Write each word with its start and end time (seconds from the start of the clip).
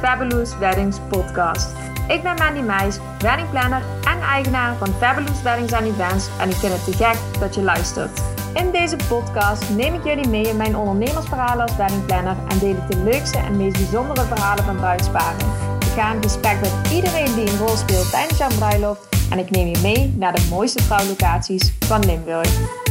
Fabulous 0.00 0.58
Weddings 0.58 0.98
podcast. 1.08 1.68
Ik 2.08 2.22
ben 2.22 2.34
Mandy 2.38 2.60
Meijs, 2.60 2.98
weddingplanner 3.18 3.82
en 4.04 4.20
eigenaar 4.20 4.76
van 4.76 4.94
Fabulous 4.98 5.42
Weddings 5.42 5.72
Events 5.72 6.28
en 6.40 6.48
ik 6.48 6.54
vind 6.54 6.72
het 6.72 6.84
te 6.84 6.92
gek 7.04 7.40
dat 7.40 7.54
je 7.54 7.62
luistert. 7.62 8.20
In 8.54 8.70
deze 8.70 8.96
podcast 9.08 9.70
neem 9.70 9.94
ik 9.94 10.04
jullie 10.04 10.28
mee 10.28 10.48
in 10.48 10.56
mijn 10.56 10.76
ondernemersverhalen 10.76 11.66
als 11.66 11.76
weddingplanner 11.76 12.36
en 12.48 12.58
deel 12.58 12.76
ik 12.76 12.90
de 12.90 12.96
leukste 12.96 13.38
en 13.38 13.56
meest 13.56 13.76
bijzondere 13.76 14.26
verhalen 14.26 14.64
van 14.64 14.76
bruidsparen. 14.76 15.46
Ik 15.78 15.92
ga 15.96 16.14
in 16.14 16.22
gesprek 16.22 16.60
met 16.60 16.92
iedereen 16.92 17.34
die 17.34 17.50
een 17.50 17.58
rol 17.58 17.76
speelt 17.76 18.10
tijdens 18.10 18.38
jouw 18.38 18.50
bruiloft 18.58 19.08
en 19.30 19.38
ik 19.38 19.50
neem 19.50 19.66
je 19.66 19.78
mee 19.82 20.14
naar 20.16 20.34
de 20.34 20.46
mooiste 20.50 20.86
trouwlocaties 20.86 21.72
van 21.78 22.04
Limburg. 22.04 22.88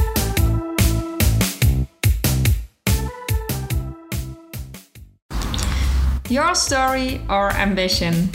Your 6.29 6.55
story 6.55 7.21
or 7.27 7.51
ambition. 7.59 8.31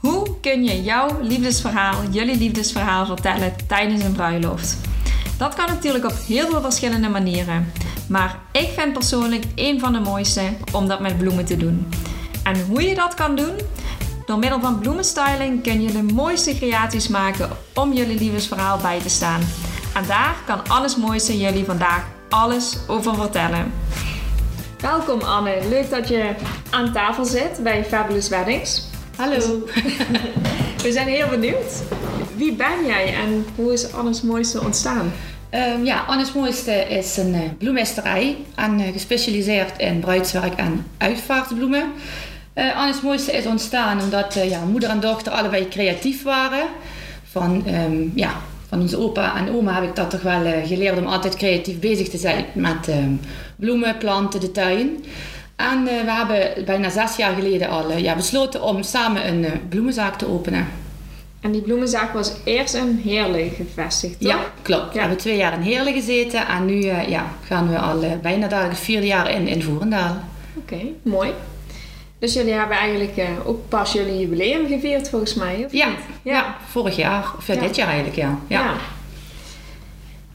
Hoe 0.00 0.40
kun 0.40 0.64
je 0.64 0.82
jouw 0.82 1.20
liefdesverhaal, 1.20 1.94
jullie 2.10 2.36
liefdesverhaal 2.36 3.06
vertellen 3.06 3.52
tijdens 3.66 4.02
een 4.02 4.12
bruiloft? 4.12 4.76
Dat 5.36 5.54
kan 5.54 5.66
natuurlijk 5.66 6.04
op 6.04 6.14
heel 6.26 6.50
veel 6.50 6.60
verschillende 6.60 7.08
manieren. 7.08 7.72
Maar 8.08 8.38
ik 8.52 8.68
vind 8.76 8.92
persoonlijk 8.92 9.44
een 9.54 9.80
van 9.80 9.92
de 9.92 10.00
mooiste 10.00 10.42
om 10.72 10.88
dat 10.88 11.00
met 11.00 11.18
bloemen 11.18 11.44
te 11.44 11.56
doen. 11.56 11.88
En 12.42 12.66
hoe 12.66 12.82
je 12.82 12.94
dat 12.94 13.14
kan 13.14 13.36
doen? 13.36 13.54
Door 14.26 14.38
middel 14.38 14.60
van 14.60 14.78
bloemenstyling 14.78 15.62
kun 15.62 15.82
je 15.82 15.92
de 15.92 16.02
mooiste 16.02 16.56
creaties 16.56 17.08
maken 17.08 17.50
om 17.74 17.92
jullie 17.92 18.18
liefdesverhaal 18.18 18.78
bij 18.78 19.00
te 19.00 19.08
staan. 19.08 19.40
En 19.94 20.06
daar 20.06 20.36
kan 20.46 20.68
Alles 20.68 20.96
Mooiste 20.96 21.38
jullie 21.38 21.64
vandaag 21.64 22.04
alles 22.28 22.78
over 22.86 23.14
vertellen. 23.14 23.72
Welkom 24.80 25.20
Anne, 25.20 25.68
leuk 25.68 25.90
dat 25.90 26.08
je 26.08 26.34
aan 26.70 26.92
tafel 26.92 27.24
zit 27.24 27.60
bij 27.62 27.84
Fabulous 27.84 28.28
Weddings. 28.28 28.86
Hallo. 29.16 29.36
We 30.82 30.92
zijn 30.92 31.08
heel 31.08 31.28
benieuwd. 31.28 31.82
Wie 32.36 32.52
ben 32.52 32.86
jij 32.86 33.14
en 33.14 33.46
hoe 33.56 33.72
is 33.72 33.92
Anne's 33.92 34.22
Mooiste 34.22 34.60
ontstaan? 34.60 35.12
Um, 35.50 35.84
ja, 35.84 36.04
Anne's 36.06 36.32
Mooiste 36.32 36.72
is 36.72 37.16
een 37.16 37.34
uh, 37.34 37.40
bloemisterij 37.58 38.36
en 38.54 38.80
uh, 38.80 38.92
gespecialiseerd 38.92 39.78
in 39.78 40.00
bruidswerk 40.00 40.54
en 40.54 40.86
uitvaartbloemen. 40.98 41.92
Uh, 42.54 42.76
Anne's 42.76 43.00
Mooiste 43.00 43.32
is 43.32 43.46
ontstaan 43.46 44.00
omdat 44.00 44.34
ja, 44.34 44.64
moeder 44.64 44.90
en 44.90 45.00
dochter 45.00 45.32
allebei 45.32 45.68
creatief 45.68 46.22
waren. 46.22 46.66
Van, 47.30 47.64
um, 47.68 48.12
ja, 48.14 48.32
van 48.68 48.80
onze 48.80 48.98
opa 48.98 49.36
en 49.36 49.54
oma 49.54 49.74
heb 49.74 49.82
ik 49.82 49.96
dat 49.96 50.10
toch 50.10 50.22
wel 50.22 50.42
geleerd 50.64 50.98
om 50.98 51.06
altijd 51.06 51.36
creatief 51.36 51.78
bezig 51.78 52.08
te 52.08 52.16
zijn 52.16 52.44
met 52.54 52.88
um, 52.88 53.20
bloemen, 53.56 53.98
planten, 53.98 54.40
de 54.40 54.50
tuin. 54.50 55.04
En 55.56 55.78
uh, 55.78 55.86
we 55.86 56.10
hebben 56.10 56.64
bijna 56.64 56.90
zes 56.90 57.16
jaar 57.16 57.34
geleden 57.34 57.68
al 57.68 57.90
uh, 57.90 57.98
ja, 57.98 58.14
besloten 58.14 58.62
om 58.62 58.82
samen 58.82 59.28
een 59.28 59.46
bloemenzaak 59.68 60.18
te 60.18 60.28
openen. 60.28 60.66
En 61.40 61.52
die 61.52 61.62
bloemenzaak 61.62 62.12
was 62.12 62.32
eerst 62.44 62.74
in 62.74 63.00
Heerlen 63.04 63.50
gevestigd, 63.50 64.20
toch? 64.20 64.30
Ja, 64.30 64.38
klopt. 64.62 64.86
Ja. 64.86 64.92
We 64.92 64.98
hebben 64.98 65.18
twee 65.18 65.36
jaar 65.36 65.52
in 65.52 65.60
Heerlen 65.60 65.92
gezeten 65.92 66.46
en 66.46 66.64
nu 66.64 66.84
ja, 66.84 67.26
gaan 67.44 67.68
we 67.68 67.78
al 67.78 68.18
bijna 68.22 68.48
dadelijk 68.48 68.74
het 68.74 68.84
vierde 68.84 69.06
jaar 69.06 69.30
in, 69.30 69.48
in 69.48 69.62
Voerendaal. 69.62 70.16
Oké, 70.56 70.74
okay, 70.74 70.94
mooi. 71.02 71.30
Dus 72.18 72.34
jullie 72.34 72.52
hebben 72.52 72.76
eigenlijk 72.76 73.18
ook 73.44 73.68
pas 73.68 73.92
jullie 73.92 74.18
jubileum 74.18 74.66
gevierd 74.66 75.08
volgens 75.08 75.34
mij, 75.34 75.64
of 75.64 75.72
ja, 75.72 75.88
niet? 75.88 75.98
Ja. 76.22 76.32
ja, 76.32 76.56
vorig 76.66 76.96
jaar. 76.96 77.32
Of 77.36 77.46
ja, 77.46 77.54
dit 77.54 77.76
jaar 77.76 77.88
eigenlijk, 77.88 78.16
ja. 78.16 78.38
ja. 78.46 78.74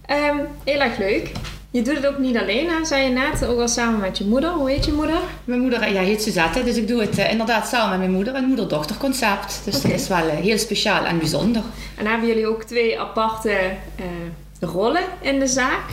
Um, 0.10 0.40
heel 0.64 0.80
erg 0.80 0.98
leuk. 0.98 1.32
Je 1.72 1.82
doet 1.82 1.96
het 1.96 2.08
ook 2.08 2.18
niet 2.18 2.38
alleen, 2.38 2.70
hè? 2.70 2.86
zei 2.86 3.04
je 3.04 3.10
net, 3.10 3.46
ook 3.46 3.60
al 3.60 3.68
samen 3.68 4.00
met 4.00 4.18
je 4.18 4.26
moeder. 4.26 4.50
Hoe 4.50 4.70
heet 4.70 4.86
je 4.86 4.94
moeder? 4.94 5.18
Mijn 5.44 5.60
moeder 5.60 5.94
ja, 5.94 6.02
heet 6.02 6.22
Suzette, 6.22 6.64
dus 6.64 6.76
ik 6.76 6.88
doe 6.88 7.02
het 7.02 7.18
uh, 7.18 7.32
inderdaad 7.32 7.68
samen 7.68 7.90
met 7.90 8.00
mijn 8.00 8.12
moeder, 8.12 8.36
een 8.36 8.48
moeder-dochter 8.48 8.98
concept. 8.98 9.62
Dus 9.66 9.78
okay. 9.78 9.92
dat 9.92 10.00
is 10.00 10.08
wel 10.08 10.26
uh, 10.26 10.34
heel 10.34 10.58
speciaal 10.58 11.06
en 11.06 11.18
bijzonder. 11.18 11.62
En 11.98 12.08
hebben 12.08 12.28
jullie 12.28 12.48
ook 12.48 12.64
twee 12.64 13.00
aparte 13.00 13.58
rollen 14.60 15.04
in 15.22 15.40
de 15.40 15.48
zaak? 15.48 15.90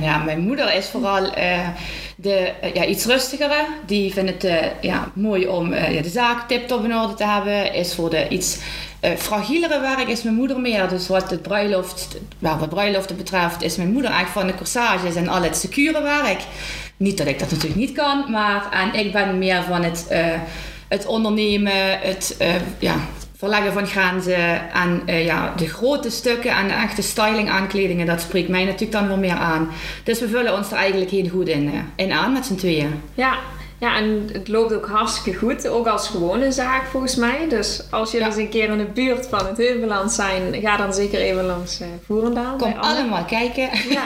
Ja, 0.00 0.18
mijn 0.18 0.40
moeder 0.40 0.74
is 0.74 0.86
vooral 0.86 1.30
de 2.16 2.52
ja, 2.74 2.84
iets 2.84 3.04
rustigere. 3.04 3.66
Die 3.86 4.12
vindt 4.12 4.42
het 4.42 4.62
ja, 4.80 5.10
mooi 5.14 5.48
om 5.48 5.70
de 5.70 6.10
zaak 6.10 6.48
tip-top 6.48 6.84
in 6.84 6.96
orde 6.96 7.14
te 7.14 7.24
hebben. 7.24 7.74
Is 7.74 7.94
voor 7.94 8.10
de 8.10 8.28
iets 8.28 8.58
fragielere 9.16 9.80
werk 9.80 10.08
is 10.08 10.22
mijn 10.22 10.34
moeder 10.34 10.60
meer. 10.60 10.88
Dus 10.88 11.08
wat 11.08 11.30
het 11.30 11.42
bruiloft, 11.42 12.16
nou, 12.38 12.58
wat 12.58 12.68
bruiloften 12.68 13.16
betreft, 13.16 13.62
is 13.62 13.76
mijn 13.76 13.92
moeder 13.92 14.10
eigenlijk 14.10 14.40
van 14.40 14.56
de 14.56 14.62
corsages 14.62 15.14
en 15.14 15.28
al 15.28 15.42
het 15.42 15.56
secure 15.56 16.02
werk. 16.02 16.40
Niet 16.96 17.18
dat 17.18 17.26
ik 17.26 17.38
dat 17.38 17.50
natuurlijk 17.50 17.80
niet 17.80 17.92
kan, 17.92 18.30
maar 18.30 18.70
en 18.70 18.94
ik 18.94 19.12
ben 19.12 19.38
meer 19.38 19.62
van 19.62 19.82
het, 19.82 20.06
het 20.88 21.06
ondernemen, 21.06 21.98
het 22.00 22.36
ja, 22.78 22.96
verleggen 23.42 23.72
van 23.72 23.86
grenzen 23.86 24.70
en 24.72 25.02
ja, 25.24 25.52
de 25.56 25.68
grote 25.68 26.10
stukken 26.10 26.50
en 26.50 26.68
de 26.68 26.74
echte 26.74 27.02
styling 27.02 27.50
aankledingen, 27.50 28.06
dat 28.06 28.20
spreekt 28.20 28.48
mij 28.48 28.64
natuurlijk 28.64 28.92
dan 28.92 29.08
weer 29.08 29.18
meer 29.18 29.36
aan. 29.36 29.68
Dus 30.04 30.20
we 30.20 30.28
vullen 30.28 30.54
ons 30.54 30.70
er 30.70 30.76
eigenlijk 30.76 31.10
heel 31.10 31.28
goed 31.28 31.48
in, 31.48 31.72
in 31.96 32.12
aan 32.12 32.32
met 32.32 32.46
z'n 32.46 32.54
tweeën. 32.54 33.02
Ja, 33.14 33.38
ja, 33.82 33.96
en 33.96 34.28
het 34.32 34.48
loopt 34.48 34.74
ook 34.74 34.86
hartstikke 34.86 35.38
goed, 35.38 35.68
ook 35.68 35.86
als 35.86 36.08
gewone 36.08 36.52
zaak 36.52 36.86
volgens 36.86 37.16
mij. 37.16 37.46
Dus 37.48 37.82
als 37.90 38.10
jullie 38.10 38.26
eens 38.26 38.36
een 38.36 38.48
keer 38.48 38.68
in 38.68 38.78
de 38.78 38.84
buurt 38.84 39.26
van 39.26 39.46
het 39.46 39.56
Heuveland 39.56 40.12
zijn, 40.12 40.54
ga 40.60 40.76
dan 40.76 40.94
zeker 40.94 41.20
even 41.20 41.44
langs 41.44 41.80
uh, 41.80 41.86
Voerendaal. 42.06 42.56
Kom 42.56 42.72
allemaal 42.72 43.24
kijken. 43.24 43.68
Ja. 43.88 44.02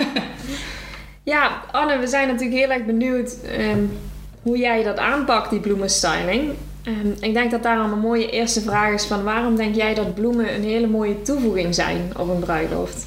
ja, 1.32 1.62
Anne, 1.72 1.98
we 1.98 2.06
zijn 2.06 2.28
natuurlijk 2.28 2.56
heel 2.56 2.70
erg 2.70 2.84
benieuwd 2.84 3.36
um, 3.58 3.98
hoe 4.42 4.58
jij 4.58 4.82
dat 4.82 4.98
aanpakt, 4.98 5.50
die 5.50 5.60
bloemenstyling. 5.60 6.52
Um, 6.88 7.14
ik 7.20 7.34
denk 7.34 7.50
dat 7.50 7.62
daar 7.62 7.78
een 7.78 7.98
mooie 7.98 8.30
eerste 8.30 8.60
vraag 8.60 8.92
is 8.92 9.04
van 9.04 9.22
waarom 9.22 9.56
denk 9.56 9.74
jij 9.74 9.94
dat 9.94 10.14
bloemen 10.14 10.54
een 10.54 10.64
hele 10.64 10.86
mooie 10.86 11.22
toevoeging 11.22 11.74
zijn 11.74 12.10
op 12.16 12.28
een 12.28 12.38
bruiloft? 12.38 13.06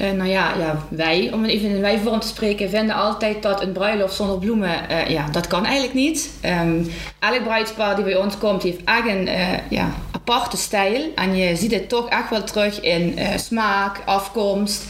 Uh, 0.00 0.10
nou 0.10 0.28
ja, 0.28 0.54
ja, 0.58 0.86
wij, 0.88 1.30
om 1.32 1.44
even 1.44 1.68
in 1.68 1.80
wijvorm 1.80 2.20
te 2.20 2.26
spreken, 2.26 2.70
vinden 2.70 2.94
altijd 2.94 3.42
dat 3.42 3.62
een 3.62 3.72
bruiloft 3.72 4.14
zonder 4.14 4.38
bloemen, 4.38 4.90
uh, 4.90 5.08
ja, 5.08 5.28
dat 5.30 5.46
kan 5.46 5.64
eigenlijk 5.64 5.94
niet. 5.94 6.30
Um, 6.44 6.90
elk 7.18 7.42
bruidspaar 7.42 7.94
die 7.94 8.04
bij 8.04 8.16
ons 8.16 8.38
komt, 8.38 8.62
heeft 8.62 8.84
echt 8.84 9.06
een 9.06 9.28
uh, 9.28 9.68
ja, 9.68 9.90
aparte 10.10 10.56
stijl. 10.56 11.12
En 11.14 11.36
je 11.36 11.56
ziet 11.56 11.72
het 11.72 11.88
toch 11.88 12.08
echt 12.08 12.30
wel 12.30 12.44
terug 12.44 12.80
in 12.80 13.18
smaak, 13.36 14.02
afkomst, 14.04 14.84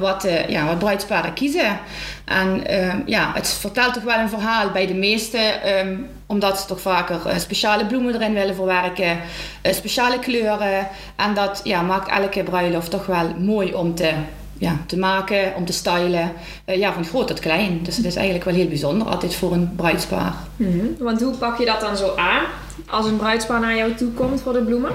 wat, 0.00 0.28
ja, 0.48 0.66
wat 0.66 0.78
bruidsparen 0.78 1.34
kiezen. 1.34 1.78
En 2.24 2.66
ehm, 2.66 2.98
ja, 3.06 3.30
het 3.34 3.48
vertelt 3.48 3.94
toch 3.94 4.02
wel 4.02 4.18
een 4.18 4.28
verhaal 4.28 4.70
bij 4.70 4.86
de 4.86 4.94
meesten, 4.94 5.78
um, 5.78 6.06
omdat 6.34 6.60
ze 6.60 6.66
toch 6.66 6.80
vaker 6.80 7.20
speciale 7.40 7.86
bloemen 7.86 8.14
erin 8.14 8.34
willen 8.34 8.54
verwerken, 8.54 9.20
speciale 9.62 10.18
kleuren. 10.18 10.88
En 11.16 11.34
dat 11.34 11.60
ja, 11.64 11.82
maakt 11.82 12.08
elke 12.08 12.42
bruiloft 12.42 12.90
toch 12.90 13.06
wel 13.06 13.34
mooi 13.38 13.74
om 13.74 13.94
te 13.94 14.12
ja, 14.58 14.76
te 14.86 14.98
maken, 14.98 15.52
om 15.56 15.64
te 15.64 15.72
stylen. 15.72 16.32
Uh, 16.66 16.76
ja, 16.76 16.92
van 16.92 17.04
groot 17.04 17.26
tot 17.26 17.40
klein. 17.40 17.82
Dus 17.82 17.96
het 17.96 18.04
is 18.04 18.14
eigenlijk 18.14 18.44
wel 18.44 18.54
heel 18.54 18.68
bijzonder, 18.68 19.08
altijd 19.08 19.34
voor 19.34 19.52
een 19.52 19.72
bruidspaar. 19.76 20.34
Mm 20.56 20.78
-hmm. 20.78 20.96
Want 20.98 21.20
hoe 21.22 21.34
pak 21.36 21.58
je 21.58 21.64
dat 21.64 21.80
dan 21.80 21.96
zo 21.96 22.14
aan 22.16 22.44
als 22.86 23.06
een 23.06 23.16
bruidspaar 23.16 23.60
naar 23.60 23.76
jou 23.76 23.94
toe 23.94 24.10
komt 24.10 24.40
voor 24.40 24.52
de 24.52 24.62
bloemen? 24.62 24.92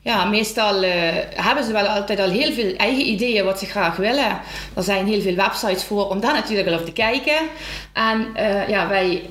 Ja, 0.00 0.24
meestal 0.24 0.82
uh, 0.82 0.90
hebben 1.34 1.64
ze 1.64 1.72
wel 1.72 1.86
altijd 1.86 2.20
al 2.20 2.30
heel 2.30 2.52
veel 2.52 2.76
eigen 2.76 3.06
ideeën 3.06 3.44
wat 3.44 3.58
ze 3.58 3.66
graag 3.66 3.96
willen. 3.96 4.40
Er 4.74 4.82
zijn 4.82 5.06
heel 5.06 5.20
veel 5.20 5.34
websites 5.34 5.84
voor 5.84 6.08
om 6.08 6.20
daar 6.20 6.32
natuurlijk 6.32 6.68
al 6.68 6.78
op 6.78 6.84
te 6.84 6.92
kijken. 6.92 7.38
En 7.92 8.26
uh, 8.36 8.68
ja, 8.68 8.88
wij 8.88 9.22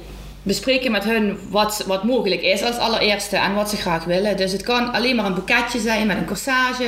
bespreken 0.48 0.92
met 0.92 1.04
hun 1.04 1.38
wat, 1.50 1.84
wat 1.88 2.04
mogelijk 2.04 2.42
is 2.42 2.64
als 2.64 2.78
allereerste 2.78 3.38
en 3.38 3.54
wat 3.54 3.70
ze 3.70 3.76
graag 3.76 4.04
willen. 4.04 4.38
Dus 4.38 4.52
het 4.52 4.64
kan 4.64 4.94
alleen 4.94 5.16
maar 5.16 5.26
een 5.26 5.34
boeketje 5.34 5.80
zijn 5.80 6.08
met 6.08 6.18
een 6.18 6.26
corsage 6.26 6.88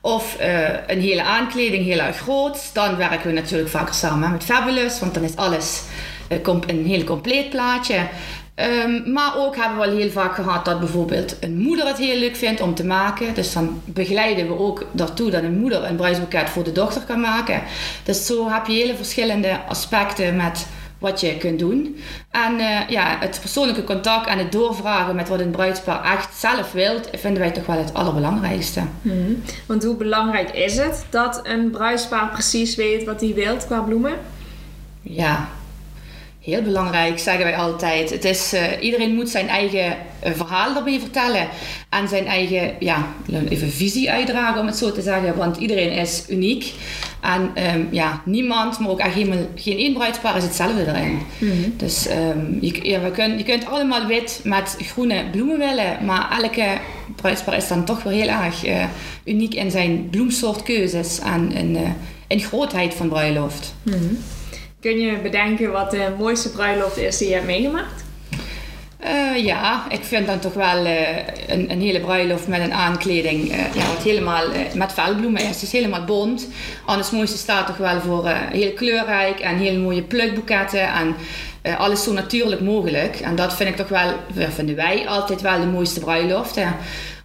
of 0.00 0.36
uh, 0.40 0.68
een 0.86 1.00
hele 1.00 1.22
aankleding 1.22 1.84
heel 1.84 1.98
erg 1.98 2.16
groot. 2.16 2.70
Dan 2.72 2.96
werken 2.96 3.26
we 3.26 3.32
natuurlijk 3.32 3.70
vaker 3.70 3.94
samen 3.94 4.30
met 4.30 4.44
Fabulous, 4.44 5.00
want 5.00 5.14
dan 5.14 5.22
is 5.22 5.36
alles 5.36 5.82
uh, 6.28 6.38
een 6.66 6.86
heel 6.86 7.04
compleet 7.04 7.50
plaatje. 7.50 7.98
Um, 8.84 9.12
maar 9.12 9.36
ook 9.36 9.56
hebben 9.56 9.78
we 9.78 9.86
al 9.86 9.96
heel 9.96 10.10
vaak 10.10 10.34
gehad 10.34 10.64
dat 10.64 10.78
bijvoorbeeld 10.78 11.36
een 11.40 11.58
moeder 11.58 11.86
het 11.86 11.98
heel 11.98 12.18
leuk 12.18 12.36
vindt 12.36 12.60
om 12.60 12.74
te 12.74 12.84
maken. 12.84 13.34
Dus 13.34 13.52
dan 13.52 13.82
begeleiden 13.84 14.46
we 14.46 14.58
ook 14.58 14.86
daartoe 14.92 15.30
dat 15.30 15.42
een 15.42 15.58
moeder 15.58 15.84
een 15.84 15.96
bruidsboeket 15.96 16.50
voor 16.50 16.64
de 16.64 16.72
dochter 16.72 17.02
kan 17.02 17.20
maken. 17.20 17.62
Dus 18.04 18.26
zo 18.26 18.50
heb 18.50 18.66
je 18.66 18.72
hele 18.72 18.96
verschillende 18.96 19.60
aspecten 19.68 20.36
met 20.36 20.66
wat 20.98 21.20
je 21.20 21.36
kunt 21.36 21.58
doen. 21.58 21.98
En 22.30 22.54
uh, 22.54 22.88
ja, 22.88 23.16
het 23.20 23.38
persoonlijke 23.40 23.84
contact 23.84 24.26
en 24.26 24.38
het 24.38 24.52
doorvragen 24.52 25.16
met 25.16 25.28
wat 25.28 25.40
een 25.40 25.50
bruidspaar 25.50 26.12
echt 26.12 26.34
zelf 26.34 26.72
wilt, 26.72 27.08
vinden 27.12 27.42
wij 27.42 27.50
toch 27.50 27.66
wel 27.66 27.78
het 27.78 27.94
allerbelangrijkste. 27.94 28.82
Mm 29.02 29.42
Want 29.66 29.84
hoe 29.84 29.96
belangrijk 29.96 30.50
is 30.50 30.76
het 30.76 31.06
dat 31.10 31.40
een 31.42 31.70
bruidspaar 31.70 32.28
precies 32.28 32.74
weet 32.74 33.04
wat 33.04 33.20
hij 33.20 33.34
wilt 33.34 33.66
qua 33.66 33.80
bloemen? 33.80 34.14
Ja, 35.02 35.48
heel 36.46 36.62
belangrijk, 36.62 37.18
zeggen 37.18 37.44
wij 37.44 37.56
altijd. 37.56 38.10
Het 38.10 38.24
is, 38.24 38.54
uh, 38.54 38.60
iedereen 38.80 39.14
moet 39.14 39.28
zijn 39.28 39.48
eigen 39.48 39.96
uh, 40.26 40.32
verhaal 40.34 40.76
erbij 40.76 41.00
vertellen. 41.00 41.48
En 41.88 42.08
zijn 42.08 42.26
eigen 42.26 42.74
ja, 42.78 43.06
even 43.48 43.70
visie 43.70 44.10
uitdragen, 44.10 44.60
om 44.60 44.66
het 44.66 44.76
zo 44.76 44.92
te 44.92 45.02
zeggen. 45.02 45.36
Want 45.36 45.56
iedereen 45.56 45.90
is 45.90 46.24
uniek. 46.28 46.74
En 47.26 47.50
ehm, 47.54 47.84
ja, 47.90 48.22
niemand, 48.24 48.78
maar 48.78 48.88
ook 48.88 48.98
echt 48.98 49.14
helemaal, 49.14 49.46
geen 49.54 49.78
één 49.78 49.92
bruidspaar 49.92 50.36
is 50.36 50.42
hetzelfde 50.42 50.86
erin. 50.86 51.18
Dus 51.76 52.06
ehm, 52.06 52.58
je, 52.60 52.88
ja, 52.88 53.00
we 53.00 53.10
kun, 53.10 53.38
je 53.38 53.44
kunt 53.44 53.66
allemaal 53.66 54.06
wit 54.06 54.40
met 54.44 54.76
groene 54.78 55.24
bloemen 55.30 55.58
willen, 55.58 56.04
maar 56.04 56.38
elke 56.42 56.78
bruidspaar 57.16 57.56
is 57.56 57.68
dan 57.68 57.84
toch 57.84 58.02
weer 58.02 58.12
heel 58.12 58.28
erg 58.28 58.64
eh, 58.64 58.84
uniek 59.24 59.54
in 59.54 59.70
zijn 59.70 60.10
bloemsoortkeuzes 60.10 61.20
en 61.20 61.52
in, 61.52 61.78
in 62.26 62.40
grootheid 62.40 62.94
van 62.94 63.08
bruiloft. 63.08 63.74
Kun 64.80 64.98
je 64.98 65.18
bedenken 65.22 65.72
wat 65.72 65.90
de 65.90 66.14
mooiste 66.18 66.50
bruiloft 66.50 66.96
is 66.96 67.18
die 67.18 67.28
je 67.28 67.34
hebt 67.34 67.46
meegemaakt? 67.46 68.04
Eh, 68.98 69.44
ja, 69.44 69.86
ik 69.90 70.04
vind 70.04 70.26
dan 70.26 70.38
toch 70.38 70.54
wel 70.54 70.84
eh, 70.84 71.16
een, 71.46 71.70
een 71.70 71.80
hele 71.80 72.00
bruiloft 72.00 72.48
met 72.48 72.60
een 72.60 72.72
aankleding 72.72 73.50
eh, 73.52 73.74
ja, 73.74 73.86
wat 73.86 74.02
helemaal 74.02 74.44
met 74.74 74.92
velbloemen 74.92 75.42
is. 75.42 75.60
Dus 75.60 75.72
helemaal 75.72 76.04
bont. 76.04 76.48
Anders 76.84 77.10
mooiste 77.10 77.36
staat 77.36 77.66
toch 77.66 77.76
wel 77.76 78.00
voor 78.00 78.28
heel 78.28 78.72
kleurrijk 78.72 79.40
en 79.40 79.56
hele 79.56 79.78
mooie 79.78 80.02
plukboeketten 80.02 80.92
en 80.92 81.16
alles 81.78 82.02
zo 82.02 82.12
natuurlijk 82.12 82.60
mogelijk. 82.60 83.16
En 83.16 83.36
dat 83.36 83.54
vind 83.54 83.68
ik 83.68 83.76
toch 83.76 83.88
wel, 83.88 84.12
vinden 84.34 84.76
wij 84.76 85.08
altijd 85.08 85.40
wel 85.40 85.60
de 85.60 85.66
mooiste 85.66 86.00
bruiloften. 86.00 86.76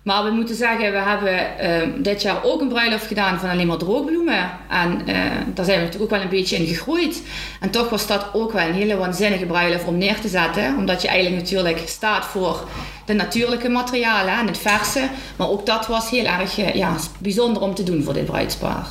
Maar 0.03 0.23
we 0.23 0.29
moeten 0.31 0.55
zeggen, 0.55 0.91
we 0.91 0.97
hebben 0.97 1.57
eh, 1.57 1.87
dit 1.97 2.21
jaar 2.21 2.43
ook 2.43 2.61
een 2.61 2.67
bruiloft 2.67 3.07
gedaan 3.07 3.39
van 3.39 3.49
alleen 3.49 3.67
maar 3.67 3.77
droogbloemen. 3.77 4.49
En 4.69 5.07
eh, 5.07 5.15
daar 5.53 5.65
zijn 5.65 5.77
we 5.77 5.85
natuurlijk 5.85 6.03
ook 6.03 6.09
wel 6.09 6.21
een 6.21 6.29
beetje 6.29 6.55
in 6.55 6.65
gegroeid. 6.65 7.23
En 7.59 7.69
toch 7.69 7.89
was 7.89 8.07
dat 8.07 8.25
ook 8.33 8.51
wel 8.51 8.67
een 8.67 8.73
hele 8.73 8.97
waanzinnige 8.97 9.45
bruiloft 9.45 9.85
om 9.85 9.97
neer 9.97 10.19
te 10.19 10.27
zetten. 10.27 10.77
Omdat 10.77 11.01
je 11.01 11.07
eigenlijk 11.07 11.41
natuurlijk 11.41 11.81
staat 11.85 12.25
voor 12.25 12.67
de 13.05 13.13
natuurlijke 13.13 13.69
materialen 13.69 14.37
en 14.37 14.47
het 14.47 14.57
verse. 14.57 15.09
Maar 15.35 15.49
ook 15.49 15.65
dat 15.65 15.87
was 15.87 16.09
heel 16.09 16.25
erg 16.25 16.57
eh, 16.57 16.75
ja, 16.75 16.95
bijzonder 17.17 17.61
om 17.61 17.73
te 17.73 17.83
doen 17.83 18.03
voor 18.03 18.13
dit 18.13 18.25
bruidspaar. 18.25 18.87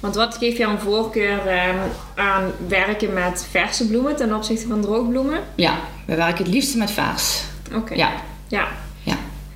Want 0.00 0.14
wat 0.14 0.36
geeft 0.36 0.56
jou 0.56 0.72
een 0.72 0.80
voorkeur 0.80 1.46
ehm, 1.46 1.76
aan 2.14 2.52
werken 2.68 3.12
met 3.12 3.46
verse 3.50 3.86
bloemen 3.86 4.16
ten 4.16 4.34
opzichte 4.34 4.66
van 4.66 4.80
droogbloemen? 4.80 5.40
Ja, 5.54 5.78
we 6.06 6.14
werken 6.14 6.44
het 6.44 6.54
liefst 6.54 6.76
met 6.76 6.90
vers. 6.90 7.42
Oké. 7.74 7.94
Ja. 7.94 8.12
ja. 8.48 8.68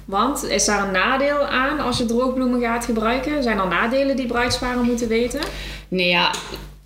Want 0.09 0.45
is 0.45 0.65
daar 0.65 0.87
een 0.87 0.93
nadeel 0.93 1.47
aan 1.47 1.81
als 1.81 1.99
je 1.99 2.05
droogbloemen 2.05 2.61
gaat 2.61 2.85
gebruiken? 2.85 3.43
Zijn 3.43 3.59
er 3.59 3.69
nadelen 3.69 4.17
die 4.17 4.27
bruidsparen 4.27 4.85
moeten 4.85 5.09
weten? 5.09 5.41
Nee, 5.89 6.09
ja, 6.09 6.31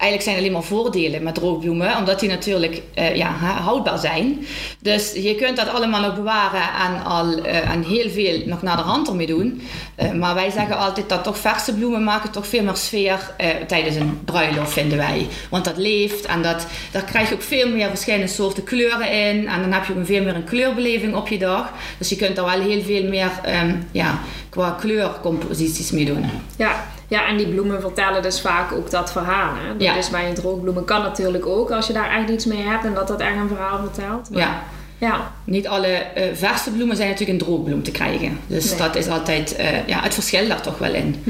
eigenlijk 0.03 0.23
zijn 0.23 0.37
er 0.37 0.41
alleen 0.41 0.53
maar 0.53 0.63
voordelen 0.63 1.23
met 1.23 1.35
droogbloemen, 1.35 1.97
omdat 1.97 2.21
die 2.21 2.29
natuurlijk 2.29 2.83
eh, 2.95 3.17
ja, 3.17 3.31
houdbaar 3.39 3.99
zijn. 3.99 4.47
Dus 4.79 5.13
je 5.13 5.35
kunt 5.35 5.57
dat 5.57 5.69
allemaal 5.69 6.01
nog 6.01 6.15
bewaren 6.15 6.61
en 6.61 7.05
al 7.05 7.45
en 7.45 7.83
heel 7.83 8.11
veel 8.11 8.43
nog 8.47 8.63
naar 8.63 8.77
de 8.77 8.83
hand 8.83 9.09
ermee 9.09 9.27
doen. 9.27 9.63
Eh, 9.95 10.13
maar 10.13 10.35
wij 10.35 10.51
zeggen 10.51 10.79
altijd 10.79 11.09
dat 11.09 11.25
toch 11.25 11.39
verse 11.39 11.75
bloemen 11.75 12.05
maken 12.05 12.31
toch 12.31 12.47
veel 12.47 12.63
meer 12.63 12.77
sfeer 12.77 13.35
tijdens 13.67 13.97
een 13.97 14.21
bruiloft, 14.25 14.73
vinden 14.73 14.99
wij. 14.99 15.27
Want 15.51 15.65
dat 15.65 15.77
leeft 15.77 16.27
en 16.27 16.43
dat, 16.43 16.67
daar 16.91 17.05
krijg 17.05 17.29
je 17.29 17.35
ook 17.35 17.43
veel 17.43 17.69
meer 17.69 17.89
verschillende 17.89 18.27
soorten 18.27 18.65
kleuren 18.65 19.11
in. 19.11 19.49
En 19.49 19.61
dan 19.61 19.73
heb 19.73 19.85
je 19.85 19.95
ook 19.99 20.07
veel 20.07 20.23
meer 20.23 20.35
een 20.35 20.45
kleurbeleving 20.45 21.15
op 21.15 21.29
je 21.29 21.39
dag. 21.39 21.73
Dus 21.99 22.09
je 22.09 22.17
kunt 22.17 22.39
er 22.39 22.45
wel 22.45 22.61
heel 22.61 22.83
veel 22.83 23.09
meer 23.09 23.31
ehm, 23.43 23.75
ja, 23.91 24.21
qua 24.49 24.71
kleurcomposities 24.71 25.91
mee 25.91 26.05
doen. 26.05 26.25
Ja. 26.57 26.85
Ja, 27.13 27.27
en 27.29 27.37
die 27.37 27.49
bloemen 27.49 27.81
vertellen 27.81 28.23
dus 28.23 28.41
vaak 28.41 28.73
ook 28.73 28.91
dat 28.91 29.13
verhaal. 29.13 29.53
Hè? 29.55 29.73
Dat 29.73 29.83
Ja. 29.83 29.95
is 29.97 30.11
bij 30.11 30.29
een 30.29 30.35
droogbloemen 30.35 30.85
kan 30.85 31.03
natuurlijk 31.03 31.47
ook 31.47 31.71
als 31.71 31.87
je 31.87 31.93
daar 31.93 32.11
echt 32.19 32.29
iets 32.31 32.45
mee 32.45 32.63
hebt 32.63 32.85
en 32.85 32.95
dat 32.95 33.09
dat 33.09 33.21
echt 33.21 33.37
een 33.37 33.49
verhaal 33.49 33.79
vertelt. 33.79 34.31
Maar- 34.31 34.41
Ja. 34.41 34.63
Ja, 34.99 35.33
Niet 35.45 35.69
alle 35.69 35.87
eh, 35.87 36.25
verse 36.35 36.71
bloemen 36.71 36.97
zijn 36.97 37.09
natuurlijk 37.11 37.39
in 37.39 37.45
droogbloem 37.47 37.83
te 37.83 37.91
krijgen. 37.91 38.41
Dus 38.47 38.69
Nee. 38.71 38.79
dat 38.79 38.95
is 38.97 39.09
altijd 39.09 39.57
eh, 39.57 39.87
ja, 39.87 40.01
het 40.03 40.15
verschil 40.15 40.49
daar 40.49 40.63
toch 40.63 40.79
wel 40.79 40.95
in. 40.95 41.25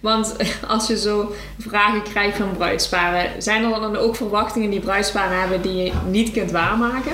want 0.00 0.36
als 0.68 0.86
je 0.86 0.98
zo 0.98 1.32
vragen 1.58 2.02
krijgt 2.02 2.36
van 2.36 2.50
bruidsparen, 2.56 3.30
zijn 3.42 3.64
er 3.64 3.80
dan 3.80 3.96
ook 3.96 4.16
verwachtingen 4.16 4.70
die 4.70 4.80
bruidsparen 4.80 5.40
hebben 5.40 5.62
die 5.62 5.76
je 5.84 5.92
niet 6.10 6.30
kunt 6.30 6.50
waarmaken? 6.50 7.12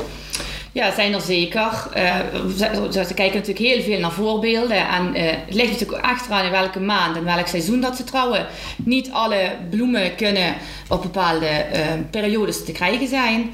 Ja, 0.78 0.94
zijn 0.94 1.14
er 1.14 1.20
zeker. 1.20 1.88
Ze, 2.56 3.04
ze 3.06 3.14
kijken 3.14 3.38
natuurlijk 3.38 3.58
heel 3.58 3.82
veel 3.82 3.98
naar 3.98 4.12
voorbeelden. 4.12 4.88
En 4.88 5.14
eh, 5.14 5.36
het 5.46 5.54
ligt 5.54 5.70
natuurlijk 5.70 6.04
achteraan 6.04 6.44
in 6.44 6.50
welke 6.50 6.80
maand 6.80 7.16
en 7.16 7.24
welk 7.24 7.46
seizoen 7.46 7.80
dat 7.80 7.96
ze 7.96 8.04
trouwen. 8.04 8.46
Niet 8.76 9.10
alle 9.12 9.50
bloemen 9.70 10.14
kunnen 10.14 10.54
op 10.88 11.02
bepaalde 11.02 11.46
eh, 11.46 11.82
periodes 12.10 12.64
te 12.64 12.72
krijgen 12.72 13.08
zijn. 13.08 13.50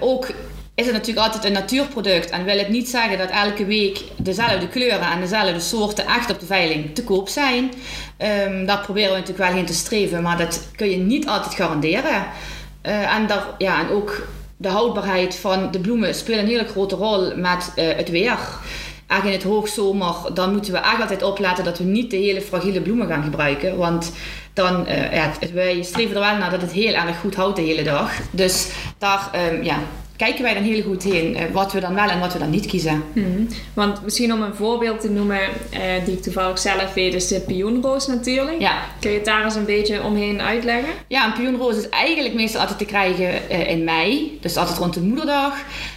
Ook 0.00 0.28
is 0.74 0.84
het 0.84 0.94
natuurlijk 0.94 1.26
altijd 1.26 1.44
een 1.44 1.52
natuurproduct. 1.52 2.30
En 2.30 2.44
wil 2.44 2.58
het 2.58 2.68
niet 2.68 2.88
zeggen 2.88 3.18
dat 3.18 3.30
elke 3.30 3.64
week 3.64 4.02
dezelfde 4.16 4.68
kleuren 4.68 5.10
en 5.10 5.20
dezelfde 5.20 5.60
soorten 5.60 6.06
echt 6.06 6.30
op 6.30 6.40
de 6.40 6.46
veiling 6.46 6.94
te 6.94 7.04
koop 7.04 7.28
zijn. 7.28 7.72
Ehm, 8.16 8.66
daar 8.66 8.80
proberen 8.80 9.10
we 9.10 9.18
natuurlijk 9.18 9.48
wel 9.48 9.56
heen 9.56 9.66
te 9.66 9.74
streven. 9.74 10.22
Maar 10.22 10.38
dat 10.38 10.68
kun 10.76 10.90
je 10.90 10.96
niet 10.96 11.26
altijd 11.26 11.54
garanderen. 11.54 12.26
En, 12.82 13.26
daar, 13.26 13.44
ja, 13.58 13.80
en 13.80 13.90
ook 13.90 14.26
de 14.56 14.68
houdbaarheid 14.68 15.36
van 15.36 15.70
de 15.70 15.80
bloemen 15.80 16.14
speelt 16.14 16.38
een 16.38 16.46
hele 16.46 16.64
grote 16.64 16.94
rol 16.94 17.36
met 17.36 17.72
eh, 17.74 17.96
het 17.96 18.10
weer. 18.10 18.38
Echt 19.06 19.24
in 19.24 19.32
het 19.32 19.42
hoogzomer, 19.42 20.14
dan 20.34 20.52
moeten 20.52 20.72
we 20.72 20.78
echt 20.78 21.00
altijd 21.00 21.22
opletten 21.22 21.64
dat 21.64 21.78
we 21.78 21.84
niet 21.84 22.10
de 22.10 22.16
hele 22.16 22.40
fragiele 22.40 22.80
bloemen 22.80 23.06
gaan 23.06 23.22
gebruiken. 23.22 23.76
Want 23.76 24.12
dan, 24.52 24.86
eh, 24.86 25.12
ja, 25.12 25.32
wij 25.52 25.82
streven 25.82 26.14
er 26.14 26.20
wel 26.20 26.36
naar 26.36 26.50
dat 26.50 26.60
het 26.60 26.72
heel 26.72 26.94
erg 26.94 27.20
goed 27.20 27.34
houdt 27.34 27.56
de 27.56 27.62
hele 27.62 27.82
dag. 27.82 28.12
Dus 28.30 28.68
daar 28.98 29.28
ehm, 29.32 29.62
ja, 29.62 29.78
kijken 30.16 30.42
wij 30.42 30.54
dan 30.54 30.62
heel 30.62 30.82
goed 30.82 31.02
heen 31.02 31.36
eh, 31.36 31.44
wat 31.52 31.72
we 31.72 31.80
dan 31.80 31.94
wel 31.94 32.08
en 32.08 32.20
wat 32.20 32.32
we 32.32 32.38
dan 32.38 32.50
niet 32.50 32.66
kiezen. 32.66 33.02
Want 33.74 34.02
misschien 34.04 34.32
om 34.32 34.42
een 34.42 34.54
voorbeeld 34.54 35.00
te 35.00 35.10
noemen, 35.10 35.40
eh, 35.70 35.80
die 36.04 36.14
ik 36.16 36.22
toevallig 36.22 36.58
zelf 36.58 36.94
weet, 36.94 37.14
is 37.14 37.28
de 37.28 37.40
pioenroos 37.40 38.06
natuurlijk. 38.06 38.60
Ja. 38.60 38.78
Kun 39.00 39.10
je 39.10 39.16
het 39.16 39.24
daar 39.26 39.44
eens 39.44 39.54
een 39.54 39.64
beetje 39.64 40.02
omheen 40.02 40.40
uitleggen? 40.40 40.92
Ja, 41.08 41.26
een 41.26 41.32
pioenroos 41.32 41.76
is 41.76 41.88
eigenlijk 41.88 42.34
meestal 42.34 42.60
altijd 42.60 42.78
te 42.78 42.84
krijgen 42.84 43.50
eh, 43.50 43.70
in 43.70 43.84
mei. 43.84 44.38
Dus 44.40 44.56
altijd 44.56 44.78
rond 44.78 44.94
de 44.94 45.00
moederdag. 45.00 45.54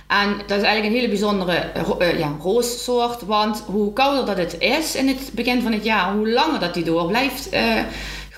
En 0.08 0.30
dat 0.48 0.58
is 0.58 0.64
eigenlijk 0.64 0.86
een 0.86 1.00
hele 1.00 1.08
bijzondere 1.10 1.72
ro- 1.86 1.98
eh, 1.98 2.20
ja, 2.20 2.36
roossoort. 2.42 3.22
Want 3.26 3.64
hoe 3.66 3.94
kouder 3.94 4.26
dat 4.26 4.38
het 4.38 4.56
is 4.60 4.96
in 4.96 5.08
het 5.08 5.30
begin 5.34 5.62
van 5.62 5.72
het 5.72 5.84
jaar, 5.84 6.14
hoe 6.14 6.30
langer 6.30 6.60
dat 6.60 6.74
die 6.74 6.84
door 6.84 7.08
blijft 7.08 7.50
eh, 7.50 7.62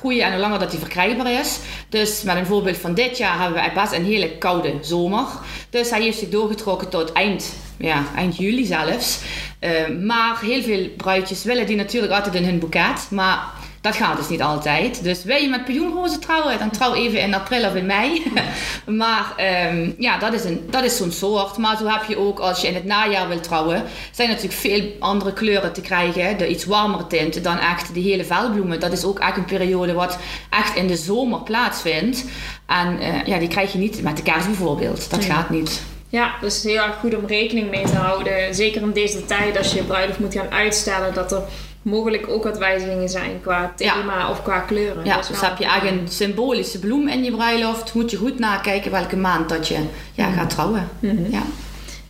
groeien 0.01 0.25
en 0.25 0.31
hoe 0.31 0.41
langer 0.41 0.59
dat 0.59 0.71
die 0.71 0.79
verkrijgbaar 0.79 1.31
is. 1.31 1.59
Dus 1.89 2.23
met 2.23 2.35
een 2.35 2.45
voorbeeld 2.45 2.77
van 2.77 2.93
dit 2.93 3.17
jaar 3.17 3.39
hebben 3.39 3.63
we 3.63 3.71
best 3.73 3.93
een 3.93 4.05
hele 4.05 4.37
koude 4.37 4.73
zomer. 4.81 5.25
Dus 5.69 5.89
hij 5.89 6.01
heeft 6.01 6.17
zich 6.17 6.29
doorgetrokken 6.29 6.89
tot 6.89 7.11
eind, 7.11 7.53
ja, 7.77 8.03
eind 8.15 8.37
juli 8.37 8.65
zelfs. 8.65 9.19
Eh, 9.59 9.71
maar 10.03 10.39
heel 10.41 10.61
veel 10.61 10.89
bruidjes 10.97 11.43
willen 11.43 11.65
die 11.65 11.75
natuurlijk 11.75 12.13
altijd 12.13 12.35
in 12.35 12.43
hun 12.43 12.59
boeket. 12.59 13.07
Maar 13.09 13.39
dat 13.81 13.95
gaat 13.95 14.17
dus 14.17 14.29
niet 14.29 14.41
altijd. 14.41 15.03
Dus 15.03 15.23
wil 15.23 15.37
je 15.37 15.49
met 15.49 15.65
pioenrozen 15.65 16.19
trouwen, 16.19 16.59
dan 16.59 16.69
trouw 16.69 16.93
even 16.93 17.21
in 17.21 17.33
april 17.33 17.65
of 17.65 17.75
in 17.75 17.85
mei. 17.85 18.23
maar 18.85 19.33
ehm, 19.35 19.91
ja, 19.97 20.17
dat 20.17 20.33
is, 20.33 20.43
een, 20.43 20.67
dat 20.69 20.83
is 20.83 20.97
zo'n 20.97 21.11
soort. 21.11 21.57
Maar 21.57 21.77
zo 21.77 21.87
heb 21.87 22.03
je 22.03 22.17
ook, 22.17 22.39
als 22.39 22.61
je 22.61 22.67
in 22.67 22.73
het 22.73 22.85
najaar 22.85 23.27
wilt 23.27 23.43
trouwen, 23.43 23.83
zijn 24.11 24.29
natuurlijk 24.29 24.59
veel 24.59 24.91
andere 24.99 25.33
kleuren 25.33 25.73
te 25.73 25.81
krijgen. 25.81 26.37
De 26.37 26.49
iets 26.49 26.65
warmere 26.65 27.07
tinten 27.07 27.43
dan 27.43 27.57
echt 27.57 27.93
de 27.93 27.99
hele 27.99 28.23
velbloemen. 28.25 28.79
Dat 28.79 28.91
is 28.91 29.03
ook 29.03 29.19
echt 29.19 29.37
een 29.37 29.45
periode 29.45 29.93
wat 29.93 30.17
echt 30.49 30.75
in 30.75 30.87
de 30.87 30.97
zomer 30.97 31.41
plaatsvindt. 31.41 32.25
En 32.65 32.99
eh, 32.99 33.25
ja, 33.25 33.39
die 33.39 33.47
krijg 33.47 33.71
je 33.71 33.77
niet 33.77 34.01
met 34.01 34.17
de 34.17 34.23
kerst 34.23 34.47
bijvoorbeeld. 34.47 35.09
Dat 35.09 35.25
gaat 35.25 35.49
niet. 35.49 35.81
Ja, 36.09 36.31
dus 36.41 36.55
het 36.55 36.65
is 36.65 36.71
heel 36.71 36.83
erg 36.83 36.95
goed 36.99 37.15
om 37.15 37.25
rekening 37.25 37.69
mee 37.69 37.85
te 37.85 37.95
houden. 37.95 38.55
Zeker 38.55 38.81
in 38.81 38.91
deze 38.91 39.25
tijd, 39.25 39.57
als 39.57 39.71
je 39.71 39.75
je 39.75 39.83
bruiloft 39.83 40.19
moet 40.19 40.33
gaan 40.33 40.49
uitstellen, 40.49 41.13
dat 41.13 41.31
er 41.31 41.41
mogelijk 41.81 42.29
ook 42.29 42.43
wat 42.43 42.57
wijzigingen 42.57 43.09
zijn 43.09 43.41
qua 43.41 43.73
thema 43.75 44.29
of 44.29 44.43
qua 44.43 44.59
kleuren. 44.59 45.05
Ja, 45.05 45.17
dus 45.17 45.41
heb 45.41 45.57
je 45.57 45.65
echt 45.65 45.85
een 45.85 46.07
symbolische 46.07 46.79
bloem 46.79 47.07
in 47.07 47.23
je 47.23 47.31
bruiloft. 47.31 47.93
Moet 47.93 48.11
je 48.11 48.17
goed 48.17 48.39
nakijken 48.39 48.91
welke 48.91 49.17
maand 49.17 49.49
dat 49.49 49.67
je 49.67 49.77
ja, 50.13 50.31
gaat 50.31 50.49
trouwen. 50.49 50.89
Ja. 51.29 51.43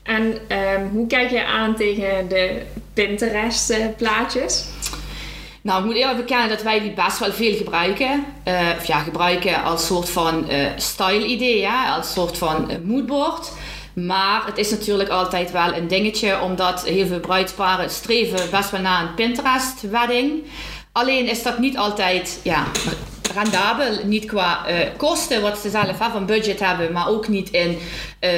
En 0.04 0.38
ehm, 0.48 0.88
hoe 0.92 1.08
kijk 1.08 1.30
je 1.30 1.46
aan 1.46 1.76
tegen 1.76 2.28
de 2.28 2.62
Pinterest-plaatjes? 2.94 4.66
Nou, 5.62 5.80
ik 5.80 5.86
moet 5.86 5.96
eerlijk 5.96 6.18
bekennen 6.18 6.50
dat 6.50 6.62
wij 6.62 6.80
die 6.80 6.94
best 6.94 7.20
wel 7.20 7.32
veel 7.32 7.56
gebruiken. 7.56 8.26
Eh, 8.44 8.60
of 8.78 8.86
ja, 8.86 9.00
gebruiken 9.00 9.64
als 9.64 9.86
soort 9.86 10.10
van 10.10 10.50
eh, 10.50 10.66
style-idee, 10.76 11.66
hè? 11.66 11.92
als 11.92 12.14
soort 12.14 12.38
van 12.38 12.70
eh, 12.70 12.78
moodboard. 12.84 13.52
Maar 13.94 14.46
het 14.46 14.58
is 14.58 14.70
natuurlijk 14.70 15.10
altijd 15.10 15.52
wel 15.52 15.74
een 15.74 15.88
dingetje, 15.88 16.42
omdat 16.42 16.86
heel 16.86 17.08
veel 17.08 17.20
bruidsparen 17.20 17.90
streven 17.90 18.50
best 18.50 18.70
wel 18.72 18.82
naar 18.82 19.02
een 19.02 19.14
Pinterest-wedding. 19.14 20.44
Alleen 20.92 21.30
is 21.30 21.44
dat 21.44 21.60
niet 21.60 21.78
altijd 21.78 22.40
ja, 22.44 22.66
rendabel, 23.34 24.06
niet 24.06 24.26
qua 24.26 24.66
eh, 24.66 24.76
kosten, 24.98 25.42
wat 25.42 25.58
ze 25.58 25.70
zelf 25.70 25.98
van 26.12 26.26
budget 26.26 26.60
hebben, 26.60 26.92
maar 26.92 27.10
ook 27.10 27.28
niet 27.28 27.50
in, 27.50 27.78
eh, 28.20 28.30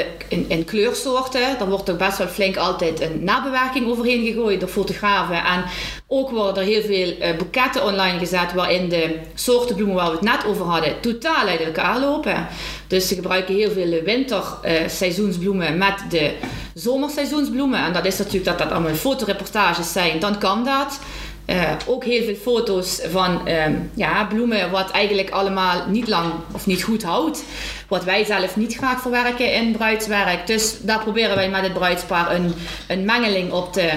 in, 0.48 0.66
kleursoorten. 0.66 1.60
Er 1.60 1.70
wordt 1.70 1.90
ook 1.90 1.98
best 1.98 2.18
wel 2.18 2.28
flink 2.28 2.58
altijd 2.58 3.02
een 3.02 3.24
nabewerking 3.24 3.88
overheen 3.88 4.26
gegooid 4.26 4.60
door 4.60 4.70
fotografen. 4.70 5.44
En 5.44 5.64
ook 6.08 6.30
worden 6.30 6.64
er 6.64 6.70
heel 6.70 6.82
veel 6.82 7.18
eh, 7.18 7.38
boeketten 7.38 7.84
online 7.84 8.20
gezet 8.20 8.54
waarin 8.54 8.90
de 8.90 9.20
soorten 9.34 9.76
bloemen 9.76 9.96
waar 9.96 10.10
we 10.10 10.16
het 10.16 10.22
net 10.22 10.46
over 10.46 10.66
hadden 10.66 11.00
totaal 11.00 11.48
uit 11.48 11.62
elkaar 11.62 12.00
lopen. 12.00 12.48
Dus 12.88 13.08
ze 13.08 13.16
gebruiken 13.16 13.56
heel 13.56 13.72
veel 13.72 14.02
winterseizoensbloemen 14.04 15.78
met 15.78 16.06
de 16.10 16.34
zomerseizoensbloemen. 16.74 17.80
En 17.80 17.94
dat 17.94 18.06
is 18.06 18.18
natuurlijk 18.18 18.46
dat 18.46 18.58
dat 18.58 18.72
allemaal 18.72 18.94
fotoreportages 18.94 19.92
zijn, 19.92 20.20
dan 20.20 20.40
kan 20.40 20.64
dat. 20.64 21.00
Eh, 21.46 21.72
ook 21.88 22.04
heel 22.04 22.24
veel 22.24 22.36
foto's 22.36 23.02
van 23.10 23.48
ehm, 23.48 23.74
ja, 23.94 24.26
bloemen 24.26 24.72
wat 24.72 24.92
eigenlijk 24.92 25.30
allemaal 25.30 25.88
niet 25.88 26.08
lang 26.08 26.34
of 26.52 26.66
niet 26.66 26.84
goed 26.84 27.04
houdt. 27.04 27.44
Wat 27.88 28.04
wij 28.04 28.24
zelf 28.24 28.56
niet 28.56 28.76
graag 28.76 29.02
verwerken 29.02 29.54
in 29.54 29.72
bruidswerk. 29.72 30.48
Dus 30.48 30.78
daar 30.82 31.00
proberen 31.00 31.36
wij 31.36 31.50
met 31.50 31.62
het 31.62 31.74
bruidspaar 31.74 32.36
een, 32.36 32.54
een 32.88 33.06
mengeling 33.06 33.52
op 33.52 33.74
te, 33.74 33.92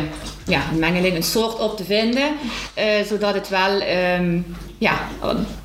ja, 0.47 0.62
een 0.73 0.79
mengeling, 0.79 1.17
een 1.17 1.23
soort 1.23 1.59
op 1.59 1.76
te 1.76 1.85
vinden. 1.85 2.33
Uh, 2.79 2.85
zodat 3.07 3.35
het 3.35 3.49
wel, 3.49 3.83
um, 4.19 4.57
ja, 4.79 4.99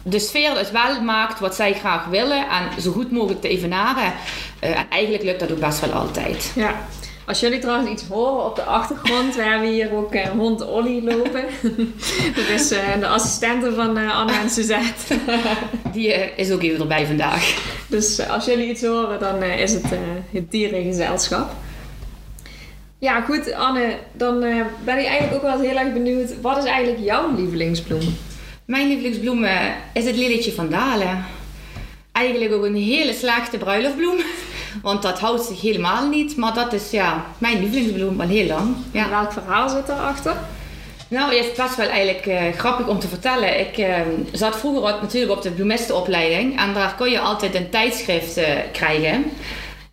de 0.04 0.20
sfeer 0.20 0.58
het 0.58 0.72
wel 0.72 1.02
maakt 1.02 1.40
wat 1.40 1.56
zij 1.56 1.74
graag 1.74 2.06
willen 2.06 2.46
en 2.50 2.82
zo 2.82 2.92
goed 2.92 3.12
mogelijk 3.12 3.42
te 3.42 3.48
evenaren. 3.48 4.14
Uh, 4.64 4.80
en 4.80 4.86
eigenlijk 4.90 5.24
lukt 5.24 5.40
dat 5.40 5.52
ook 5.52 5.60
best 5.60 5.80
wel 5.80 5.92
altijd. 5.92 6.52
Ja, 6.56 6.76
als 7.26 7.40
jullie 7.40 7.60
trouwens 7.60 7.90
iets 7.90 8.04
horen 8.04 8.46
op 8.46 8.56
de 8.56 8.64
achtergrond, 8.64 9.36
we 9.36 9.42
hebben 9.42 9.70
hier 9.70 9.94
ook 9.94 10.16
uh, 10.16 10.26
hond 10.26 10.68
Olly 10.68 11.04
lopen. 11.04 11.44
dat 12.36 12.48
is 12.54 12.72
uh, 12.72 13.00
de 13.00 13.08
assistente 13.08 13.74
van 13.74 13.98
uh, 13.98 14.16
Anne 14.16 14.34
en 14.34 14.50
Suzette. 14.50 15.16
Die 15.94 16.08
is 16.36 16.52
ook 16.52 16.62
even 16.62 16.80
erbij 16.80 17.06
vandaag. 17.06 17.56
Dus 17.88 18.28
als 18.28 18.46
jullie 18.46 18.70
iets 18.70 18.84
horen, 18.84 19.20
dan 19.20 19.44
is 19.44 19.74
het 19.74 19.86
het 20.32 20.52
dierengezelschap. 20.52 21.52
Ja, 22.98 23.22
goed 23.22 23.54
Anne, 23.54 23.98
dan 24.14 24.40
ben 24.84 24.98
ik 24.98 25.06
eigenlijk 25.06 25.34
ook 25.34 25.42
wel 25.42 25.60
heel 25.60 25.78
erg 25.78 25.94
benieuwd. 25.94 26.42
Wat 26.42 26.58
is 26.58 26.64
eigenlijk 26.64 27.04
jouw 27.04 27.36
lievelingsbloem? 27.36 28.18
Mijn 28.66 28.88
lievelingsbloem 28.88 29.46
is 29.94 30.06
het 30.06 30.16
lilletje 30.16 30.52
van 30.52 30.70
Dalen. 30.70 31.26
Eigenlijk 32.12 32.54
ook 32.54 32.66
een 32.66 32.76
hele 32.76 33.14
slechte 33.14 33.58
bruiloftbloem. 33.58 34.18
Want 34.82 35.02
dat 35.02 35.20
houdt 35.20 35.44
zich 35.44 35.62
helemaal 35.62 36.10
niet. 36.10 36.38
Maar 36.38 36.54
dat 36.54 36.74
is 36.74 36.92
ja, 36.92 37.26
mijn 37.38 37.60
lievelingsbloem 37.60 38.22
al 38.22 38.28
heel 38.28 38.48
lang. 38.48 38.76
Ja. 38.92 39.10
welk 39.10 39.32
verhaal 39.32 39.70
zit 39.70 39.90
erachter? 39.90 40.36
Nou, 41.08 41.36
het 41.36 41.58
was 41.58 41.76
wel 41.76 41.88
eigenlijk 41.88 42.26
uh, 42.26 42.58
grappig 42.58 42.88
om 42.88 43.00
te 43.00 43.08
vertellen. 43.08 43.60
Ik 43.60 43.78
uh, 43.78 43.96
zat 44.32 44.58
vroeger 44.58 44.96
natuurlijk 45.02 45.32
op 45.32 45.42
de 45.42 45.52
bloemistenopleiding. 45.52 46.60
En 46.60 46.74
daar 46.74 46.96
kon 46.98 47.10
je 47.10 47.20
altijd 47.20 47.56
een 47.56 47.70
tijdschrift 47.70 48.38
uh, 48.38 48.46
krijgen. 48.72 49.24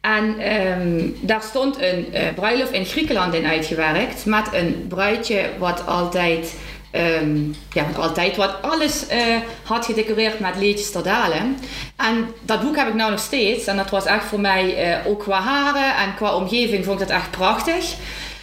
En 0.00 0.52
um, 0.80 1.16
daar 1.20 1.42
stond 1.42 1.82
een 1.82 2.06
bruiloft 2.34 2.72
in 2.72 2.84
Griekenland 2.84 3.34
in 3.34 3.46
uitgewerkt. 3.46 4.26
Met 4.26 4.48
een 4.52 4.86
bruidje 4.88 5.44
wat 5.58 5.86
altijd 5.86 6.54
um, 6.92 7.54
ja, 7.72 7.86
altijd 7.96 8.36
wat 8.36 8.62
alles 8.62 9.04
uh, 9.12 9.36
had 9.62 9.84
gedecoreerd 9.84 10.40
met 10.40 10.56
leedjes 10.58 10.90
ter 10.90 11.02
dalen. 11.02 11.56
En 11.96 12.28
dat 12.42 12.60
boek 12.60 12.76
heb 12.76 12.88
ik 12.88 12.94
nou 12.94 13.10
nog 13.10 13.20
steeds. 13.20 13.66
En 13.66 13.76
dat 13.76 13.90
was 13.90 14.04
echt 14.04 14.24
voor 14.24 14.40
mij, 14.40 14.88
uh, 14.88 15.10
ook 15.10 15.20
qua 15.20 15.40
haren 15.40 15.96
en 15.96 16.14
qua 16.14 16.34
omgeving, 16.34 16.84
vond 16.84 17.00
ik 17.00 17.08
dat 17.08 17.16
echt 17.16 17.30
prachtig. 17.30 17.94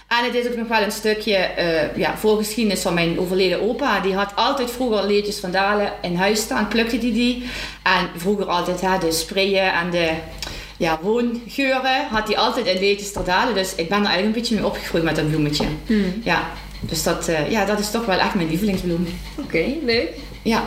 En 0.07 0.25
het 0.25 0.35
is 0.35 0.47
ook 0.47 0.55
nog 0.55 0.67
wel 0.67 0.81
een 0.81 0.91
stukje 0.91 1.49
uh, 1.57 1.97
ja, 1.97 2.17
voorgeschiedenis 2.17 2.81
van 2.81 2.93
mijn 2.93 3.19
overleden 3.19 3.61
opa. 3.61 3.99
Die 3.99 4.15
had 4.15 4.35
altijd 4.35 4.71
vroeger 4.71 5.05
leedjes 5.05 5.39
van 5.39 5.51
dalen 5.51 5.93
in 6.01 6.15
huis 6.15 6.39
staan, 6.39 6.67
plukte 6.67 6.97
die 6.97 7.13
die. 7.13 7.49
En 7.83 8.09
vroeger 8.15 8.45
altijd 8.45 8.81
hè, 8.81 8.97
de 8.97 9.11
sprayen 9.11 9.73
en 9.73 9.89
de 9.89 10.11
ja, 10.77 10.99
woongeuren 11.01 12.07
had 12.09 12.27
hij 12.27 12.37
altijd 12.37 12.65
in 12.65 12.79
leedjes 12.79 13.11
ter 13.11 13.23
dalen. 13.23 13.53
Dus 13.53 13.75
ik 13.75 13.89
ben 13.89 13.99
er 13.99 14.05
eigenlijk 14.05 14.35
een 14.35 14.41
beetje 14.41 14.55
mee 14.55 14.65
opgegroeid 14.65 15.03
met 15.03 15.15
dat 15.15 15.29
bloemetje. 15.29 15.65
Hmm. 15.85 16.21
Ja. 16.23 16.51
Dus 16.87 17.03
dat, 17.03 17.29
uh, 17.29 17.51
ja, 17.51 17.65
dat 17.65 17.79
is 17.79 17.91
toch 17.91 18.05
wel 18.05 18.19
echt 18.19 18.33
mijn 18.33 18.47
lievelingsbloem. 18.47 19.07
Oké, 19.37 19.41
okay, 19.41 19.79
leuk. 19.83 20.09
Ja. 20.41 20.63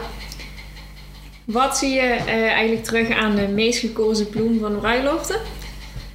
Wat 1.45 1.79
zie 1.79 1.91
je 1.91 2.19
uh, 2.27 2.29
eigenlijk 2.29 2.85
terug 2.85 3.11
aan 3.11 3.37
de 3.37 3.49
meest 3.49 3.79
gekozen 3.79 4.29
bloem 4.29 4.59
van 4.61 4.73
de 4.73 4.79
bruiloften? 4.79 5.37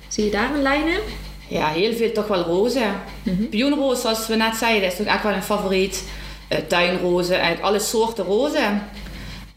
Zie 0.08 0.26
je 0.26 0.32
daar 0.32 0.56
een 0.56 0.62
lijn 0.62 0.88
in? 0.88 1.00
Ja, 1.48 1.68
heel 1.68 1.94
veel 1.94 2.12
toch 2.12 2.28
wel 2.28 2.42
rozen. 2.42 3.02
Mm 3.24 3.36
-hmm. 3.38 3.50
Pioenroos, 3.50 4.02
zoals 4.02 4.28
we 4.28 4.36
net 4.36 4.56
zeiden, 4.56 4.88
is 4.88 4.96
toch 4.96 5.06
echt 5.06 5.24
wel 5.24 5.34
een 5.34 5.44
favoriet. 5.44 6.04
Uh, 6.50 6.60
tuinrozen, 6.68 7.36
eigenlijk 7.36 7.66
alle 7.66 7.80
soorten 7.80 8.26
rozen. 8.26 8.82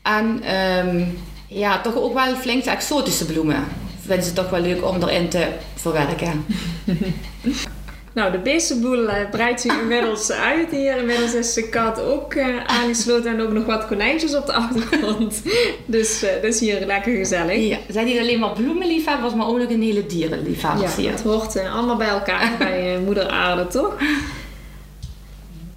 En 0.03 0.43
um, 0.87 1.19
ja, 1.49 1.81
toch 1.81 1.97
ook 1.97 2.15
wel 2.15 2.35
flink 2.35 2.65
exotische 2.65 3.25
bloemen. 3.25 3.65
Vinden 4.01 4.25
ze 4.25 4.33
toch 4.33 4.51
wel 4.51 4.61
leuk 4.61 4.85
om 4.85 5.03
erin 5.03 5.29
te 5.29 5.49
verwerken. 5.75 6.45
Nou, 8.17 8.33
de 8.33 8.39
beestenboel 8.39 9.03
uh, 9.03 9.31
breidt 9.31 9.61
zich 9.61 9.81
inmiddels 9.81 10.31
uit 10.31 10.71
hier. 10.71 10.97
Inmiddels 10.97 11.35
is 11.35 11.55
de 11.55 11.69
kat 11.69 12.01
ook 12.01 12.35
uh, 12.35 12.65
aangesloten 12.67 13.31
en 13.31 13.41
ook 13.41 13.53
nog 13.53 13.65
wat 13.65 13.87
konijntjes 13.87 14.35
op 14.35 14.47
de 14.47 14.53
achtergrond. 14.53 15.43
dus 15.87 16.25
uh, 16.25 16.31
dat 16.35 16.45
is 16.45 16.61
hier 16.61 16.87
lekker 16.87 17.17
gezellig. 17.17 17.69
Ja, 17.69 17.79
zijn 17.89 18.07
niet 18.07 18.19
alleen 18.19 18.39
maar 18.39 18.53
bloemenliefhebbers, 18.53 19.35
maar 19.35 19.47
ook 19.47 19.59
nog 19.59 19.71
een 19.71 19.83
hele 19.83 20.07
dierenliefhebbers 20.07 20.97
ja, 20.97 21.03
hier. 21.03 21.11
het 21.11 21.23
hoort 21.23 21.59
allemaal 21.59 21.97
bij 21.97 22.09
elkaar 22.09 22.53
bij 22.59 22.99
moeder 23.05 23.29
aarde, 23.29 23.67
toch? 23.67 23.97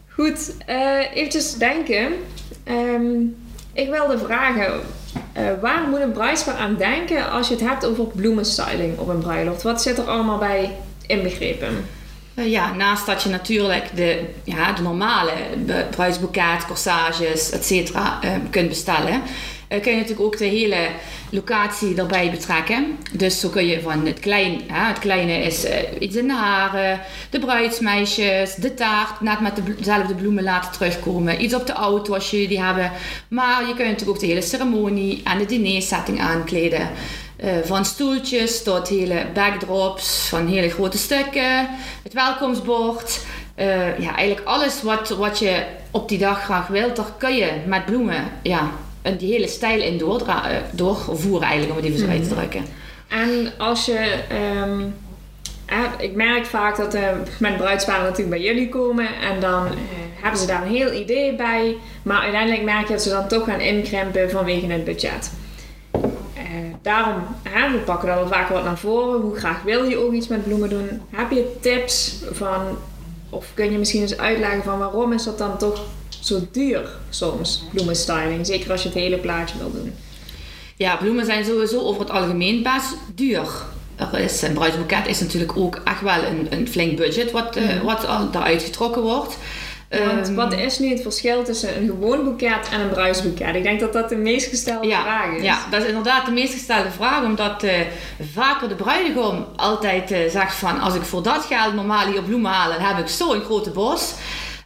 Goed, 0.08 0.54
eventjes 1.14 1.54
denken. 1.54 2.14
Um, 2.68 3.36
ik 3.74 3.90
wilde 3.90 4.18
vragen, 4.18 4.80
waar 5.62 5.88
moet 5.90 6.00
een 6.00 6.12
bruidspaar 6.12 6.56
aan 6.56 6.76
denken 6.78 7.32
als 7.32 7.48
je 7.48 7.54
het 7.54 7.64
hebt 7.64 7.86
over 7.86 8.06
bloemenstyling 8.06 9.00
op 9.00 9.08
een 9.08 9.20
bruiloft? 9.20 9.64
Wat 9.64 9.82
zit 9.82 9.98
er 9.98 10.04
allemaal 10.04 10.38
bij 10.38 10.78
inbegrepen? 11.08 11.98
Eh, 12.40 12.52
ja, 12.52 12.74
naast 12.74 13.06
dat 13.06 13.24
je 13.24 13.30
natuurlijk 13.30 13.96
de, 13.96 14.20
ja, 14.44 14.72
de 14.72 14.82
normale 14.82 15.32
bruidsboeket, 15.92 16.66
corsages, 16.68 17.52
etc. 17.52 17.72
Uh, 17.72 18.12
kunt 18.50 18.70
bestellen, 18.70 19.14
uh, 19.14 19.82
kun 19.82 19.92
je 19.92 19.98
natuurlijk 19.98 20.26
ook 20.26 20.38
de 20.38 20.46
hele 20.46 20.88
locatie 21.30 21.96
erbij 21.96 22.32
betrekken. 22.32 22.98
Dus 23.12 23.40
zo 23.40 23.50
kun 23.50 23.66
je 23.66 23.82
van 23.82 24.06
het 24.06 24.20
klein, 24.20 24.62
hè, 24.68 24.88
het 24.88 25.00
kleine 25.00 25.34
is 25.34 25.66
uh, 25.66 25.72
iets 26.00 26.16
in 26.16 26.28
de 26.28 26.34
haren, 26.34 27.00
de 27.30 27.40
bruidsmeisjes, 27.40 28.56
de 28.56 28.74
taart, 28.74 29.22
net 29.22 29.40
met 29.40 29.62
dezelfde 29.78 30.16
bloemen 30.16 30.44
laten 30.44 30.72
terugkomen. 30.72 31.44
Iets 31.44 31.54
op 31.54 31.68
de 31.68 31.74
auto 31.74 32.14
als 32.14 32.30
je 32.30 32.48
die 32.48 32.64
hebben. 32.64 32.92
Maar 33.28 33.62
je 33.62 33.74
kunt 33.74 33.90
natuurlijk 33.90 34.10
ook 34.10 34.20
de 34.20 34.26
hele 34.26 34.42
ceremonie 34.42 35.22
en 35.24 35.38
de 35.38 35.46
dinersetting 35.46 36.22
aankleden. 36.22 36.90
Uh, 37.44 37.52
van 37.64 37.86
stoeltjes 37.86 38.64
tot 38.64 38.88
hele 38.88 39.26
backdrops, 39.34 40.28
van 40.28 40.48
hele 40.48 40.70
grote 40.70 40.98
stukken, 40.98 41.70
het 42.04 42.14
welkomstbord. 42.14 43.20
Uh, 43.60 44.00
ja, 44.00 44.16
eigenlijk 44.16 44.48
alles 44.48 44.84
wat, 44.84 45.10
wat 45.10 45.40
je 45.40 45.64
op 45.92 46.10
die 46.10 46.18
dag 46.18 46.44
graag 46.44 46.68
wilt, 46.68 46.96
daar 46.96 47.14
kun 47.18 47.36
je 47.36 47.52
met 47.66 47.86
bloemen 47.86 48.24
ja, 48.44 48.72
die 49.18 49.32
hele 49.32 49.48
stijl 49.48 49.82
in 49.82 50.02
uh, 50.02 50.46
doorvoeren 50.72 51.48
eigenlijk, 51.48 51.80
om 51.80 51.86
het 51.86 51.86
even 51.86 52.06
zo 52.06 52.12
uit 52.12 52.24
te 52.24 52.30
mhm. 52.30 52.38
drukken. 52.38 52.66
En 53.08 53.52
als 53.58 53.86
je... 53.86 54.14
Um, 54.64 54.96
ik 56.00 56.16
merk 56.16 56.46
vaak 56.46 56.78
dat 56.78 56.96
uh, 56.96 57.02
mijn 57.40 57.56
bruidsparen 57.56 58.04
natuurlijk 58.04 58.30
bij 58.30 58.42
jullie 58.42 58.70
komen 58.70 59.08
en 59.22 59.40
dan 59.40 59.68
hebben 60.22 60.40
ze 60.40 60.48
daar 60.48 60.62
een 60.62 60.76
heel 60.76 60.94
idee 60.94 61.36
bij. 61.36 61.78
Maar 62.04 62.22
uiteindelijk 62.22 62.64
merk 62.64 62.88
je 62.88 62.94
dat 62.94 63.02
ze 63.02 63.10
dan 63.10 63.28
toch 63.28 63.46
gaan 63.46 63.60
inkrimpen 63.60 64.30
vanwege 64.30 64.66
het 64.66 64.84
budget. 64.84 65.32
Uh, 66.50 66.56
daarom, 66.82 67.24
hè, 67.44 67.72
we 67.72 67.78
pakken 67.78 68.08
dat 68.08 68.18
wel 68.18 68.28
vaker 68.28 68.54
wat 68.54 68.64
naar 68.64 68.78
voren. 68.78 69.22
Hoe 69.22 69.36
graag 69.36 69.62
wil 69.64 69.84
je 69.84 69.98
ook 69.98 70.14
iets 70.14 70.28
met 70.28 70.44
bloemen 70.44 70.70
doen? 70.70 71.02
Heb 71.10 71.32
je 71.32 71.56
tips 71.60 72.16
van, 72.32 72.78
of 73.30 73.46
kun 73.54 73.72
je 73.72 73.78
misschien 73.78 74.02
eens 74.02 74.18
uitleggen 74.18 74.64
van 74.64 74.80
waarom 74.80 75.14
is 75.14 75.24
dat 75.24 75.38
dan 75.38 75.58
toch 75.58 75.86
zo 76.10 76.40
duur 76.52 76.90
soms, 77.10 77.64
bloemenstyling? 77.74 78.46
Zeker 78.46 78.72
als 78.72 78.82
je 78.84 78.90
het 78.90 78.98
hele 78.98 79.18
plaatje 79.18 79.58
wil 79.58 79.72
doen. 79.72 79.94
Ja, 80.76 80.96
bloemen 80.96 81.26
zijn 81.26 81.46
sowieso 81.46 81.80
over 81.80 82.02
het 82.02 82.12
algemeen 82.12 82.64
best 82.64 82.96
duur. 83.16 83.48
Er 83.96 84.20
is, 84.20 84.42
een 84.42 84.54
bruidsboeket 84.54 85.08
is 85.08 85.20
natuurlijk 85.20 85.58
ook 85.58 85.82
echt 85.84 86.02
wel 86.02 86.24
een, 86.24 86.48
een 86.50 86.68
flink 86.68 86.98
budget 86.98 87.32
wat, 87.32 87.58
uh, 87.58 87.82
wat 87.82 88.08
al 88.08 88.32
daaruit 88.32 88.64
getrokken 88.64 89.02
wordt. 89.02 89.38
Want 89.90 90.28
ehm, 90.28 90.36
wat 90.36 90.54
is 90.54 90.80
nu 90.80 90.90
het 90.90 91.02
verschil 91.02 91.44
tussen 91.44 91.78
een 91.78 91.88
gewoon 91.88 92.24
boeket 92.24 92.70
en 92.72 92.80
een 92.80 92.90
bruisboeket? 92.90 93.56
Ik 93.56 93.64
denk 93.64 93.80
dat 93.80 93.94
dat 93.94 94.10
de 94.10 94.16
meest 94.16 94.48
gestelde 94.48 94.90
vraag 94.90 95.36
is. 95.36 95.44
Ja, 95.44 95.60
dat 95.72 95.82
is 95.82 95.88
inderdaad 95.88 96.26
de 96.26 96.32
meest 96.32 96.54
gestelde 96.54 96.92
vraag. 96.92 97.24
Omdat 97.24 97.64
uh, 97.64 97.72
vaker 98.34 98.70
de 98.70 98.76
bruidegom 98.76 99.46
altijd 99.56 100.12
uh, 100.12 100.18
zegt 100.30 100.56
van... 100.56 100.80
als 100.80 100.96
ik 100.96 101.02
voor 101.02 101.24
dat 101.24 101.46
geld 101.46 101.74
normaal 101.74 102.08
hier 102.08 102.24
bloemen 102.24 102.52
haal... 102.52 102.72
dan 102.72 102.82
heb 102.82 102.98
ik 102.98 103.08
zo'n 103.08 103.42
grote 103.42 103.70
bos. 103.70 104.14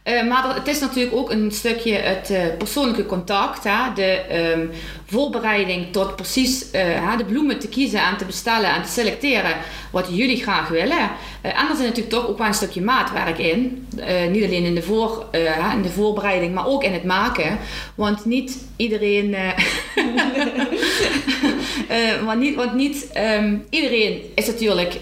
Uh, 0.04 0.28
maar 0.28 0.54
het 0.54 0.68
is 0.68 0.80
natuurlijk 0.80 1.16
ook 1.16 1.30
een 1.30 1.52
stukje 1.52 1.94
het 1.94 2.30
uh, 2.30 2.38
persoonlijke 2.58 3.06
contact, 3.06 3.64
hè? 3.64 3.92
de 3.94 4.20
um, 4.56 4.70
voorbereiding 5.06 5.92
tot 5.92 6.16
precies 6.16 6.66
uh, 6.74 7.16
de 7.16 7.24
bloemen 7.24 7.58
te 7.58 7.68
kiezen 7.68 8.00
en 8.00 8.16
te 8.16 8.24
bestellen 8.24 8.74
en 8.74 8.82
te 8.82 8.90
selecteren 8.90 9.56
wat 9.90 10.06
jullie 10.10 10.42
graag 10.42 10.68
willen. 10.68 11.10
en 11.42 11.68
er 11.68 11.76
zit 11.76 11.86
natuurlijk 11.86 12.14
toch 12.14 12.28
ook 12.28 12.38
wel 12.38 12.46
een 12.46 12.54
stukje 12.54 12.82
maatwerk 12.82 13.38
in. 13.38 13.86
niet 14.30 14.44
alleen 14.44 14.64
in 14.64 14.74
de, 14.74 14.82
voor, 14.82 15.26
in 15.74 15.82
de 15.82 15.92
voorbereiding, 15.94 16.54
maar 16.54 16.66
ook 16.66 16.84
in 16.84 16.92
het 16.92 17.04
maken. 17.04 17.58
Want 17.94 18.24
niet 18.24 18.66
iedereen. 18.76 19.30
want 22.24 22.40
niet, 22.40 22.54
want 22.54 22.74
niet 22.74 23.10
um, 23.40 23.64
iedereen 23.70 24.22
is 24.34 24.46
natuurlijk 24.46 24.96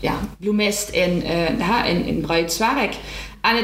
ja, 0.00 0.18
bloemist 0.38 0.88
in, 0.88 1.22
in, 1.84 2.06
in 2.06 2.20
bruidswerk. 2.20 2.94
En 3.40 3.56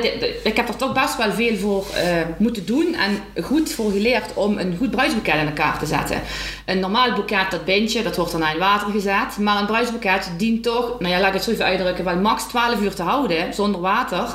ik 0.45 0.57
heb 0.57 0.69
er 0.69 0.77
toch 0.77 0.93
best 0.93 1.17
wel 1.17 1.33
veel 1.33 1.57
voor 1.57 1.87
uh, 1.97 2.03
moeten 2.39 2.67
doen 2.67 2.95
en 2.95 3.43
goed 3.43 3.73
voor 3.73 3.91
geleerd 3.91 4.35
om 4.35 4.59
een 4.59 4.77
goed 4.79 4.91
bruidsboeket 4.91 5.35
in 5.35 5.47
elkaar 5.47 5.79
te 5.79 5.87
zetten. 5.87 6.21
Een 6.67 6.81
normaal 6.81 7.13
boeket, 7.13 7.51
dat 7.51 7.65
bindje, 7.65 8.03
dat 8.03 8.17
wordt 8.17 8.33
dan 8.33 8.47
in 8.47 8.59
water 8.59 8.91
gezet. 8.91 9.39
Maar 9.39 9.61
een 9.61 9.67
bruidsboeket 9.67 10.31
dient 10.37 10.63
toch, 10.63 10.99
nou 10.99 11.13
ja, 11.13 11.21
laat 11.21 11.29
ik 11.29 11.35
het 11.35 11.43
zo 11.43 11.51
even 11.51 11.65
uitdrukken, 11.65 12.05
wel 12.05 12.17
max 12.17 12.45
12 12.45 12.81
uur 12.81 12.95
te 12.95 13.03
houden 13.03 13.55
zonder 13.55 13.81
water. 13.81 14.27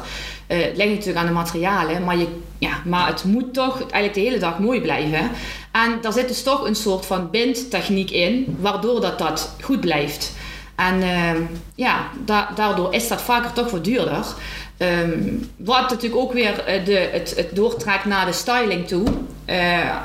Uh, 0.47 0.63
het 0.63 0.77
ligt 0.77 0.89
natuurlijk 0.89 1.17
aan 1.17 1.25
de 1.25 1.31
materialen, 1.31 2.03
maar, 2.03 2.17
je, 2.17 2.27
ja, 2.57 2.81
maar 2.85 3.07
het 3.07 3.23
moet 3.23 3.53
toch 3.53 3.79
eigenlijk 3.79 4.13
de 4.13 4.19
hele 4.19 4.37
dag 4.37 4.59
mooi 4.59 4.81
blijven. 4.81 5.31
En 5.71 5.97
daar 6.01 6.13
zit 6.13 6.27
dus 6.27 6.43
toch 6.43 6.67
een 6.67 6.75
soort 6.75 7.05
van 7.05 7.29
bindtechniek 7.29 8.11
in, 8.11 8.57
waardoor 8.59 9.01
dat, 9.01 9.19
dat 9.19 9.55
goed 9.61 9.79
blijft. 9.79 10.31
En 10.75 11.01
uh, 11.01 11.31
ja, 11.75 12.09
da 12.25 12.49
daardoor 12.55 12.93
is 12.93 13.07
dat 13.07 13.21
vaker 13.21 13.53
toch 13.53 13.71
wat 13.71 13.83
duurder. 13.83 14.25
Um, 14.81 15.49
wat 15.57 15.89
natuurlijk 15.89 16.21
ook 16.21 16.33
weer 16.33 16.51
uh, 16.51 16.85
de, 16.85 17.09
het, 17.11 17.33
het 17.35 17.55
doortrekt 17.55 18.05
naar 18.05 18.25
de 18.25 18.31
styling 18.31 18.87
toe. 18.87 19.07
Uh, 19.49 19.95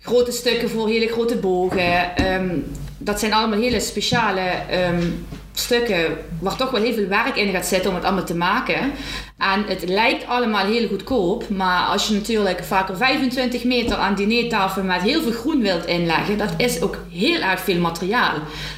grote 0.00 0.32
stukken 0.32 0.70
voor 0.70 0.88
hele 0.88 1.08
grote 1.08 1.36
bogen. 1.36 2.26
Um, 2.32 2.64
dat 2.98 3.20
zijn 3.20 3.32
allemaal 3.32 3.58
hele 3.58 3.80
speciale 3.80 4.50
um, 4.90 5.26
stukken 5.52 6.16
waar 6.40 6.56
toch 6.56 6.70
wel 6.70 6.82
heel 6.82 6.94
veel 6.94 7.06
werk 7.06 7.36
in 7.36 7.52
gaat 7.52 7.66
zitten 7.66 7.90
om 7.90 7.96
het 7.96 8.04
allemaal 8.04 8.24
te 8.24 8.34
maken. 8.34 8.92
En 9.38 9.64
het 9.66 9.88
lijkt 9.88 10.26
allemaal 10.26 10.66
heel 10.66 10.88
goedkoop, 10.88 11.48
maar 11.48 11.86
als 11.86 12.08
je 12.08 12.14
natuurlijk 12.14 12.64
vaker 12.64 12.96
25 12.96 13.64
meter 13.64 13.96
aan 13.96 14.14
dinertafel 14.14 14.82
met 14.82 15.02
heel 15.02 15.22
veel 15.22 15.32
groen 15.32 15.60
wilt 15.60 15.86
inleggen, 15.86 16.38
dat 16.38 16.54
is 16.56 16.82
ook 16.82 16.96
heel 17.12 17.40
erg 17.40 17.60
veel 17.60 17.80
materiaal. 17.80 18.34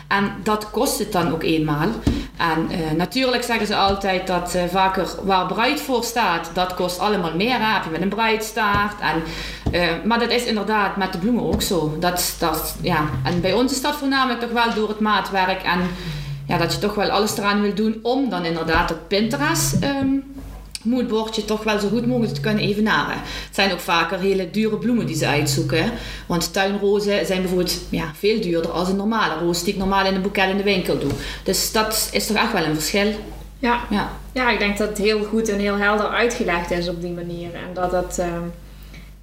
En 0.09 0.32
dat 0.42 0.70
kost 0.70 0.99
het 0.99 1.12
dan 1.12 1.32
ook 1.32 1.42
eenmaal. 1.42 1.88
En 2.40 2.68
uh, 2.70 2.90
natuurlijk 2.97 3.42
zeggen 3.42 3.66
ze 3.66 3.76
altijd 3.76 4.26
dat 4.26 4.54
uh, 4.56 4.62
vaker 4.68 5.09
waar 5.23 5.47
bruid 5.47 5.80
voor 5.80 6.04
staat, 6.04 6.50
dat 6.52 6.75
kost 6.75 6.99
allemaal 6.99 7.35
meer. 7.37 7.59
Hè? 7.59 7.73
Heb 7.73 7.85
je 7.85 7.90
met 7.90 8.00
een 8.00 8.09
bruidstaart. 8.09 9.00
En, 9.00 9.23
uh, 9.73 10.04
maar 10.04 10.18
dat 10.18 10.30
is 10.30 10.44
inderdaad 10.44 10.97
met 10.97 11.12
de 11.12 11.18
bloemen 11.18 11.44
ook 11.44 11.62
zo. 11.62 11.97
Dat, 11.99 12.37
dat, 12.38 12.76
ja. 12.82 13.04
En 13.25 13.40
bij 13.40 13.52
ons 13.52 13.73
is 13.73 13.82
dat 13.82 13.97
voornamelijk 13.97 14.40
toch 14.40 14.50
wel 14.50 14.75
door 14.75 14.88
het 14.88 15.00
maatwerk 15.00 15.62
en 15.62 15.80
ja, 16.47 16.59
dat 16.59 16.73
je 16.73 16.78
toch 16.78 16.94
wel 16.94 17.11
alles 17.11 17.37
eraan 17.37 17.62
wil 17.62 17.75
doen 17.75 17.99
om 18.02 18.28
dan 18.28 18.44
inderdaad 18.44 18.90
op 18.90 18.99
Pinterest 19.09 19.85
um, 19.85 20.25
moodboardje 20.84 21.44
toch 21.44 21.64
wel 21.64 21.78
zo 21.78 21.88
goed 21.88 22.06
mogelijk 22.06 22.34
te 22.34 22.40
kunnen 22.40 22.64
evenaren. 22.64 23.16
Het 23.16 23.54
zijn 23.54 23.72
ook 23.72 23.80
vaker 23.80 24.18
hele 24.18 24.50
dure 24.50 24.76
bloemen 24.76 25.06
die 25.06 25.16
ze 25.16 25.26
uitzoeken. 25.26 25.92
Want 26.26 26.52
tuinrozen 26.52 27.26
zijn 27.26 27.40
bijvoorbeeld 27.40 27.78
ja, 27.88 28.12
veel 28.18 28.40
duurder 28.40 28.70
als 28.70 28.88
een 28.88 28.96
normale 28.96 29.34
roos 29.34 29.64
die 29.64 29.72
ik 29.72 29.78
normaal 29.78 30.06
in 30.06 30.14
een 30.14 30.22
boeket 30.22 30.49
in 30.49 30.56
de 30.56 30.62
winkel 30.62 30.99
doe. 30.99 31.10
Dus 31.44 31.72
dat 31.72 32.08
is 32.12 32.26
toch 32.26 32.37
echt 32.37 32.52
wel 32.52 32.64
een 32.64 32.75
verschil. 32.75 33.14
Ja, 33.58 33.80
ja. 33.90 34.10
ja 34.32 34.50
ik 34.50 34.58
denk 34.58 34.78
dat 34.78 34.88
het 34.88 34.99
heel 34.99 35.25
goed 35.25 35.49
en 35.49 35.58
heel 35.58 35.76
helder 35.76 36.08
uitgelegd 36.08 36.70
is 36.70 36.88
op 36.88 37.00
die 37.00 37.12
manier. 37.12 37.54
En 37.54 37.75
dat. 37.75 38.18
Um 38.18 38.52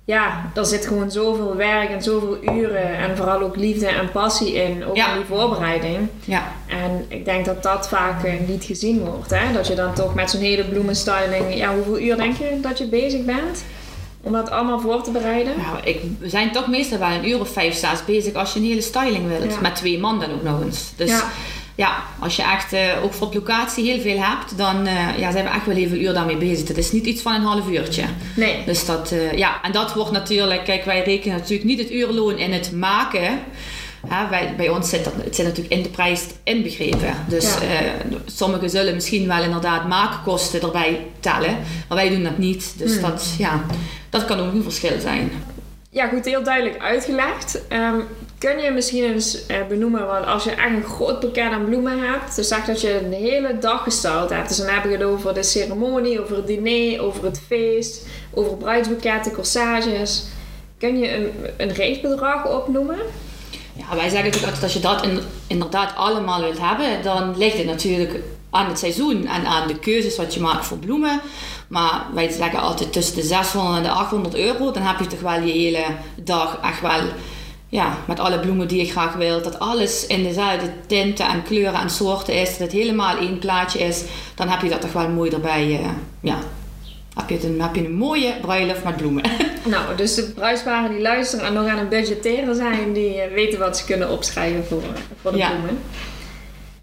ja, 0.08 0.52
er 0.54 0.66
zit 0.66 0.86
gewoon 0.86 1.12
zoveel 1.12 1.56
werk 1.56 1.90
en 1.90 2.04
zoveel 2.04 2.38
uren 2.42 2.98
en 2.98 3.18
vooral 3.18 3.42
ook 3.42 3.56
liefde 3.56 3.88
en 3.88 4.12
passie 4.12 4.54
in, 4.54 4.86
ook 4.86 4.96
in 4.96 5.04
die 5.16 5.26
voorbereiding. 5.26 6.08
Ja. 6.26 6.52
En 6.68 7.06
ik 7.08 7.26
denk 7.26 7.46
dat 7.46 7.64
dat 7.64 7.88
vaak 7.88 8.26
uh, 8.26 8.32
niet 8.48 8.64
gezien 8.64 9.06
wordt. 9.06 9.30
Hè? 9.30 9.54
Dat 9.54 9.68
je 9.68 9.76
dan 9.76 9.94
toch 9.94 10.16
met 10.16 10.30
zo'n 10.30 10.42
hele 10.42 10.66
bloemenstyling, 10.66 11.56
ja, 11.56 11.74
hoeveel 11.76 12.00
uur 12.00 12.18
denk 12.18 12.38
je 12.38 12.60
dat 12.62 12.78
je 12.78 12.88
bezig 12.88 13.26
bent? 13.26 13.64
Om 14.22 14.32
dat 14.32 14.50
allemaal 14.50 14.80
voor 14.80 15.02
te 15.02 15.12
bereiden? 15.12 15.54
Nou, 15.58 15.78
ik, 15.84 16.02
we 16.20 16.30
zijn 16.30 16.52
toch 16.52 16.68
meestal 16.68 17.00
wel 17.00 17.10
een 17.10 17.30
uur 17.30 17.40
of 17.40 17.50
vijf, 17.50 17.76
zes 17.76 18.06
bezig 18.06 18.34
als 18.34 18.54
je 18.54 18.60
een 18.60 18.66
hele 18.66 18.82
styling 18.82 19.28
wilt. 19.28 19.62
Met 19.62 19.76
twee 19.76 20.00
man 20.00 20.20
dan 20.20 20.32
ook 20.32 20.44
nog 20.44 20.62
eens. 20.62 20.92
Dus 20.96 21.10
ja 21.10 21.32
ja, 21.78 22.04
als 22.20 22.36
je 22.36 22.44
echt 22.44 22.74
uh, 22.74 23.04
ook 23.04 23.14
voor 23.14 23.30
locatie 23.34 23.92
heel 23.92 24.02
veel 24.02 24.20
hebt, 24.20 24.58
dan 24.58 24.88
uh, 24.88 25.20
ja, 25.20 25.32
zijn 25.32 25.44
we 25.44 25.50
echt 25.50 25.66
wel 25.66 25.76
heel 25.76 25.88
veel 25.88 25.98
uur 25.98 26.14
daarmee 26.14 26.38
bezig. 26.38 26.68
Het 26.68 26.78
is 26.78 26.92
niet 26.92 27.06
iets 27.06 27.22
van 27.22 27.34
een 27.34 27.42
half 27.42 27.70
uurtje. 27.70 28.04
Nee. 28.36 28.64
Dus 28.66 28.86
dat, 28.86 29.12
uh, 29.12 29.34
ja, 29.34 29.62
en 29.62 29.72
dat 29.72 29.94
wordt 29.94 30.12
natuurlijk, 30.12 30.64
kijk, 30.64 30.86
wij 30.86 31.04
rekenen 31.04 31.38
natuurlijk 31.38 31.70
niet 31.70 31.80
het 31.80 31.92
uurloon 31.92 32.38
in 32.38 32.54
het 32.54 32.72
maken. 32.72 33.40
Hè, 34.08 34.30
wij, 34.30 34.54
bij 34.58 34.70
ons 34.70 34.90
zit 34.90 35.04
dat, 35.04 35.14
het 35.24 35.36
zit 35.36 35.46
natuurlijk 35.46 35.76
in 35.76 35.84
de 35.84 35.90
prijs 35.90 36.26
inbegrepen. 36.44 37.16
Dus 37.28 37.54
ja. 37.54 37.60
sommigen 38.26 38.70
zullen 38.70 38.94
misschien 38.94 39.28
wel 39.28 39.44
inderdaad 39.44 39.88
maakkosten 39.88 40.62
erbij 40.62 41.06
tellen, 41.20 41.58
maar 41.88 41.98
wij 41.98 42.10
doen 42.10 42.24
dat 42.24 42.38
niet. 42.38 42.74
Dus 42.78 42.92
hmm. 42.92 43.02
dat, 43.02 43.34
ja, 43.38 43.64
dat 44.10 44.26
kan 44.26 44.40
ook 44.40 44.54
een 44.54 44.64
verschil 44.64 45.00
zijn. 45.00 45.32
Ja, 45.90 46.08
goed, 46.08 46.26
heel 46.26 46.44
duidelijk 46.44 46.82
uitgelegd. 46.82 47.62
Um, 47.74 48.04
Kun 48.38 48.58
je 48.58 48.72
misschien 48.72 49.04
eens 49.04 49.46
eh, 49.46 49.58
benoemen, 49.68 50.08
want 50.08 50.26
als 50.26 50.44
je 50.44 50.52
echt 50.52 50.76
een 50.76 50.84
groot 50.84 51.20
pakket 51.20 51.52
aan 51.52 51.66
bloemen 51.66 52.00
hebt, 52.00 52.36
dus 52.36 52.48
zeg 52.48 52.66
dat 52.66 52.82
je 52.82 53.06
een 53.06 53.14
hele 53.14 53.58
dag 53.60 53.84
gesteld 53.84 54.30
hebt. 54.30 54.48
Dus 54.48 54.58
dan 54.58 54.68
heb 54.68 54.84
je 54.84 54.90
het 54.90 55.04
over 55.04 55.34
de 55.34 55.44
ceremonie, 55.44 56.22
over 56.22 56.36
het 56.36 56.48
diner, 56.48 57.02
over 57.02 57.24
het 57.24 57.42
feest, 57.48 58.06
over 58.34 58.58
bruidsboeketten, 58.58 59.34
corsages. 59.34 60.24
Kun 60.78 61.00
je 61.00 61.16
een, 61.16 61.32
een 61.58 62.46
opnoemen? 62.46 62.98
Ja, 63.74 63.96
wij 63.96 64.10
zeggen 64.10 64.32
natuurlijk 64.32 64.44
altijd 64.44 64.64
als 64.64 64.74
je 64.74 64.80
dat 64.80 65.04
in, 65.06 65.20
inderdaad 65.48 65.96
allemaal 65.96 66.42
wilt 66.42 66.60
hebben, 66.60 67.04
dan 67.04 67.38
ligt 67.38 67.58
het 67.58 67.66
natuurlijk 67.66 68.20
aan 68.50 68.68
het 68.68 68.80
seizoen 68.80 69.28
en 69.28 69.46
aan 69.46 69.68
de 69.68 69.80
keuzes 69.80 70.18
wat 70.18 70.34
je 70.34 70.40
maakt 70.40 70.66
voor 70.66 70.78
bloemen. 70.78 71.22
Maar 71.68 72.06
wij 72.14 72.30
zeggen 72.30 72.60
altijd 72.60 72.94
tussen 72.94 73.16
de 73.16 73.22
600 73.22 73.78
en 73.78 73.84
de 73.84 73.90
800 73.90 74.36
euro, 74.36 74.72
dan 74.72 74.84
heb 74.84 75.00
je 75.00 75.08
toch 75.08 75.20
wel 75.20 75.42
je 75.42 75.52
hele 75.52 75.86
dag 76.16 76.60
echt 76.64 76.82
wel 76.82 77.02
ja, 77.70 77.98
met 78.08 78.20
alle 78.20 78.40
bloemen 78.40 78.68
die 78.68 78.86
je 78.86 78.92
graag 78.92 79.14
wilt. 79.14 79.44
Dat 79.44 79.60
alles 79.60 80.08
in 80.08 80.24
dezelfde 80.24 80.70
tinten 80.88 81.28
en 81.28 81.44
kleuren 81.44 81.80
en 81.80 81.90
soorten 81.90 82.34
is. 82.34 82.50
Dat 82.50 82.60
het 82.60 82.72
helemaal 82.72 83.18
één 83.18 83.40
plaatje 83.40 83.80
is. 83.80 84.04
Dan 84.36 84.50
heb 84.50 84.62
je 84.62 84.70
dat 84.70 84.82
toch 84.82 84.94
wel 84.94 85.10
mooi 85.10 85.32
erbij. 85.32 85.68
Uh, 85.68 85.90
ja. 86.20 86.38
Heb 87.14 87.30
je, 87.30 87.48
een, 87.48 87.62
heb 87.62 87.76
je 87.76 87.86
een 87.86 87.96
mooie 87.96 88.34
bruiloft 88.42 88.84
met 88.84 88.98
bloemen. 88.98 89.24
Nou, 89.68 89.96
dus 89.96 90.16
de 90.16 90.24
bruidsparen 90.24 90.92
die 90.92 91.02
luisteren 91.02 91.46
en 91.46 91.54
nog 91.54 91.68
aan 91.68 91.78
het 91.78 91.90
budgetteren 91.90 92.56
zijn, 92.56 92.94
die 92.94 93.22
eh, 93.22 93.34
weten 93.34 93.60
wat 93.60 93.78
ze 93.78 93.86
kunnen 93.86 94.10
opschrijven 94.10 94.66
voor, 94.66 94.82
voor 95.22 95.32
de 95.32 95.38
bloemen. 95.38 95.80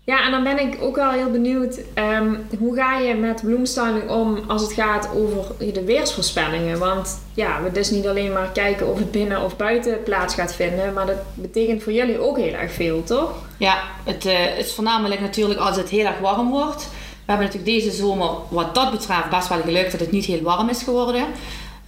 Ja, 0.06 0.24
en 0.24 0.30
dan 0.30 0.42
ben 0.42 0.58
ik 0.58 0.76
ook 0.80 0.96
wel 0.96 1.10
heel 1.10 1.30
benieuwd, 1.30 1.80
um, 1.94 2.46
hoe 2.58 2.74
ga 2.74 2.98
je 2.98 3.14
met 3.14 3.42
bloemstyling 3.42 4.08
om 4.10 4.38
als 4.46 4.62
het 4.62 4.72
gaat 4.72 5.08
over 5.14 5.72
de 5.72 5.84
weersvoorspellingen? 5.84 6.78
Want 6.78 7.20
ja, 7.34 7.62
het 7.62 7.76
is 7.76 7.90
niet 7.90 8.06
alleen 8.06 8.32
maar 8.32 8.50
kijken 8.52 8.88
of 8.88 8.98
het 8.98 9.10
binnen 9.10 9.42
of 9.42 9.56
buiten 9.56 10.02
plaats 10.02 10.34
gaat 10.34 10.54
vinden, 10.54 10.92
maar 10.92 11.06
dat 11.06 11.16
betekent 11.34 11.82
voor 11.82 11.92
jullie 11.92 12.18
ook 12.18 12.36
heel 12.36 12.52
erg 12.52 12.72
veel, 12.72 13.04
toch? 13.04 13.32
Ja, 13.56 13.82
het, 14.04 14.24
uh, 14.26 14.58
is 14.58 14.72
voornamelijk 14.72 15.20
natuurlijk 15.20 15.60
als 15.60 15.76
het 15.76 15.88
heel 15.88 16.06
erg 16.06 16.18
warm 16.18 16.50
wordt. 16.50 16.88
We 16.90 17.32
hebben 17.32 17.46
natuurlijk 17.46 17.82
deze 17.82 17.96
zomer 17.96 18.30
wat 18.48 18.74
dat 18.74 18.90
betreft 18.90 19.30
best 19.30 19.48
wel 19.48 19.60
geluk 19.60 19.90
dat 19.90 20.00
het 20.00 20.12
niet 20.12 20.24
heel 20.24 20.42
warm 20.42 20.68
is 20.68 20.82
geworden. 20.82 21.24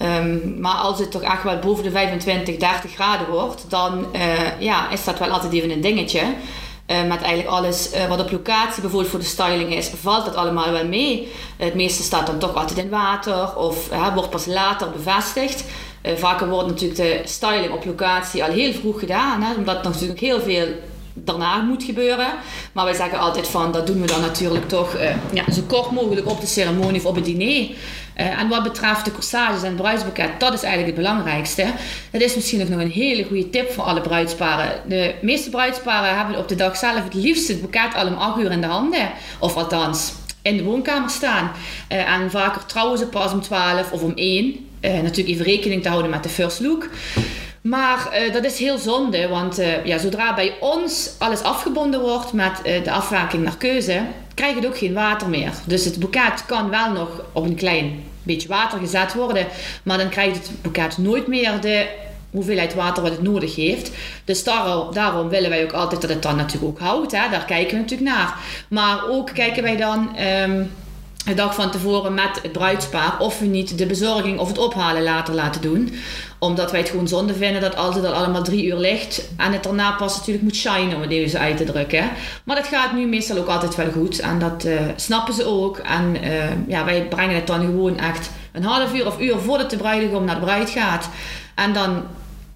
Um, 0.02 0.61
maar 0.61 0.74
als 0.74 0.98
het 0.98 1.11
toch 1.11 1.22
echt 1.22 1.42
wel 1.42 1.59
boven 1.59 1.85
de 1.85 1.90
25, 1.90 2.57
30 2.57 2.92
graden 2.94 3.29
wordt, 3.29 3.64
dan 3.68 4.07
uh, 4.14 4.61
ja, 4.61 4.90
is 4.90 5.05
dat 5.05 5.18
wel 5.18 5.29
altijd 5.29 5.52
even 5.52 5.70
een 5.70 5.81
dingetje. 5.81 6.22
Uh, 6.87 7.03
met 7.03 7.22
eigenlijk 7.22 7.49
alles 7.49 7.94
uh, 7.94 8.09
wat 8.09 8.20
op 8.20 8.31
locatie 8.31 8.81
bijvoorbeeld 8.81 9.11
voor 9.11 9.20
de 9.20 9.27
styling 9.27 9.75
is, 9.75 9.90
valt 10.01 10.25
dat 10.25 10.35
allemaal 10.35 10.72
wel 10.72 10.87
mee. 10.87 11.33
het 11.57 11.75
meeste 11.75 12.03
staat 12.03 12.27
dan 12.27 12.38
toch 12.38 12.55
altijd 12.55 12.79
in 12.79 12.88
water 12.88 13.57
of 13.57 13.88
wordt 14.14 14.31
pas 14.31 14.46
later 14.46 14.90
bevestigd. 14.90 15.64
vaker 16.03 16.49
wordt 16.49 16.68
natuurlijk 16.68 17.01
de 17.01 17.20
styling 17.25 17.72
op 17.72 17.85
locatie 17.85 18.44
al 18.44 18.51
heel 18.51 18.72
vroeg 18.72 18.99
gedaan, 18.99 19.42
hè, 19.42 19.55
omdat 19.55 19.85
er 19.85 19.90
natuurlijk 19.90 20.20
heel 20.20 20.40
veel 20.40 20.66
daarna 21.24 21.61
moet 21.61 21.83
gebeuren. 21.83 22.29
Maar 22.72 22.85
wij 22.85 22.94
zeggen 22.94 23.18
altijd 23.18 23.48
van 23.48 23.72
dat 23.72 23.87
doen 23.87 24.00
we 24.00 24.07
dan 24.07 24.20
natuurlijk 24.20 24.68
toch 24.68 24.96
ja, 25.33 25.52
zo 25.52 25.62
kort 25.66 25.90
mogelijk 25.90 26.31
op 26.31 26.40
de 26.40 26.46
ceremonie 26.46 27.00
of 27.00 27.07
op 27.07 27.14
het 27.14 27.24
diner. 27.24 27.68
Uh, 28.20 28.40
en 28.40 28.48
wat 28.48 28.62
betreft 28.62 29.05
de 29.05 29.12
corsages 29.12 29.62
en 29.62 29.66
het 29.66 29.76
bruidsboeket, 29.76 30.40
dat 30.40 30.52
is 30.52 30.62
eigenlijk 30.62 30.96
het 30.96 31.05
belangrijkste. 31.05 31.66
Dat 32.11 32.20
is 32.20 32.35
misschien 32.35 32.62
ook 32.62 32.68
nog 32.68 32.81
een 32.81 32.90
hele 32.90 33.24
goede 33.24 33.50
tip 33.50 33.72
voor 33.72 33.85
alle 33.85 34.00
bruidsparen. 34.00 34.81
De 34.88 35.14
meeste 35.22 35.50
bruidsparen 35.50 36.16
hebben 36.16 36.38
op 36.38 36.48
de 36.48 36.55
dag 36.55 36.76
zelf 36.76 37.05
het 37.05 37.14
liefst 37.14 37.48
het 37.48 37.61
boeket 37.61 37.94
al 37.94 38.07
om 38.07 38.14
8 38.14 38.40
uur 38.40 38.50
in 38.50 38.61
de 38.61 38.66
handen. 38.66 39.11
Of 39.38 39.57
althans, 39.57 40.12
in 40.42 40.57
de 40.57 40.62
woonkamer 40.62 41.11
staan. 41.11 41.50
Uh, 41.92 42.12
en 42.12 42.31
vaker 42.31 42.66
trouwen 42.66 42.98
ze 42.98 43.07
pas 43.07 43.33
om 43.33 43.40
12 43.40 43.90
of 43.90 44.02
om 44.02 44.12
1. 44.14 44.46
Uh, 44.46 44.96
eh, 44.96 45.02
natuurlijk 45.02 45.29
even 45.29 45.44
rekening 45.44 45.83
te 45.83 45.88
houden 45.88 46.11
met 46.11 46.22
de 46.22 46.29
first 46.29 46.61
look. 46.61 46.88
Maar 47.68 48.09
uh, 48.26 48.33
dat 48.33 48.44
is 48.44 48.59
heel 48.59 48.79
zonde, 48.79 49.29
want 49.29 49.59
uh, 49.59 49.85
ja, 49.85 49.98
zodra 49.98 50.35
bij 50.35 50.55
ons 50.61 51.11
alles 51.18 51.42
afgebonden 51.42 52.00
wordt 52.00 52.33
met 52.33 52.61
uh, 52.64 52.85
de 52.85 52.90
afwaking 52.90 53.42
naar 53.42 53.57
keuze, 53.57 54.02
krijg 54.35 54.61
je 54.61 54.66
ook 54.66 54.79
geen 54.79 54.94
water 54.94 55.29
meer. 55.29 55.52
Dus 55.64 55.85
het 55.85 55.98
boeket 55.98 56.46
kan 56.46 56.70
wel 56.70 56.92
nog 56.92 57.09
op 57.33 57.44
een 57.44 57.55
klein 57.55 58.05
beetje 58.22 58.48
water 58.48 58.79
gezet 58.79 59.14
worden, 59.14 59.46
maar 59.83 59.98
dan 59.98 60.09
krijgt 60.09 60.37
het 60.37 60.50
boeket 60.62 60.98
nooit 60.98 61.26
meer 61.26 61.61
de 61.61 61.87
hoeveelheid 62.31 62.74
water 62.74 63.02
wat 63.02 63.12
het 63.12 63.22
nodig 63.22 63.55
heeft. 63.55 63.90
Dus 64.24 64.44
daarom, 64.44 64.94
daarom 64.94 65.29
willen 65.29 65.50
wij 65.50 65.64
ook 65.64 65.72
altijd 65.72 66.00
dat 66.00 66.11
het 66.11 66.22
dan 66.22 66.37
natuurlijk 66.37 66.72
ook 66.72 66.79
houdt. 66.79 67.12
Hè? 67.12 67.31
Daar 67.31 67.44
kijken 67.44 67.74
we 67.74 67.83
natuurlijk 67.83 68.11
naar. 68.11 68.35
Maar 68.68 69.09
ook 69.09 69.31
kijken 69.35 69.62
wij 69.62 69.76
dan. 69.76 70.16
Um, 70.42 70.70
de 71.26 71.34
dag 71.34 71.54
van 71.54 71.70
tevoren 71.70 72.14
met 72.14 72.38
het 72.42 72.52
bruidspaar 72.52 73.18
of 73.18 73.38
we 73.38 73.46
niet 73.46 73.78
de 73.78 73.86
bezorging 73.86 74.38
of 74.38 74.48
het 74.48 74.58
ophalen 74.58 75.02
later 75.02 75.34
laten 75.34 75.60
doen. 75.60 75.94
Omdat 76.38 76.70
wij 76.70 76.80
het 76.80 76.88
gewoon 76.88 77.08
zonde 77.08 77.34
vinden 77.34 77.60
dat 77.60 77.76
altijd 77.76 78.04
al 78.04 78.12
allemaal 78.12 78.42
drie 78.42 78.64
uur 78.64 78.76
ligt 78.76 79.28
en 79.36 79.52
het 79.52 79.62
daarna 79.62 79.92
pas 79.92 80.16
natuurlijk 80.16 80.44
moet 80.44 80.56
shinen 80.56 80.94
om 80.94 81.00
het 81.00 81.10
even 81.10 81.40
uit 81.40 81.56
te 81.56 81.64
drukken. 81.64 82.10
Maar 82.44 82.56
dat 82.56 82.66
gaat 82.66 82.92
nu 82.92 83.06
meestal 83.06 83.38
ook 83.38 83.48
altijd 83.48 83.74
wel 83.74 83.90
goed 83.90 84.18
en 84.18 84.38
dat 84.38 84.64
uh, 84.64 84.80
snappen 84.96 85.34
ze 85.34 85.44
ook. 85.44 85.78
En 85.78 86.16
uh, 86.24 86.68
ja, 86.68 86.84
wij 86.84 87.06
brengen 87.08 87.34
het 87.34 87.46
dan 87.46 87.60
gewoon 87.60 87.98
echt 87.98 88.30
een 88.52 88.64
half 88.64 88.94
uur 88.94 89.06
of 89.06 89.20
uur 89.20 89.38
voordat 89.38 89.70
de 89.70 89.76
bruidegom 89.76 90.24
naar 90.24 90.34
de 90.34 90.40
bruid 90.40 90.70
gaat. 90.70 91.08
En 91.54 91.72
dan 91.72 92.02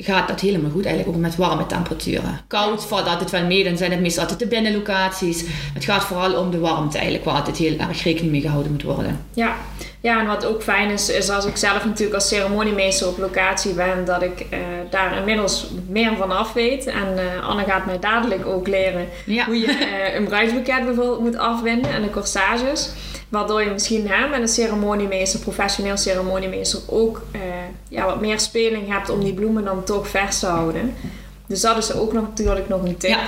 gaat 0.04 0.28
dat 0.28 0.40
helemaal 0.40 0.70
goed. 0.70 0.84
Eigenlijk 0.84 1.16
ook 1.16 1.22
met 1.22 1.36
warme 1.36 1.66
temperaturen. 1.66 2.40
Koud 2.46 2.84
valt 2.84 3.06
altijd 3.06 3.30
wel 3.30 3.46
mee. 3.46 3.64
Dan 3.64 3.76
zijn 3.76 3.90
het 3.90 4.00
meestal 4.00 4.22
altijd 4.22 4.40
de 4.40 4.46
binnenlocaties. 4.46 5.44
Het 5.74 5.84
gaat 5.84 6.04
vooral 6.04 6.34
om 6.34 6.50
de 6.50 6.58
warmte 6.58 6.96
eigenlijk. 6.96 7.26
Waar 7.26 7.34
altijd 7.34 7.56
heel 7.56 7.78
erg 7.78 8.02
rekening 8.02 8.32
mee 8.32 8.40
gehouden 8.40 8.72
moet 8.72 8.82
worden. 8.82 9.24
Ja. 9.34 9.56
Ja, 10.02 10.20
en 10.20 10.26
wat 10.26 10.46
ook 10.46 10.62
fijn 10.62 10.90
is, 10.90 11.08
is 11.08 11.30
als 11.30 11.44
ik 11.44 11.56
zelf 11.56 11.84
natuurlijk 11.84 12.14
als 12.14 12.28
ceremoniemeester 12.28 13.08
op 13.08 13.18
locatie 13.18 13.72
ben, 13.72 14.04
dat 14.04 14.22
ik 14.22 14.40
uh, 14.40 14.58
daar 14.90 15.16
inmiddels 15.16 15.66
meer 15.88 16.16
van 16.16 16.30
af 16.30 16.52
weet. 16.52 16.86
En 16.86 17.14
uh, 17.16 17.48
Anne 17.48 17.64
gaat 17.64 17.86
mij 17.86 17.98
dadelijk 17.98 18.46
ook 18.46 18.68
leren 18.68 19.08
hoe 19.46 19.58
je 19.58 19.66
uh, 19.66 20.14
een 20.14 20.24
bruidsboeket 20.24 20.84
bijvoorbeeld 20.84 21.20
moet 21.20 21.36
afwinden 21.36 21.90
en 21.90 22.02
de 22.02 22.10
corsages. 22.10 22.90
Waardoor 23.30 23.62
je 23.62 23.70
misschien 23.70 24.08
hè, 24.08 24.28
met 24.28 24.40
een 24.40 24.48
ceremoniemeester, 24.48 25.40
professioneel 25.40 25.96
ceremoniemeester, 25.96 26.80
ook 26.86 27.22
uh, 27.32 27.40
ja, 27.88 28.04
wat 28.04 28.20
meer 28.20 28.40
speling 28.40 28.88
hebt 28.88 29.10
om 29.10 29.20
die 29.20 29.34
bloemen 29.34 29.64
dan 29.64 29.84
toch 29.84 30.08
vers 30.08 30.38
te 30.38 30.46
houden. 30.46 30.94
Dus 31.46 31.60
dat 31.60 31.76
is 31.76 31.92
ook 31.92 32.12
nog, 32.12 32.22
natuurlijk 32.22 32.68
nog 32.68 32.84
een 32.84 32.96
tip. 32.96 33.10
Ja. 33.10 33.20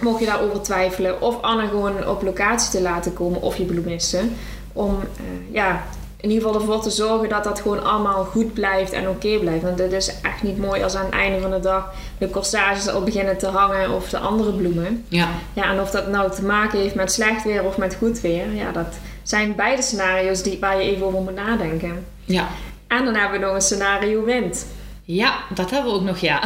Mocht 0.00 0.20
je 0.20 0.26
daarover 0.26 0.62
twijfelen, 0.62 1.20
of 1.20 1.42
Anne 1.42 1.68
gewoon 1.68 2.06
op 2.06 2.22
locatie 2.22 2.70
te 2.70 2.82
laten 2.82 3.12
komen 3.12 3.42
of 3.42 3.56
je 3.56 3.64
bloemisten. 3.64 4.36
Om 4.72 4.94
uh, 4.94 5.54
ja, 5.54 5.82
in 6.22 6.30
ieder 6.30 6.46
geval 6.46 6.60
ervoor 6.60 6.82
te 6.82 6.90
zorgen 6.90 7.28
dat 7.28 7.44
dat 7.44 7.60
gewoon 7.60 7.84
allemaal 7.84 8.24
goed 8.24 8.52
blijft 8.52 8.92
en 8.92 9.08
oké 9.08 9.38
blijft. 9.38 9.62
Want 9.62 9.78
het 9.78 9.92
is 9.92 10.20
echt 10.22 10.42
niet 10.42 10.58
mooi 10.58 10.82
als 10.82 10.94
aan 10.94 11.04
het 11.04 11.14
einde 11.14 11.40
van 11.40 11.50
de 11.50 11.60
dag 11.60 11.92
de 12.18 12.30
corsages 12.30 12.88
al 12.88 13.02
beginnen 13.02 13.38
te 13.38 13.46
hangen 13.46 13.90
of 13.90 14.08
de 14.08 14.18
andere 14.18 14.52
bloemen. 14.52 15.04
Ja. 15.08 15.28
ja. 15.52 15.70
En 15.70 15.80
of 15.80 15.90
dat 15.90 16.08
nou 16.08 16.30
te 16.30 16.44
maken 16.44 16.78
heeft 16.78 16.94
met 16.94 17.12
slecht 17.12 17.44
weer 17.44 17.64
of 17.64 17.76
met 17.76 17.94
goed 17.94 18.20
weer, 18.20 18.54
ja, 18.54 18.72
dat 18.72 18.94
zijn 19.22 19.54
beide 19.54 19.82
scenario's 19.82 20.42
die, 20.42 20.58
waar 20.60 20.82
je 20.82 20.90
even 20.90 21.06
over 21.06 21.20
moet 21.20 21.34
nadenken. 21.34 22.06
Ja. 22.24 22.48
En 22.86 23.04
dan 23.04 23.14
hebben 23.14 23.40
we 23.40 23.46
nog 23.46 23.54
een 23.54 23.60
scenario 23.60 24.24
wind. 24.24 24.66
Ja, 25.04 25.34
dat 25.54 25.70
hebben 25.70 25.92
we 25.92 25.98
ook 25.98 26.04
nog, 26.04 26.18
ja. 26.18 26.42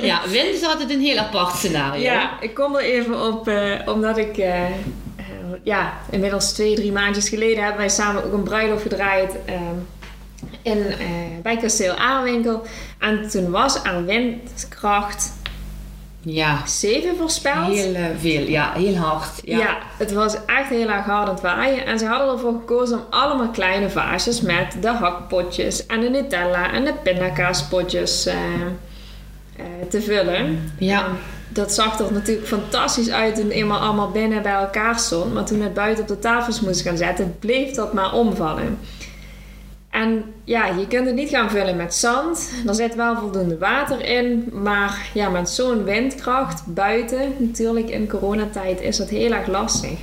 ja, 0.00 0.20
wind 0.28 0.54
is 0.54 0.64
altijd 0.64 0.90
een 0.90 1.00
heel 1.00 1.18
apart 1.18 1.56
scenario. 1.56 2.02
Ja, 2.02 2.40
ik 2.40 2.54
kom 2.54 2.76
er 2.76 2.82
even 2.82 3.26
op, 3.26 3.48
uh, 3.48 3.72
omdat 3.86 4.18
ik... 4.18 4.38
Uh, 4.38 4.64
ja, 5.62 5.92
inmiddels 6.10 6.52
twee, 6.52 6.74
drie 6.74 6.92
maandjes 6.92 7.28
geleden 7.28 7.62
hebben 7.62 7.80
wij 7.80 7.88
samen 7.88 8.24
ook 8.24 8.32
een 8.32 8.42
bruiloft 8.42 8.82
gedraaid 8.82 9.32
in, 10.62 10.78
uh, 10.78 10.96
bij 11.42 11.56
Kasteel 11.56 11.94
Aanwinkel. 11.94 12.62
En 12.98 13.28
toen 13.28 13.50
was 13.50 13.84
er 13.84 14.04
windkracht 14.04 15.32
ja. 16.34 16.62
7 16.66 17.16
voorspeld. 17.16 17.66
Heel 17.66 17.94
uh, 17.94 18.04
veel, 18.18 18.48
ja, 18.48 18.72
heel 18.72 18.94
hard. 18.94 19.40
Ja. 19.44 19.58
ja. 19.58 19.78
het 19.96 20.12
was 20.12 20.36
echt 20.46 20.68
heel 20.68 20.88
erg 20.88 21.04
hard 21.04 21.28
aan 21.28 21.34
het 21.34 21.42
waaien. 21.42 21.86
En 21.86 21.98
ze 21.98 22.06
hadden 22.06 22.28
ervoor 22.28 22.52
gekozen 22.52 22.96
om 22.96 23.04
allemaal 23.10 23.48
kleine 23.48 23.90
vaasjes 23.90 24.40
met 24.40 24.76
de 24.80 24.88
hakpotjes 24.88 25.86
en 25.86 26.00
de 26.00 26.08
Nutella 26.08 26.72
en 26.72 26.84
de 26.84 26.94
pindakaaspotjes 27.02 28.26
uh, 28.26 28.34
te 29.88 30.02
vullen. 30.02 30.72
Ja. 30.78 31.06
dat 31.48 31.72
zag 31.72 31.98
er 31.98 32.12
natuurlijk 32.12 32.46
fantastisch 32.46 33.10
uit 33.10 33.34
toen 33.34 33.44
het 33.44 33.52
eenmaal 33.52 33.80
allemaal 33.80 34.10
binnen 34.10 34.42
bij 34.42 34.52
elkaar 34.52 34.98
stond. 34.98 35.34
Maar 35.34 35.44
toen 35.44 35.60
het 35.60 35.74
buiten 35.74 36.02
op 36.02 36.08
de 36.08 36.18
tafels 36.18 36.60
moest 36.60 36.80
gaan 36.80 36.96
zetten, 36.96 37.36
bleef 37.38 37.74
dat 37.74 37.92
maar 37.92 38.12
omvallen. 38.12 38.78
En 39.96 40.24
ja, 40.44 40.66
je 40.66 40.86
kunt 40.86 41.06
het 41.06 41.14
niet 41.14 41.28
gaan 41.28 41.50
vullen 41.50 41.76
met 41.76 41.94
zand. 41.94 42.50
Er 42.66 42.74
zit 42.74 42.94
wel 42.94 43.16
voldoende 43.16 43.58
water 43.58 44.04
in. 44.04 44.48
Maar 44.52 45.10
ja, 45.14 45.28
met 45.28 45.50
zo'n 45.50 45.84
windkracht 45.84 46.62
buiten, 46.66 47.34
natuurlijk 47.38 47.88
in 47.88 48.08
coronatijd, 48.08 48.80
is 48.80 48.96
dat 48.96 49.08
heel 49.08 49.32
erg 49.32 49.46
lastig. 49.46 49.98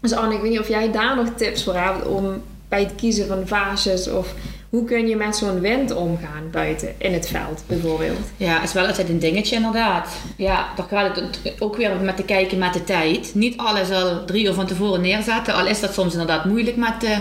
Dus 0.00 0.12
Anne, 0.12 0.34
ik 0.34 0.40
weet 0.40 0.50
niet 0.50 0.60
of 0.60 0.68
jij 0.68 0.92
daar 0.92 1.16
nog 1.16 1.28
tips 1.36 1.64
voor 1.64 1.74
hebt 1.74 2.06
om 2.06 2.42
bij 2.68 2.80
het 2.80 2.94
kiezen 2.94 3.26
van 3.26 3.46
vaasjes 3.46 4.10
of 4.10 4.34
hoe 4.72 4.84
kun 4.84 5.08
je 5.08 5.16
met 5.16 5.36
zo'n 5.36 5.60
wind 5.60 5.94
omgaan 5.94 6.50
buiten 6.50 6.94
in 6.98 7.12
het 7.12 7.28
veld 7.28 7.62
bijvoorbeeld? 7.66 8.30
Ja, 8.36 8.62
is 8.62 8.72
wel 8.72 8.86
altijd 8.86 9.08
een 9.08 9.18
dingetje 9.18 9.56
inderdaad. 9.56 10.08
Ja, 10.36 10.68
daar 10.76 10.86
gaat 10.88 11.16
het 11.16 11.54
ook 11.58 11.76
weer 11.76 11.96
met 12.00 12.16
te 12.16 12.22
kijken 12.22 12.58
met 12.58 12.72
de 12.72 12.84
tijd. 12.84 13.34
Niet 13.34 13.56
alles 13.56 13.90
al 13.90 14.24
drie 14.24 14.46
uur 14.46 14.54
van 14.54 14.66
tevoren 14.66 15.00
neerzetten. 15.00 15.54
Al 15.54 15.66
is 15.66 15.80
dat 15.80 15.94
soms 15.94 16.12
inderdaad 16.12 16.44
moeilijk 16.44 16.76
met 16.76 17.00
de 17.00 17.16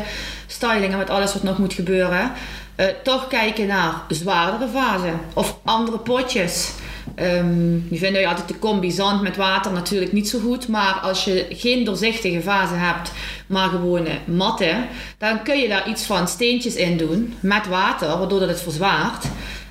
styling 0.48 0.92
en 0.92 0.98
met 0.98 1.10
alles 1.10 1.34
wat 1.34 1.44
nog 1.44 1.58
moet 1.58 1.74
gebeuren. 1.74 2.32
Uh, 2.78 2.86
toch 3.04 3.28
kijken 3.28 3.68
naar 3.68 3.94
zwaardere 4.08 4.72
vazen 4.72 5.20
of 5.34 5.58
andere 5.64 5.98
potjes. 5.98 6.72
Um, 7.20 7.88
je 7.90 7.98
vindt 7.98 8.20
je 8.20 8.28
altijd 8.28 8.48
de 8.48 8.60
combi 8.60 8.92
zand 8.92 9.22
met 9.22 9.36
water 9.36 9.72
natuurlijk 9.72 10.12
niet 10.12 10.30
zo 10.30 10.40
goed. 10.40 10.68
Maar 10.68 10.94
als 10.94 11.24
je 11.24 11.46
geen 11.50 11.84
doorzichtige 11.84 12.42
vazen 12.42 12.80
hebt, 12.80 13.12
maar 13.48 13.70
gewoon 13.70 14.08
matte, 14.26 14.76
dan 15.18 15.44
kun 15.44 15.58
je 15.58 15.68
daar 15.68 15.90
iets 15.90 16.04
van 16.04 16.28
steentjes 16.28 16.76
in 16.76 16.98
doen 16.98 17.34
met 17.40 17.68
water, 17.68 18.18
waardoor 18.18 18.40
dat 18.40 18.50
het 18.50 18.62
verzwaart. 18.62 19.26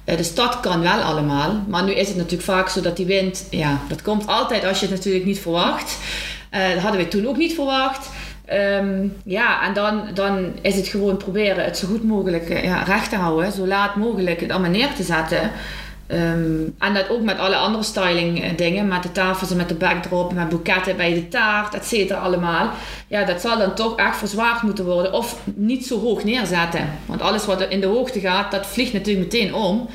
Uh, 0.05 0.16
dus 0.16 0.35
dat 0.35 0.61
kan 0.61 0.81
wel 0.81 1.00
allemaal. 1.00 1.64
Maar 1.68 1.85
nu 1.85 1.92
is 1.92 2.09
het 2.09 2.16
natuurlijk 2.16 2.42
vaak 2.42 2.68
zo 2.68 2.81
dat 2.81 2.96
die 2.96 3.07
wind, 3.07 3.46
ja, 3.50 3.81
dat 3.88 4.03
komt 4.03 4.26
altijd 4.26 4.64
als 4.64 4.81
je 4.81 4.87
het 4.87 4.94
natuurlijk 4.94 5.24
niet 5.24 5.40
verwacht. 5.40 5.98
Uh, 6.55 6.68
dat 6.72 6.83
hadden 6.83 7.00
we 7.00 7.09
toen 7.09 7.29
ook 7.29 7.37
niet 7.37 7.55
verwacht. 7.55 8.09
Um, 8.53 9.16
ja, 9.24 9.66
en 9.66 9.74
dan, 9.74 10.03
dan 10.14 10.53
is 10.62 10.76
het 10.76 10.88
gewoon 10.88 11.16
proberen 11.16 11.64
het 11.64 11.79
zo 11.79 11.87
goed 11.87 12.05
mogelijk 12.05 12.62
ja, 12.62 12.83
recht 12.83 13.11
te 13.11 13.16
houden, 13.16 13.53
zo 13.53 13.66
laat 13.66 13.96
mogelijk 13.96 14.40
het 14.40 14.50
allemaal 14.50 14.70
neer 14.70 14.94
te 14.96 15.03
zetten. 15.03 15.50
Um, 16.12 16.75
en 16.79 16.94
dat 16.94 17.09
ook 17.11 17.23
met 17.23 17.38
alle 17.38 17.57
andere 17.57 17.83
styling 17.83 18.42
eh, 18.42 18.57
dingen, 18.57 18.88
met 18.88 19.03
de 19.03 19.12
tafels 19.12 19.51
en 19.51 19.57
met 19.57 19.68
de 19.68 19.75
backdrop, 19.75 20.33
met 20.33 20.49
boeketten 20.49 20.96
bij 20.96 21.14
de 21.14 21.29
taart, 21.29 21.75
et 21.75 21.85
cetera, 21.85 22.18
allemaal. 22.18 22.70
Ja, 23.07 23.25
dat 23.25 23.40
zal 23.40 23.59
dan 23.59 23.75
toch 23.75 23.96
echt 23.96 24.16
verzwaard 24.16 24.62
moeten 24.62 24.85
worden 24.85 25.12
of 25.12 25.40
niet 25.55 25.87
zo 25.87 26.01
hoog 26.01 26.25
neerzetten. 26.25 26.90
Want 27.07 27.20
alles 27.20 27.46
wat 27.46 27.66
in 27.68 27.81
de 27.81 27.87
hoogte 27.87 28.20
gaat, 28.20 28.51
dat 28.51 28.66
vliegt 28.66 28.92
natuurlijk 28.92 29.33
meteen 29.33 29.55
om. 29.55 29.88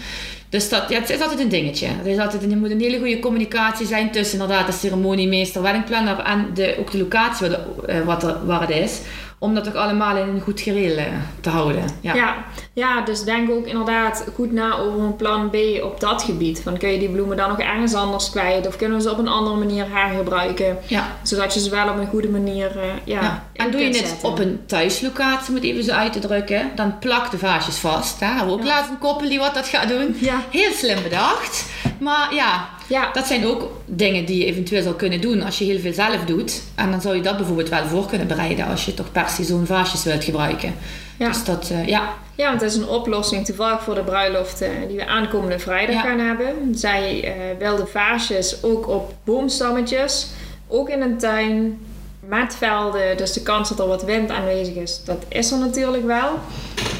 Dus 0.56 0.70
dat, 0.70 0.90
ja, 0.90 1.00
het 1.00 1.10
is 1.10 1.22
altijd 1.22 1.40
een 1.40 1.50
dingetje. 1.50 1.88
Er, 1.88 2.08
is 2.08 2.18
altijd, 2.18 2.52
er 2.52 2.58
moet 2.58 2.72
een 2.72 2.80
hele 2.80 2.98
goede 2.98 3.20
communicatie 3.20 3.86
zijn 3.86 4.12
tussen 4.12 4.40
inderdaad 4.40 4.66
de 4.66 4.72
ceremoniemeester, 4.72 5.62
weddingplanner 5.62 6.20
en 6.20 6.50
de, 6.54 6.76
ook 6.80 6.92
de 6.92 6.98
locatie 6.98 7.50
wat, 7.50 7.60
er, 7.86 8.06
wat 8.06 8.24
er, 8.24 8.46
waar 8.46 8.62
het 8.62 8.70
is 8.70 9.02
om 9.40 9.56
dat 9.56 9.68
ook 9.68 9.76
allemaal 9.76 10.18
in 10.18 10.28
een 10.28 10.42
goed 10.42 10.62
gereel 10.62 10.98
eh, 10.98 11.06
te 11.42 11.50
houden. 11.50 11.84
Ja. 12.02 12.14
ja. 12.14 12.36
Ja, 12.74 13.02
dus 13.02 13.24
denk 13.24 13.52
ook 13.52 13.66
inderdaad 13.66 14.26
goed 14.34 14.52
na 14.52 14.78
over 14.78 15.00
een 15.00 15.16
plan 15.16 15.50
B 15.50 15.56
op 15.84 16.00
dat 16.00 16.24
gebied. 16.24 16.62
Van 16.62 16.78
kun 16.78 16.90
je 16.90 17.00
die 17.00 17.10
bloemen 17.10 17.38
dan 17.38 17.50
nog 17.50 17.60
ergens 17.60 17.94
anders 17.94 18.30
kwijt? 18.30 18.68
Of 18.68 18.76
kunnen 18.76 18.98
we 18.98 19.04
ze 19.04 19.12
op 19.12 19.18
een 19.18 19.28
andere 19.28 19.58
manier 19.58 19.86
hergebruiken? 19.90 20.78
Ja. 20.88 21.18
Zodat 21.24 21.54
je 21.54 21.60
ze 21.60 21.70
wel 21.70 21.90
op 21.90 21.98
een 21.98 22.08
goede 22.08 22.30
manier 22.30 22.76
uh, 22.76 22.84
ja, 23.04 23.22
ja. 23.22 23.44
En 23.54 23.72
doe 23.72 23.82
je 23.82 23.88
het 23.88 24.16
op 24.22 24.40
een 24.40 24.60
thuislocatie, 24.66 25.54
moet 25.54 25.64
even 25.64 25.84
zo 25.84 25.92
uit 25.92 26.14
te 26.14 26.20
drukken, 26.20 26.72
dan 26.76 27.00
plak 27.00 27.32
de 27.32 27.38
vaasjes 27.38 27.78
vast. 27.78 28.20
Hè? 28.20 28.26
Hebben 28.26 28.46
we 28.46 28.54
ook 28.54 28.66
laten 28.66 28.92
een 28.92 28.98
koppel 28.98 29.30
die 29.30 29.40
wat 29.40 29.54
dat 29.54 29.68
gaat 29.68 29.88
doen. 29.88 30.16
Ja. 30.20 30.42
Heel 30.50 30.72
slim 30.72 31.04
bedacht. 31.04 31.66
Maar 32.00 32.34
ja, 32.34 32.70
ja, 32.88 33.12
dat 33.12 33.26
zijn 33.28 33.48
ook 33.48 33.72
dingen 33.86 34.26
die 34.26 34.38
je 34.38 34.46
eventueel 34.46 34.84
zou 34.84 34.96
kunnen 34.96 35.22
doen 35.22 35.42
als 35.42 35.58
je 35.58 35.66
heel 35.66 35.80
veel 35.80 35.94
zelf 35.94 36.26
doet. 36.26 36.62
En 36.76 36.92
dan 36.92 37.02
zou 37.02 37.16
je 37.16 37.22
dat 37.22 37.38
bijvoorbeeld 37.38 37.70
wel 37.70 37.86
voor 37.86 38.06
kunnen 38.06 38.28
bereiden 38.28 38.66
als 38.66 38.86
je 38.86 38.94
toch 38.94 39.12
per 39.12 39.30
se 39.30 39.44
zo'n 39.44 39.66
vaasjes 39.66 40.04
wilt 40.04 40.24
gebruiken. 40.24 40.76
Ja. 41.18 41.28
Dus 41.28 41.44
dat, 41.44 41.70
uh, 41.72 41.88
ja. 41.88 42.14
Ja, 42.36 42.48
want 42.48 42.60
dat 42.60 42.70
is 42.70 42.76
een 42.76 42.88
oplossing 42.88 43.46
toevallig 43.46 43.84
voor 43.84 43.96
de 43.96 44.04
bruiloft 44.04 44.62
uh, 44.62 44.70
die 44.88 44.98
we 44.98 45.08
aankomende 45.08 45.60
vrijdag 45.60 46.02
gaan 46.02 46.20
hebben. 46.20 46.76
Zij 46.76 47.24
uh, 47.24 47.32
wilde 47.60 47.86
vaasjes 47.86 48.64
ook 48.64 48.88
op 48.88 49.14
boomstammetjes, 49.24 50.28
ook 50.68 50.90
in 50.90 51.02
een 51.02 51.18
tuin 51.18 51.80
met 52.20 52.56
velden. 52.56 53.18
Dus 53.18 53.34
de 53.34 53.42
kans 53.42 53.70
dat 53.70 53.80
er 53.80 53.88
wat 53.88 54.04
wind 54.04 54.32
aanwezig 54.32 54.76
is, 54.76 55.02
dat 55.06 55.26
is 55.28 55.52
er 55.52 55.58
natuurlijk 55.58 56.06
wel. 56.06 56.40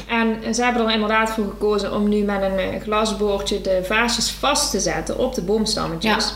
En 0.06 0.54
ze 0.54 0.64
hebben 0.64 0.86
er 0.86 0.92
inderdaad 0.92 1.30
voor 1.30 1.44
gekozen 1.44 1.94
om 1.94 2.08
nu 2.08 2.22
met 2.22 2.42
een 2.42 2.58
eh, 2.58 2.80
glasboordje 2.80 3.60
de 3.60 3.80
vaasjes 3.84 4.30
vast 4.30 4.70
te 4.70 4.80
zetten 4.80 5.18
op 5.18 5.34
de 5.34 5.42
boomstammetjes. 5.42 6.34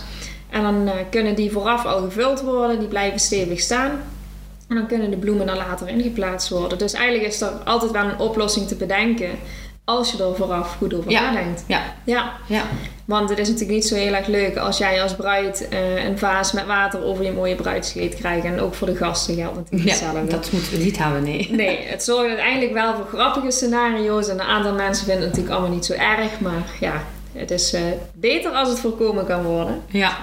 En 0.50 0.62
dan 0.62 0.87
uh, 0.87 0.92
kunnen 1.11 1.35
die 1.35 1.50
vooraf 1.50 1.85
al 1.85 2.00
gevuld 2.00 2.40
worden, 2.40 2.78
die 2.78 2.88
blijven 2.88 3.20
stevig 3.20 3.61
staan. 3.61 3.90
En 4.68 4.76
dan 4.76 4.87
kunnen 4.87 5.11
de 5.11 5.16
bloemen 5.16 5.48
er 5.48 5.56
later 5.56 5.88
in 5.88 6.02
geplaatst 6.02 6.48
worden. 6.48 6.78
Dus 6.78 6.92
eigenlijk 6.92 7.26
is 7.26 7.40
er 7.40 7.48
altijd 7.48 7.90
wel 7.90 8.04
een 8.04 8.18
oplossing 8.18 8.68
te 8.68 8.74
bedenken 8.74 9.30
als 9.85 10.12
je 10.12 10.24
er 10.24 10.37
vooraf 10.37 10.76
goed 10.76 10.94
over 10.94 11.12
nadenkt. 11.12 11.64
Ja. 11.66 11.83
ja. 12.04 12.33
Ja. 12.46 12.62
Want 13.11 13.29
het 13.29 13.38
is 13.38 13.49
natuurlijk 13.49 13.75
niet 13.75 13.87
zo 13.87 13.94
heel 13.94 14.14
erg 14.14 14.27
leuk 14.27 14.57
als 14.57 14.79
jij 14.79 15.03
als 15.03 15.14
bruid 15.14 15.68
uh, 15.73 16.05
een 16.05 16.18
vaas 16.18 16.53
met 16.53 16.66
water 16.66 17.05
over 17.05 17.25
je 17.25 17.33
mooie 17.33 17.55
bruidskleed 17.55 18.14
krijgt. 18.14 18.44
En 18.44 18.61
ook 18.61 18.75
voor 18.75 18.87
de 18.87 18.96
gasten 18.96 19.35
geldt 19.35 19.57
natuurlijk 19.57 19.85
ja, 19.85 19.90
hetzelfde. 19.90 20.31
dat 20.31 20.53
moeten 20.53 20.73
we 20.73 20.85
niet 20.85 20.99
hebben, 20.99 21.23
nee. 21.23 21.49
Nee, 21.51 21.79
het 21.87 22.03
zorgt 22.03 22.29
uiteindelijk 22.29 22.73
wel 22.73 22.94
voor 22.94 23.07
grappige 23.07 23.51
scenario's. 23.51 24.29
En 24.29 24.35
een 24.35 24.46
aantal 24.46 24.75
mensen 24.75 25.05
vinden 25.05 25.23
het 25.25 25.31
natuurlijk 25.31 25.59
allemaal 25.59 25.77
niet 25.77 25.85
zo 25.85 25.92
erg. 25.92 26.40
Maar 26.40 26.77
ja, 26.81 27.05
het 27.33 27.51
is 27.51 27.75
uh, 27.75 27.81
beter 28.12 28.51
als 28.51 28.68
het 28.68 28.81
voorkomen 28.81 29.27
kan 29.27 29.42
worden. 29.42 29.83
Ja. 29.87 30.16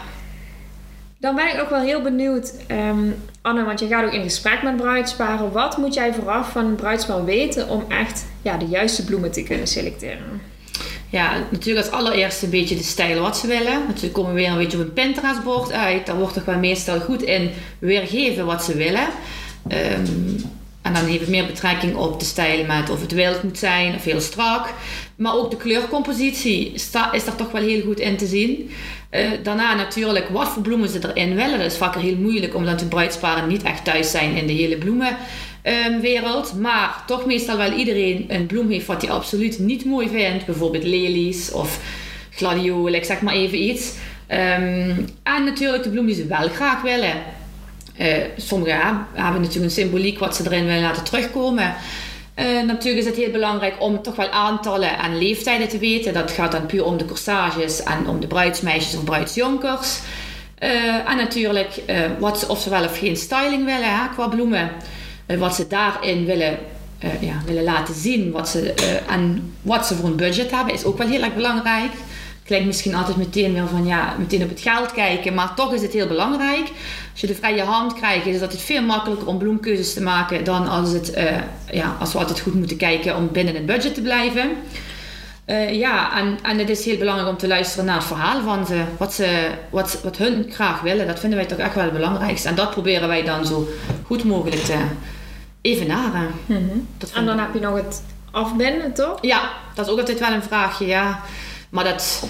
Dan 1.19 1.35
ben 1.35 1.53
ik 1.53 1.61
ook 1.61 1.69
wel 1.69 1.81
heel 1.81 2.01
benieuwd, 2.01 2.53
ehm, 2.67 3.09
Anne, 3.41 3.63
want 3.63 3.79
je 3.79 3.87
gaat 3.87 4.05
ook 4.05 4.13
in 4.13 4.23
gesprek 4.23 4.63
met 4.63 4.77
bruidsparen. 4.77 5.51
Wat 5.51 5.77
moet 5.77 5.93
jij 5.93 6.13
vooraf 6.13 6.51
van 6.51 6.65
een 6.65 6.75
bruidspaar 6.75 7.25
weten 7.25 7.69
om 7.69 7.85
echt 7.87 8.25
ja, 8.41 8.57
de 8.57 8.67
juiste 8.67 9.05
bloemen 9.05 9.31
te 9.31 9.43
kunnen 9.43 9.67
selecteren? 9.67 10.55
Ja, 11.09 11.47
natuurlijk 11.51 11.85
als 11.85 11.95
allereerste 11.95 12.45
een 12.45 12.51
beetje 12.51 12.75
de 12.75 12.83
stijl 12.83 13.21
wat 13.21 13.37
ze 13.37 13.47
willen. 13.47 13.83
Natuurlijk 13.87 14.13
komen 14.13 14.33
we 14.33 14.39
weer 14.39 14.49
een 14.49 14.57
beetje 14.57 14.77
op 14.77 14.83
een 14.83 14.93
Pinterest-bord 14.93 15.71
uit. 15.71 16.05
Daar 16.05 16.17
wordt 16.17 16.33
toch 16.33 16.45
wel 16.45 16.57
meestal 16.57 16.99
goed 16.99 17.21
in 17.21 17.49
weergeven 17.79 18.45
wat 18.45 18.63
ze 18.63 18.75
willen. 18.75 19.07
Ehm, 19.67 20.05
en 20.81 20.93
dan 20.93 21.05
heeft 21.05 21.19
het 21.19 21.29
meer 21.29 21.45
betrekking 21.45 21.95
op 21.95 22.19
de 22.19 22.25
stijl 22.25 22.65
met 22.65 22.89
of 22.89 23.01
het 23.01 23.11
wild 23.11 23.43
moet 23.43 23.57
zijn 23.57 23.95
of 23.95 24.03
heel 24.03 24.21
strak. 24.21 24.73
Maar 25.15 25.33
ook 25.35 25.51
de 25.51 25.57
kleurcompositie 25.57 26.71
is 26.71 26.91
daar 26.91 27.35
toch 27.37 27.51
wel 27.51 27.61
heel 27.61 27.81
goed 27.81 27.99
in 27.99 28.17
te 28.17 28.25
zien. 28.25 28.71
Uh, 29.11 29.29
daarna 29.43 29.75
natuurlijk 29.75 30.29
wat 30.29 30.47
voor 30.47 30.61
bloemen 30.61 30.89
ze 30.89 30.99
erin 31.07 31.35
willen. 31.35 31.57
Dat 31.57 31.71
is 31.71 31.77
vaak 31.77 31.95
heel 31.95 32.15
moeilijk 32.15 32.55
omdat 32.55 32.79
de 32.79 32.85
bruidsparen 32.85 33.47
niet 33.47 33.63
echt 33.63 33.83
thuis 33.83 34.11
zijn 34.11 34.35
in 34.35 34.47
de 34.47 34.53
hele 34.53 34.77
bloemenwereld. 34.77 35.25
Um, 35.67 36.01
maar 36.59 37.03
toch 37.05 37.25
meestal 37.25 37.57
wel 37.57 37.71
iedereen 37.71 38.25
een 38.27 38.45
bloem 38.45 38.69
heeft 38.69 38.85
wat 38.85 39.01
hij 39.01 39.11
absoluut 39.11 39.59
niet 39.59 39.85
mooi 39.85 40.09
vindt. 40.09 40.45
Bijvoorbeeld 40.45 40.83
lelies 40.83 41.51
of 41.51 41.79
gladiolen, 42.31 42.93
ik 42.93 43.03
zeg 43.03 43.21
maar 43.21 43.33
even 43.33 43.61
iets. 43.63 43.93
Um, 44.31 45.07
en 45.23 45.43
natuurlijk 45.43 45.83
de 45.83 45.89
bloemen 45.89 46.13
die 46.13 46.23
ze 46.23 46.27
wel 46.27 46.49
graag 46.49 46.81
willen. 46.81 47.13
Uh, 47.99 48.07
sommigen 48.37 49.07
hebben 49.13 49.41
natuurlijk 49.41 49.65
een 49.65 49.81
symboliek 49.81 50.19
wat 50.19 50.35
ze 50.35 50.43
erin 50.45 50.65
willen 50.65 50.81
laten 50.81 51.03
terugkomen. 51.03 51.75
Uh, 52.39 52.45
natuurlijk 52.65 53.01
is 53.01 53.05
het 53.05 53.15
heel 53.15 53.31
belangrijk 53.31 53.75
om 53.79 54.01
toch 54.01 54.15
wel 54.15 54.29
aantallen 54.29 54.99
en 54.99 55.17
leeftijden 55.17 55.67
te 55.67 55.77
weten. 55.77 56.13
Dat 56.13 56.31
gaat 56.31 56.51
dan 56.51 56.65
puur 56.65 56.85
om 56.85 56.97
de 56.97 57.05
corsages 57.05 57.83
en 57.83 58.07
om 58.07 58.19
de 58.19 58.27
bruidsmeisjes 58.27 58.95
of 58.95 59.03
bruidsjonkers. 59.03 59.99
Uh, 60.63 61.09
en 61.09 61.17
natuurlijk 61.17 61.81
wat 62.19 62.39
ze, 62.39 62.47
of 62.47 62.61
ze 62.61 62.69
wel 62.69 62.83
of 62.83 62.97
geen 62.97 63.15
styling 63.15 63.65
willen 63.65 64.09
qua 64.13 64.27
bloemen. 64.27 64.71
Wat 65.37 65.55
ze 65.55 65.67
daarin 65.67 66.25
willen, 66.25 66.57
ja, 67.19 67.41
willen 67.45 67.63
laten 67.63 67.95
zien. 67.95 68.31
Wat 68.31 68.49
ze, 68.49 68.73
en 69.09 69.53
wat 69.61 69.85
ze 69.85 69.95
voor 69.95 70.09
een 70.09 70.15
budget 70.15 70.51
hebben 70.51 70.73
is 70.73 70.83
ook 70.83 70.97
wel 70.97 71.07
heel 71.07 71.23
erg 71.23 71.35
belangrijk 71.35 71.91
klinkt 72.47 72.65
misschien 72.65 72.95
altijd 72.95 73.17
meteen 73.17 73.53
weer 73.53 73.67
van 73.67 73.85
ja, 73.85 74.15
meteen 74.17 74.43
op 74.43 74.49
het 74.49 74.59
geld 74.59 74.91
kijken. 74.91 75.33
Maar 75.33 75.53
toch 75.55 75.73
is 75.73 75.81
het 75.81 75.93
heel 75.93 76.07
belangrijk. 76.07 76.71
Als 77.11 77.21
je 77.21 77.27
de 77.27 77.35
vrije 77.35 77.61
hand 77.61 77.93
krijgt, 77.93 78.25
is 78.25 78.41
het 78.41 78.61
veel 78.61 78.81
makkelijker 78.81 79.27
om 79.27 79.37
bloemkeuzes 79.37 79.93
te 79.93 80.01
maken 80.01 80.43
dan 80.43 80.67
als, 80.67 80.91
het, 80.91 81.13
ja, 81.71 81.95
als 81.99 82.11
we 82.11 82.19
altijd 82.19 82.39
goed 82.39 82.53
moeten 82.53 82.77
kijken 82.77 83.15
om 83.15 83.31
binnen 83.31 83.55
het 83.55 83.65
budget 83.65 83.93
te 83.93 84.01
blijven. 84.01 84.49
Ja, 85.71 86.17
en, 86.17 86.37
en 86.41 86.57
het 86.57 86.69
is 86.69 86.85
heel 86.85 86.97
belangrijk 86.97 87.29
om 87.29 87.37
te 87.37 87.47
luisteren 87.47 87.85
naar 87.85 87.95
het 87.95 88.05
verhaal 88.05 88.41
van 88.41 88.65
ze. 88.65 88.81
Wat, 88.97 89.13
ze 89.13 89.49
wat, 89.69 89.99
wat 90.03 90.17
hun 90.17 90.45
graag 90.49 90.81
willen, 90.81 91.07
dat 91.07 91.19
vinden 91.19 91.39
wij 91.39 91.47
toch 91.47 91.57
echt 91.57 91.75
wel 91.75 91.83
het 91.83 91.93
belangrijkste. 91.93 92.47
En 92.47 92.55
dat 92.55 92.71
proberen 92.71 93.07
wij 93.07 93.23
dan 93.23 93.45
zo 93.45 93.67
goed 94.05 94.23
mogelijk 94.23 94.61
te 94.61 94.77
evenaren. 95.61 96.31
Mm 96.45 96.55
-hmm. 96.55 96.87
en 97.13 97.25
dan 97.25 97.39
heb 97.39 97.53
je 97.53 97.59
nog 97.59 97.75
het 97.75 98.03
afbinden, 98.31 98.93
toch? 98.93 99.17
Ja, 99.21 99.51
dat 99.75 99.85
is 99.85 99.91
ook 99.91 99.99
altijd 99.99 100.19
wel 100.19 100.31
een 100.31 100.43
vraagje, 100.43 100.85
ja. 100.85 101.19
Maar 101.69 101.83
dat 101.83 102.23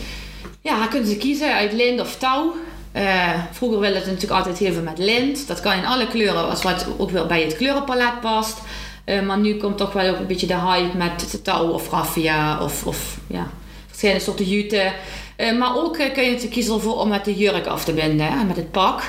ja, 0.62 0.88
kunnen 0.88 1.10
ze 1.10 1.18
kiezen 1.18 1.54
uit 1.54 1.74
lint 1.74 2.00
of 2.02 2.16
touw. 2.16 2.56
Uh, 2.96 3.34
vroeger 3.52 3.80
wilden 3.80 4.02
ze 4.02 4.08
natuurlijk 4.08 4.40
altijd 4.40 4.58
heel 4.58 4.74
veel 4.74 4.82
met 4.82 4.98
lint. 4.98 5.48
Dat 5.48 5.60
kan 5.60 5.74
in 5.74 5.86
alle 5.86 6.08
kleuren, 6.08 6.50
als 6.50 6.64
wat 6.64 6.88
ook 6.98 7.10
wel 7.10 7.26
bij 7.26 7.42
het 7.42 7.56
kleurenpalet 7.56 8.20
past. 8.22 8.58
Uh, 9.06 9.22
maar 9.22 9.38
nu 9.38 9.56
komt 9.56 9.78
toch 9.78 9.94
wel 9.94 10.10
ook 10.10 10.20
een 10.20 10.28
beetje 10.28 10.48
de 10.48 10.60
hype 10.60 10.98
met 10.98 11.44
touw 11.44 11.68
of 11.68 11.90
raffia 11.90 12.64
of, 12.64 12.86
of 12.86 13.18
ja, 13.28 13.48
verschillende 13.88 14.24
soorten 14.24 14.46
jute. 14.46 14.92
Uh, 15.38 15.58
maar 15.58 15.76
ook 15.76 15.94
kun 16.14 16.24
je 16.24 16.32
het 16.32 16.50
kiezen 16.50 16.74
ervoor 16.74 17.00
om 17.00 17.08
met 17.08 17.26
de 17.26 17.36
jurk 17.36 17.66
af 17.66 17.84
te 17.84 17.94
binden, 17.94 18.28
hè, 18.28 18.44
met 18.44 18.56
het 18.56 18.72
pak. 18.72 19.04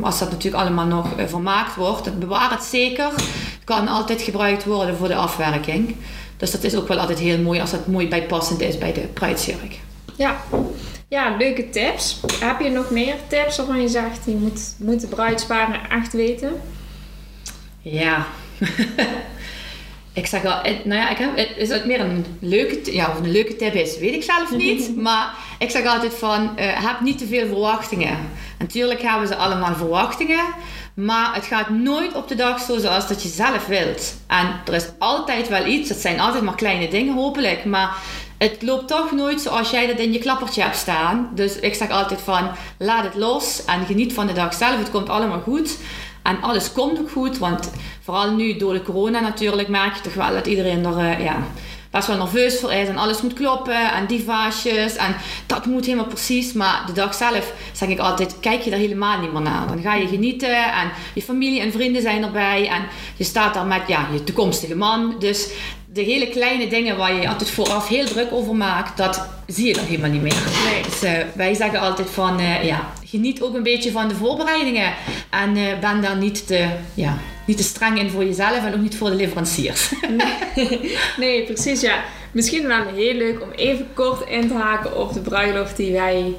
Als 0.00 0.18
dat 0.18 0.30
natuurlijk 0.30 0.62
allemaal 0.62 0.86
nog 0.86 1.08
vermaakt 1.26 1.74
wordt, 1.74 2.04
dat 2.04 2.18
bewaart 2.18 2.50
het 2.50 2.62
zeker. 2.62 3.10
Het 3.14 3.64
kan 3.64 3.88
altijd 3.88 4.22
gebruikt 4.22 4.64
worden 4.64 4.96
voor 4.96 5.08
de 5.08 5.14
afwerking. 5.14 5.96
Dus 6.36 6.50
dat 6.50 6.62
is 6.62 6.74
ook 6.74 6.88
wel 6.88 6.98
altijd 6.98 7.18
heel 7.18 7.38
mooi 7.38 7.60
als 7.60 7.72
het 7.72 7.86
mooi 7.86 8.08
bijpassend 8.08 8.60
is 8.60 8.78
bij 8.78 8.92
de 8.92 9.00
bruidsjurk. 9.00 9.78
Ja. 10.16 10.36
ja, 11.08 11.36
leuke 11.38 11.70
tips. 11.70 12.20
Heb 12.40 12.60
je 12.60 12.70
nog 12.70 12.90
meer 12.90 13.14
tips 13.26 13.56
waarvan 13.56 13.80
je 13.80 13.88
zegt, 13.88 14.24
die 14.24 14.36
moet, 14.36 14.74
moet 14.78 15.00
de 15.00 15.06
bruidsparen 15.06 15.90
echt 15.90 16.12
weten? 16.12 16.60
Ja. 17.80 18.26
ik 20.12 20.26
zeg 20.26 20.42
wel, 20.42 20.60
nou 20.62 21.00
ja, 21.00 21.10
ik 21.10 21.16
heb, 21.16 21.36
is 21.56 21.68
het 21.68 21.86
meer 21.86 22.00
een 22.00 22.24
leuke, 22.40 22.94
ja, 22.94 23.10
of 23.10 23.18
een 23.18 23.30
leuke 23.30 23.56
tip 23.56 23.74
is, 23.74 23.98
weet 23.98 24.14
ik 24.14 24.22
zelf 24.22 24.56
niet. 24.56 24.96
maar 25.06 25.34
ik 25.58 25.70
zeg 25.70 25.86
altijd 25.86 26.14
van, 26.14 26.42
uh, 26.42 26.88
heb 26.88 27.00
niet 27.00 27.18
te 27.18 27.26
veel 27.26 27.46
verwachtingen. 27.46 28.16
Natuurlijk 28.66 29.02
hebben 29.02 29.28
ze 29.28 29.36
allemaal 29.36 29.74
verwachtingen. 29.74 30.44
Maar 30.94 31.34
het 31.34 31.44
gaat 31.44 31.70
nooit 31.70 32.14
op 32.14 32.28
de 32.28 32.34
dag 32.34 32.60
zo 32.60 32.78
zoals 32.78 33.08
dat 33.08 33.22
je 33.22 33.28
zelf 33.28 33.66
wilt. 33.66 34.14
En 34.26 34.60
er 34.64 34.74
is 34.74 34.88
altijd 34.98 35.48
wel 35.48 35.66
iets. 35.66 35.88
Het 35.88 35.98
zijn 35.98 36.20
altijd 36.20 36.42
maar 36.42 36.54
kleine 36.54 36.88
dingen 36.88 37.14
hopelijk. 37.14 37.64
Maar 37.64 37.96
het 38.38 38.62
loopt 38.62 38.88
toch 38.88 39.12
nooit 39.12 39.40
zoals 39.40 39.70
jij 39.70 39.86
dat 39.86 39.98
in 39.98 40.12
je 40.12 40.18
klappertje 40.18 40.62
hebt 40.62 40.76
staan. 40.76 41.30
Dus 41.34 41.58
ik 41.58 41.74
zeg 41.74 41.90
altijd 41.90 42.20
van 42.20 42.50
laat 42.78 43.04
het 43.04 43.14
los 43.14 43.64
en 43.64 43.86
geniet 43.86 44.12
van 44.12 44.26
de 44.26 44.32
dag 44.32 44.54
zelf. 44.54 44.78
Het 44.78 44.90
komt 44.90 45.08
allemaal 45.08 45.40
goed. 45.40 45.76
En 46.22 46.42
alles 46.42 46.72
komt 46.72 46.98
ook 46.98 47.10
goed. 47.10 47.38
Want 47.38 47.70
vooral 48.02 48.30
nu 48.30 48.56
door 48.56 48.72
de 48.72 48.82
corona 48.82 49.20
natuurlijk 49.20 49.68
merk 49.68 49.94
je 49.94 50.00
toch 50.00 50.14
wel 50.14 50.32
dat 50.32 50.46
iedereen 50.46 50.84
er... 50.84 50.98
Uh, 50.98 51.24
ja, 51.24 51.36
best 51.96 52.08
wel 52.08 52.16
nerveus 52.16 52.60
voor 52.60 52.72
is 52.72 52.88
en 52.88 52.96
alles 52.96 53.22
moet 53.22 53.32
kloppen 53.32 53.92
en 53.92 54.06
die 54.06 54.22
vaasjes 54.24 54.96
en 54.96 55.16
dat 55.46 55.66
moet 55.66 55.84
helemaal 55.84 56.06
precies. 56.06 56.52
Maar 56.52 56.82
de 56.86 56.92
dag 56.92 57.14
zelf 57.14 57.52
zeg 57.72 57.88
ik 57.88 57.98
altijd, 57.98 58.36
kijk 58.40 58.62
je 58.62 58.70
daar 58.70 58.78
helemaal 58.78 59.20
niet 59.20 59.32
meer 59.32 59.42
naar. 59.42 59.66
Dan 59.66 59.80
ga 59.80 59.94
je 59.94 60.06
genieten 60.06 60.72
en 60.72 60.90
je 61.14 61.22
familie 61.22 61.60
en 61.60 61.72
vrienden 61.72 62.02
zijn 62.02 62.22
erbij 62.22 62.68
en 62.68 62.82
je 63.16 63.24
staat 63.24 63.54
daar 63.54 63.66
met 63.66 63.82
ja, 63.86 64.08
je 64.12 64.24
toekomstige 64.24 64.76
man. 64.76 65.16
Dus 65.18 65.48
de 65.96 66.02
hele 66.02 66.28
kleine 66.28 66.68
dingen 66.68 66.96
waar 66.96 67.14
je 67.14 67.28
altijd 67.28 67.50
vooraf 67.50 67.88
heel 67.88 68.04
druk 68.04 68.32
over 68.32 68.54
maakt, 68.54 68.96
dat 68.96 69.28
zie 69.46 69.66
je 69.66 69.74
dan 69.74 69.84
helemaal 69.84 70.10
niet 70.10 70.22
meer. 70.22 70.42
Nee. 70.70 70.82
Dus 70.82 71.02
uh, 71.02 71.10
wij 71.34 71.54
zeggen 71.54 71.80
altijd 71.80 72.10
van, 72.10 72.40
uh, 72.40 72.64
ja, 72.64 72.92
geniet 73.04 73.42
ook 73.42 73.54
een 73.54 73.62
beetje 73.62 73.90
van 73.90 74.08
de 74.08 74.14
voorbereidingen. 74.14 74.92
En 75.30 75.56
uh, 75.56 75.78
ben 75.80 76.02
daar 76.02 76.16
niet 76.16 76.46
te, 76.46 76.68
ja, 76.94 77.18
niet 77.46 77.56
te 77.56 77.62
streng 77.62 77.98
in 77.98 78.10
voor 78.10 78.24
jezelf 78.24 78.64
en 78.64 78.74
ook 78.74 78.80
niet 78.80 78.96
voor 78.96 79.10
de 79.10 79.16
leveranciers. 79.16 79.92
Nee, 80.08 80.96
nee, 81.26 81.44
precies 81.44 81.80
ja. 81.80 82.02
Misschien 82.32 82.66
wel 82.66 82.86
heel 82.94 83.14
leuk 83.14 83.42
om 83.42 83.50
even 83.50 83.86
kort 83.94 84.28
in 84.28 84.48
te 84.48 84.54
haken 84.54 84.96
op 84.96 85.12
de 85.12 85.20
bruiloft 85.20 85.76
die 85.76 85.92
wij 85.92 86.34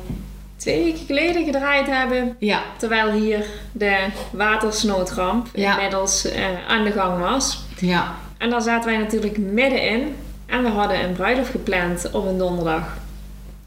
twee 0.58 0.84
weken 0.84 1.06
geleden 1.06 1.46
gedraaid 1.46 1.88
hebben. 1.88 2.36
Ja. 2.40 2.62
Terwijl 2.78 3.12
hier 3.12 3.46
de 3.72 3.96
watersnoodramp 4.32 5.48
ja. 5.54 5.76
inmiddels 5.76 6.28
aan 6.68 6.84
de 6.84 6.92
gang 6.92 7.20
was. 7.20 7.60
Ja. 7.80 8.16
En 8.38 8.50
daar 8.50 8.62
zaten 8.62 8.90
wij 8.90 9.00
natuurlijk 9.00 9.38
middenin. 9.38 10.16
En 10.46 10.64
we 10.64 10.70
hadden 10.70 11.04
een 11.04 11.14
bruiloft 11.14 11.50
gepland 11.50 12.10
op 12.12 12.26
een 12.26 12.38
donderdag. 12.38 12.98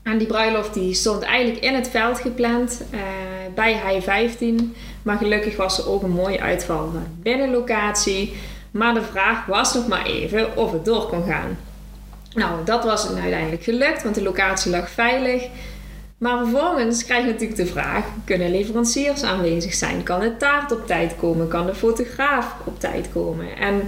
En 0.02 0.18
die 0.18 0.26
bruiloft 0.26 0.74
die 0.74 0.94
stond 0.94 1.22
eigenlijk 1.22 1.64
in 1.64 1.74
het 1.74 1.88
veld 1.88 2.20
gepland 2.20 2.82
uh, 2.94 3.00
bij 3.54 3.72
High 3.72 4.04
15. 4.04 4.74
Maar 5.02 5.16
gelukkig 5.16 5.56
was 5.56 5.78
er 5.78 5.88
ook 5.88 6.02
een 6.02 6.10
mooie 6.10 6.40
uitval 6.40 6.90
van 6.92 7.06
binnenlocatie. 7.22 8.36
Maar 8.70 8.94
de 8.94 9.02
vraag 9.02 9.46
was 9.46 9.74
nog 9.74 9.88
maar 9.88 10.06
even 10.06 10.56
of 10.56 10.72
het 10.72 10.84
door 10.84 11.06
kon 11.06 11.24
gaan. 11.26 11.58
Nou, 12.34 12.64
dat 12.64 12.84
was 12.84 13.14
uiteindelijk 13.14 13.62
gelukt, 13.62 14.02
want 14.02 14.14
de 14.14 14.22
locatie 14.22 14.70
lag 14.70 14.90
veilig. 14.90 15.48
Maar 16.18 16.38
vervolgens 16.38 17.04
krijg 17.04 17.24
je 17.24 17.30
natuurlijk 17.30 17.60
de 17.60 17.66
vraag: 17.66 18.04
kunnen 18.24 18.50
leveranciers 18.50 19.22
aanwezig 19.22 19.74
zijn? 19.74 20.02
Kan 20.02 20.20
de 20.20 20.36
taart 20.36 20.72
op 20.72 20.86
tijd 20.86 21.16
komen? 21.16 21.48
Kan 21.48 21.66
de 21.66 21.74
fotograaf 21.74 22.54
op 22.64 22.80
tijd 22.80 23.08
komen? 23.12 23.56
En 23.56 23.82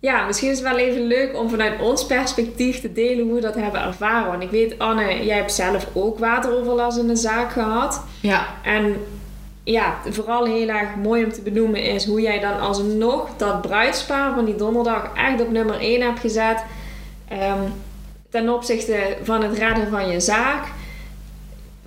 ja, 0.00 0.26
misschien 0.26 0.50
is 0.50 0.58
het 0.58 0.68
wel 0.68 0.78
even 0.78 1.06
leuk 1.06 1.36
om 1.36 1.50
vanuit 1.50 1.80
ons 1.80 2.06
perspectief 2.06 2.80
te 2.80 2.92
delen 2.92 3.24
hoe 3.24 3.34
we 3.34 3.40
dat 3.40 3.54
hebben 3.54 3.82
ervaren. 3.82 4.30
Want 4.30 4.42
ik 4.42 4.50
weet, 4.50 4.78
Anne, 4.78 5.24
jij 5.24 5.36
hebt 5.36 5.52
zelf 5.52 5.86
ook 5.92 6.18
wateroverlast 6.18 6.98
in 6.98 7.06
de 7.06 7.16
zaak 7.16 7.52
gehad. 7.52 8.04
Ja. 8.20 8.46
En 8.62 8.96
ja, 9.64 9.98
vooral 10.08 10.44
heel 10.44 10.68
erg 10.68 10.94
mooi 10.94 11.24
om 11.24 11.32
te 11.32 11.42
benoemen 11.42 11.82
is 11.82 12.06
hoe 12.06 12.20
jij 12.20 12.40
dan 12.40 12.60
alsnog 12.60 13.28
dat 13.36 13.60
bruidspaar 13.60 14.34
van 14.34 14.44
die 14.44 14.56
donderdag 14.56 15.10
echt 15.14 15.40
op 15.40 15.50
nummer 15.50 15.80
1 15.80 16.02
hebt 16.02 16.20
gezet. 16.20 16.64
Um, 17.32 17.72
ten 18.30 18.48
opzichte 18.48 19.16
van 19.22 19.42
het 19.42 19.58
redden 19.58 19.88
van 19.90 20.08
je 20.08 20.20
zaak. 20.20 20.66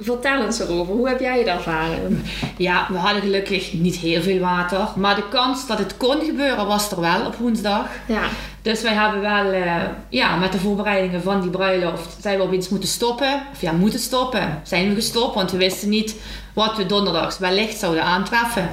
Vertel 0.04 0.46
eens 0.46 0.60
erover. 0.60 0.94
Hoe 0.94 1.08
heb 1.08 1.20
jij 1.20 1.38
het 1.38 1.48
ervaren? 1.48 2.24
Ja, 2.58 2.88
we 2.90 2.98
hadden 2.98 3.22
gelukkig 3.22 3.74
niet 3.74 3.96
heel 3.96 4.22
veel 4.22 4.40
water. 4.40 4.88
Maar 4.96 5.16
de 5.16 5.30
kans 5.30 5.68
dat 5.68 5.78
het 5.78 5.98
kon 5.98 6.22
gebeuren 6.26 6.68
was 6.68 6.92
er 6.92 7.02
wel 7.02 7.26
op 7.26 7.36
woensdag. 7.36 7.86
Ja. 8.08 8.24
Dus 8.62 8.82
wij 8.82 8.94
hebben 8.94 9.22
wel 9.22 9.54
uh, 9.54 9.76
ja, 10.10 10.36
met 10.36 10.52
de 10.52 10.60
voorbereidingen 10.60 11.22
van 11.22 11.42
die 11.42 11.50
bruiloft... 11.50 12.18
zijn 12.22 12.38
we 12.38 12.44
opeens 12.44 12.70
moeten 12.70 12.90
stoppen. 12.90 13.42
Of 13.54 13.62
ja, 13.62 13.72
moeten 13.72 14.00
stoppen. 14.00 14.62
Zijn 14.64 14.90
we 14.90 14.96
gestopt, 14.96 15.36
want 15.36 15.52
we 15.52 15.58
wisten 15.58 15.90
niet 15.90 16.16
wat 16.54 16.78
we 16.78 16.86
donderdags 16.86 17.38
wellicht 17.38 17.78
zouden 17.80 18.04
aantreffen. 18.04 18.70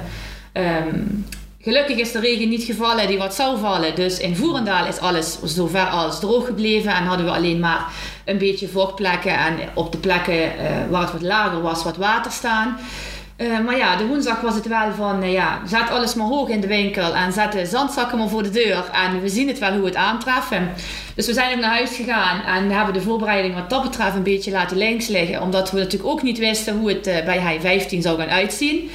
Um, 0.53 1.25
Gelukkig 1.63 1.97
is 1.97 2.11
de 2.11 2.19
regen 2.19 2.49
niet 2.49 2.63
gevallen 2.63 3.07
die 3.07 3.17
wat 3.17 3.35
zou 3.35 3.59
vallen. 3.59 3.95
Dus 3.95 4.19
in 4.19 4.35
Voerendaal 4.35 4.87
is 4.87 4.99
alles 4.99 5.37
zover 5.43 5.85
als 5.85 6.19
droog 6.19 6.45
gebleven. 6.45 6.93
En 6.93 7.03
hadden 7.03 7.25
we 7.25 7.31
alleen 7.31 7.59
maar 7.59 7.85
een 8.25 8.37
beetje 8.37 8.67
vochtplekken. 8.67 9.37
En 9.37 9.57
op 9.73 9.91
de 9.91 9.97
plekken 9.97 10.33
uh, 10.33 10.51
waar 10.89 11.01
het 11.01 11.11
wat 11.11 11.21
lager 11.21 11.61
was, 11.61 11.83
wat 11.83 11.97
water 11.97 12.31
staan. 12.31 12.77
Eh, 13.35 13.59
maar 13.65 13.77
ja, 13.77 13.95
de 13.95 14.05
woensdag 14.05 14.41
was 14.41 14.55
het 14.55 14.67
wel 14.67 14.91
van, 14.95 15.23
uh, 15.23 15.31
ja, 15.31 15.61
zet 15.65 15.89
alles 15.89 16.13
maar 16.13 16.27
hoog 16.27 16.49
in 16.49 16.61
de 16.61 16.67
winkel 16.67 17.15
en 17.15 17.31
zet 17.31 17.51
de 17.51 17.65
zandzakken 17.65 18.17
maar 18.17 18.29
voor 18.29 18.43
de 18.43 18.49
deur. 18.49 18.89
En 18.91 19.21
we 19.21 19.29
zien 19.29 19.47
het 19.47 19.59
wel 19.59 19.73
hoe 19.73 19.85
het 19.85 19.95
aantreffen. 19.95 20.73
Dus 21.15 21.25
we 21.25 21.33
zijn 21.33 21.53
ook 21.53 21.61
naar 21.61 21.75
huis 21.75 21.95
gegaan 21.95 22.41
en 22.41 22.71
hebben 22.71 22.93
de 22.93 23.01
voorbereiding 23.01 23.53
wat 23.53 23.69
dat 23.69 23.83
betreft 23.83 24.15
een 24.15 24.23
beetje 24.23 24.51
laten 24.51 24.77
links 24.77 25.07
liggen. 25.07 25.41
Omdat 25.41 25.71
we 25.71 25.79
natuurlijk 25.79 26.11
ook 26.11 26.21
niet 26.21 26.37
wisten 26.37 26.77
hoe 26.77 26.89
het 26.89 27.03
bij 27.03 27.39
hij 27.39 27.59
15 27.59 28.01
zou 28.01 28.17
gaan 28.17 28.29
uitzien. 28.29 28.89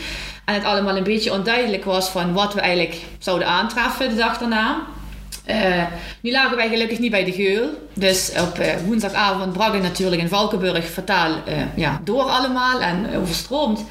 En 0.46 0.54
het 0.54 0.64
allemaal 0.64 0.96
een 0.96 1.02
beetje 1.02 1.32
onduidelijk 1.32 1.84
was 1.84 2.08
van 2.08 2.32
wat 2.32 2.54
we 2.54 2.60
eigenlijk 2.60 3.00
zouden 3.18 3.48
aantreffen 3.48 4.08
de 4.08 4.14
dag 4.14 4.38
daarna. 4.38 4.86
Uh, 5.50 5.82
nu 6.20 6.30
lagen 6.30 6.56
wij 6.56 6.68
gelukkig 6.68 6.98
niet 6.98 7.10
bij 7.10 7.24
de 7.24 7.32
geul. 7.32 7.68
Dus 7.94 8.32
op 8.40 8.58
uh, 8.58 8.66
woensdagavond 8.84 9.52
brak 9.52 9.72
het 9.72 9.82
natuurlijk 9.82 10.22
in 10.22 10.28
Valkenburg 10.28 10.84
fataal 10.84 11.30
uh, 11.30 11.54
ja, 11.76 12.00
door 12.04 12.22
allemaal 12.22 12.80
en 12.80 13.16
overstroomd. 13.16 13.84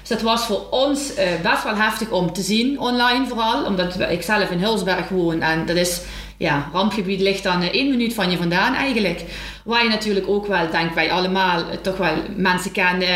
Dus 0.00 0.08
dat 0.08 0.20
was 0.20 0.44
voor 0.44 0.68
ons 0.70 1.12
best 1.42 1.64
wel 1.64 1.76
heftig 1.76 2.10
om 2.10 2.32
te 2.32 2.42
zien, 2.42 2.80
online 2.80 3.26
vooral. 3.26 3.64
Omdat 3.64 4.00
ik 4.00 4.22
zelf 4.22 4.50
in 4.50 4.62
Hulsberg 4.62 5.08
woon 5.08 5.42
en 5.42 5.66
dat 5.66 5.76
is, 5.76 6.00
ja, 6.40 6.68
rampgebied 6.72 7.20
ligt 7.20 7.42
dan 7.42 7.62
één 7.62 7.90
minuut 7.90 8.14
van 8.14 8.30
je 8.30 8.36
vandaan 8.36 8.74
eigenlijk. 8.74 9.24
Waar 9.64 9.82
je 9.82 9.88
natuurlijk 9.88 10.28
ook 10.28 10.46
wel, 10.46 10.70
denk 10.70 10.94
wij 10.94 11.12
allemaal, 11.12 11.64
toch 11.82 11.96
wel 11.96 12.14
mensen 12.36 12.72
kennen. 12.72 13.08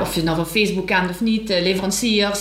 of 0.00 0.14
je 0.14 0.22
nou 0.22 0.36
van 0.36 0.46
Facebook 0.46 0.86
kent 0.86 1.10
of 1.10 1.20
niet, 1.20 1.48
leveranciers 1.48 2.40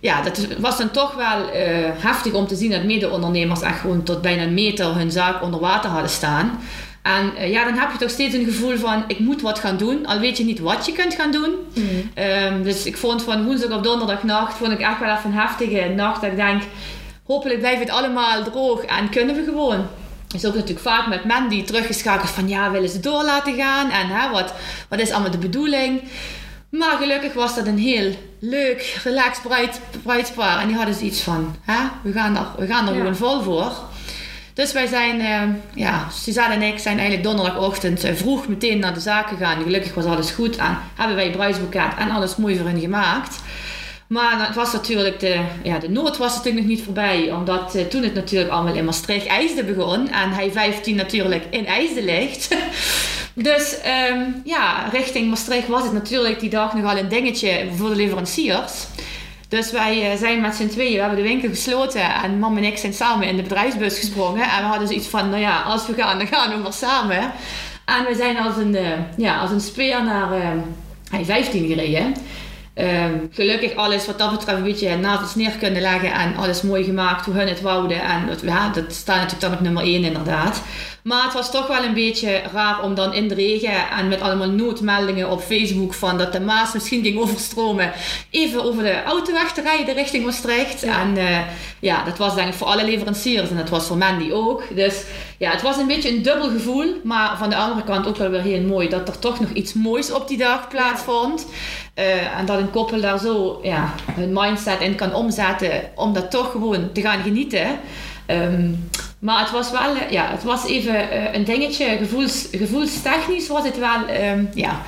ja, 0.00 0.22
dat 0.22 0.46
was 0.58 0.78
dan 0.78 0.90
toch 0.90 1.14
wel 1.14 1.50
heftig 1.98 2.32
om 2.32 2.46
te 2.46 2.56
zien 2.56 2.70
dat 2.70 2.84
mede-ondernemers 2.84 3.60
echt 3.60 3.80
gewoon 3.80 4.02
tot 4.02 4.22
bijna 4.22 4.42
een 4.42 4.54
meter 4.54 4.94
hun 4.94 5.10
zaak 5.10 5.42
onder 5.42 5.60
water 5.60 5.90
hadden 5.90 6.10
staan. 6.10 6.60
En 7.02 7.50
ja, 7.50 7.64
dan 7.64 7.74
heb 7.74 7.92
je 7.92 7.98
toch 7.98 8.10
steeds 8.10 8.34
een 8.34 8.44
gevoel 8.44 8.76
van 8.76 9.04
ik 9.06 9.18
moet 9.18 9.40
wat 9.40 9.58
gaan 9.58 9.76
doen, 9.76 10.06
al 10.06 10.18
weet 10.18 10.38
je 10.38 10.44
niet 10.44 10.58
wat 10.58 10.86
je 10.86 10.92
kunt 10.92 11.14
gaan 11.14 11.32
doen. 11.32 11.54
Mm. 11.74 12.10
Um, 12.54 12.62
dus 12.62 12.84
ik 12.84 12.96
vond 12.96 13.22
van 13.22 13.44
woensdag 13.44 13.76
op 13.76 13.84
donderdagnacht 13.84 14.56
vond 14.56 14.72
ik 14.72 14.80
echt 14.80 15.00
wel 15.00 15.16
even 15.16 15.30
een 15.30 15.38
heftige 15.38 15.92
nacht. 15.96 16.20
Dat 16.20 16.30
ik 16.30 16.36
denk, 16.36 16.62
hopelijk 17.26 17.58
blijft 17.58 17.80
het 17.80 17.90
allemaal 17.90 18.44
droog 18.44 18.84
en 18.84 19.10
kunnen 19.10 19.34
we 19.34 19.44
gewoon. 19.44 19.86
is 20.34 20.44
ook 20.46 20.54
natuurlijk 20.54 20.80
vaak 20.80 21.06
met 21.06 21.24
men 21.24 21.48
die 21.48 21.64
teruggeschakeld 21.64 22.30
van 22.30 22.48
ja, 22.48 22.70
willen 22.70 22.88
ze 22.88 23.00
door 23.00 23.24
laten 23.24 23.54
gaan 23.54 23.90
en 23.90 24.08
hè, 24.08 24.30
wat, 24.30 24.54
wat 24.88 25.00
is 25.00 25.10
allemaal 25.10 25.30
de 25.30 25.38
bedoeling. 25.38 26.02
Maar 26.70 26.96
gelukkig 26.96 27.32
was 27.32 27.54
dat 27.54 27.66
een 27.66 27.78
heel 27.78 28.14
leuk, 28.38 29.00
relaxed 29.04 29.42
bruid, 29.42 29.80
bruidspaar. 30.02 30.60
En 30.60 30.66
die 30.66 30.76
hadden 30.76 30.94
zoiets 30.94 31.20
van, 31.20 31.56
hè, 31.60 31.88
we 32.02 32.12
gaan 32.12 32.36
er, 32.36 32.46
we 32.58 32.66
gaan 32.66 32.86
er 32.86 32.92
ja. 32.92 32.98
gewoon 32.98 33.16
vol 33.16 33.42
voor. 33.42 33.72
Dus 34.54 34.72
wij 34.72 34.86
zijn, 34.86 35.20
uh, 35.20 35.54
ja, 35.74 36.08
Suzanne 36.10 36.54
en 36.54 36.62
ik 36.62 36.78
zijn 36.78 36.98
eigenlijk 36.98 37.28
donderdagochtend 37.28 38.04
uh, 38.04 38.14
vroeg 38.14 38.48
meteen 38.48 38.78
naar 38.78 38.94
de 38.94 39.00
zaak 39.00 39.28
gegaan. 39.28 39.62
Gelukkig 39.62 39.94
was 39.94 40.04
alles 40.04 40.30
goed 40.30 40.56
en 40.56 40.78
hebben 40.94 41.16
wij 41.16 41.30
bruidsboeket 41.30 41.94
en 41.98 42.10
alles 42.10 42.36
mooi 42.36 42.56
voor 42.56 42.68
hen 42.68 42.80
gemaakt. 42.80 43.40
Maar 44.08 44.46
het 44.46 44.54
was 44.54 44.72
natuurlijk 44.72 45.20
de, 45.20 45.40
ja, 45.62 45.78
de 45.78 45.88
nood 45.88 46.16
was 46.16 46.36
natuurlijk 46.36 46.66
nog 46.66 46.74
niet 46.74 46.84
voorbij. 46.84 47.32
Omdat 47.32 47.76
uh, 47.76 47.82
toen 47.82 48.02
het 48.02 48.14
natuurlijk 48.14 48.50
allemaal 48.50 48.74
in 48.74 48.84
Maastricht 48.84 49.26
IJsde 49.26 49.64
begon. 49.64 50.08
En 50.08 50.30
hij 50.30 50.50
15 50.50 50.96
natuurlijk 50.96 51.44
in 51.50 51.66
IJsde 51.66 52.02
ligt. 52.04 52.48
Dus 53.38 53.76
um, 54.10 54.42
ja, 54.44 54.88
richting 54.92 55.28
Maastricht 55.28 55.68
was 55.68 55.82
het 55.82 55.92
natuurlijk 55.92 56.40
die 56.40 56.50
dag 56.50 56.74
nogal 56.74 56.98
een 56.98 57.08
dingetje 57.08 57.66
voor 57.76 57.88
de 57.88 57.96
leveranciers. 57.96 58.86
Dus 59.48 59.70
wij 59.70 60.12
uh, 60.12 60.18
zijn 60.18 60.40
met 60.40 60.54
z'n 60.54 60.68
tweeën, 60.68 60.92
we 60.92 61.00
hebben 61.00 61.18
de 61.18 61.28
winkel 61.28 61.48
gesloten 61.48 62.14
en 62.22 62.38
mam 62.38 62.56
en 62.56 62.64
ik 62.64 62.76
zijn 62.76 62.92
samen 62.92 63.28
in 63.28 63.36
de 63.36 63.42
bedrijfsbus 63.42 63.98
gesprongen. 63.98 64.42
En 64.42 64.62
we 64.62 64.68
hadden 64.68 64.88
zoiets 64.88 65.06
van, 65.06 65.30
nou 65.30 65.40
ja, 65.40 65.62
als 65.62 65.86
we 65.86 65.94
gaan, 65.94 66.18
dan 66.18 66.26
gaan 66.26 66.50
we 66.50 66.56
maar 66.56 66.72
samen. 66.72 67.32
En 67.84 68.04
we 68.08 68.14
zijn 68.14 68.38
als 68.38 68.56
een, 68.56 68.74
uh, 68.74 68.88
ja, 69.16 69.40
als 69.40 69.50
een 69.50 69.60
speer 69.60 70.04
naar 70.04 70.38
uh, 71.12 71.24
15 71.24 71.66
gereden. 71.66 72.14
Um, 72.78 73.28
gelukkig 73.32 73.74
alles 73.74 74.06
wat 74.06 74.18
dat 74.18 74.30
betreft 74.30 74.58
een 74.58 74.64
beetje 74.64 74.96
navels 74.96 75.34
neer 75.34 75.50
kunnen 75.50 75.82
leggen 75.82 76.12
en 76.12 76.36
alles 76.36 76.62
mooi 76.62 76.84
gemaakt 76.84 77.24
hoe 77.24 77.34
hun 77.34 77.48
het 77.48 77.60
wouden. 77.60 78.00
En 78.02 78.26
dat, 78.26 78.40
ja, 78.40 78.68
dat 78.68 78.92
staat 78.92 79.16
natuurlijk 79.16 79.40
dan 79.40 79.52
op 79.52 79.60
nummer 79.60 79.82
1 79.82 80.04
inderdaad. 80.04 80.62
Maar 81.06 81.24
het 81.24 81.32
was 81.32 81.50
toch 81.50 81.66
wel 81.66 81.84
een 81.84 81.94
beetje 81.94 82.40
raar 82.52 82.82
om 82.82 82.94
dan 82.94 83.14
in 83.14 83.28
de 83.28 83.34
regen 83.34 83.90
en 83.90 84.08
met 84.08 84.20
allemaal 84.20 84.50
noodmeldingen 84.50 85.30
op 85.30 85.40
Facebook 85.40 85.94
van 85.94 86.18
dat 86.18 86.32
de 86.32 86.40
Maas 86.40 86.72
misschien 86.72 87.04
ging 87.04 87.18
overstromen, 87.18 87.92
even 88.30 88.64
over 88.64 88.82
de 88.82 89.02
autoweg 89.02 89.52
te 89.52 89.62
rijden 89.62 89.94
richting 89.94 90.24
Maastricht. 90.24 90.80
Ja. 90.80 91.00
En 91.00 91.16
uh, 91.16 91.38
ja, 91.80 92.04
dat 92.04 92.18
was 92.18 92.34
denk 92.34 92.48
ik 92.48 92.54
voor 92.54 92.66
alle 92.66 92.84
leveranciers 92.84 93.50
en 93.50 93.56
dat 93.56 93.68
was 93.68 93.86
voor 93.86 93.96
Mandy 93.96 94.30
ook. 94.30 94.62
Dus 94.74 95.04
ja, 95.38 95.50
het 95.50 95.62
was 95.62 95.76
een 95.76 95.86
beetje 95.86 96.08
een 96.08 96.22
dubbel 96.22 96.50
gevoel, 96.50 97.00
maar 97.04 97.38
van 97.38 97.50
de 97.50 97.56
andere 97.56 97.84
kant 97.84 98.06
ook 98.06 98.16
wel 98.16 98.30
weer 98.30 98.42
heel 98.42 98.62
mooi 98.62 98.88
dat 98.88 99.08
er 99.08 99.18
toch 99.18 99.40
nog 99.40 99.50
iets 99.50 99.72
moois 99.72 100.12
op 100.12 100.28
die 100.28 100.38
dag 100.38 100.68
plaatsvond. 100.68 101.46
Uh, 101.94 102.38
en 102.38 102.46
dat 102.46 102.58
een 102.58 102.70
koppel 102.70 103.00
daar 103.00 103.18
zo 103.18 103.60
ja, 103.62 103.94
hun 104.12 104.32
mindset 104.32 104.80
in 104.80 104.94
kan 104.94 105.14
omzetten 105.14 105.82
om 105.94 106.12
dat 106.12 106.30
toch 106.30 106.50
gewoon 106.50 106.92
te 106.92 107.00
gaan 107.00 107.22
genieten. 107.22 107.78
Um, 108.30 108.88
maar 109.18 109.40
het 109.40 109.50
was 109.50 109.70
wel, 109.70 109.94
ja, 110.10 110.30
het 110.30 110.42
was 110.42 110.66
even 110.66 110.94
uh, 110.94 111.34
een 111.34 111.44
dingetje. 111.44 111.96
Gevoels, 111.96 112.48
gevoelstechnisch 112.50 113.48
was 113.48 113.64
het 113.64 113.78
wel, 113.78 114.30
um, 114.32 114.48
ja. 114.54 114.82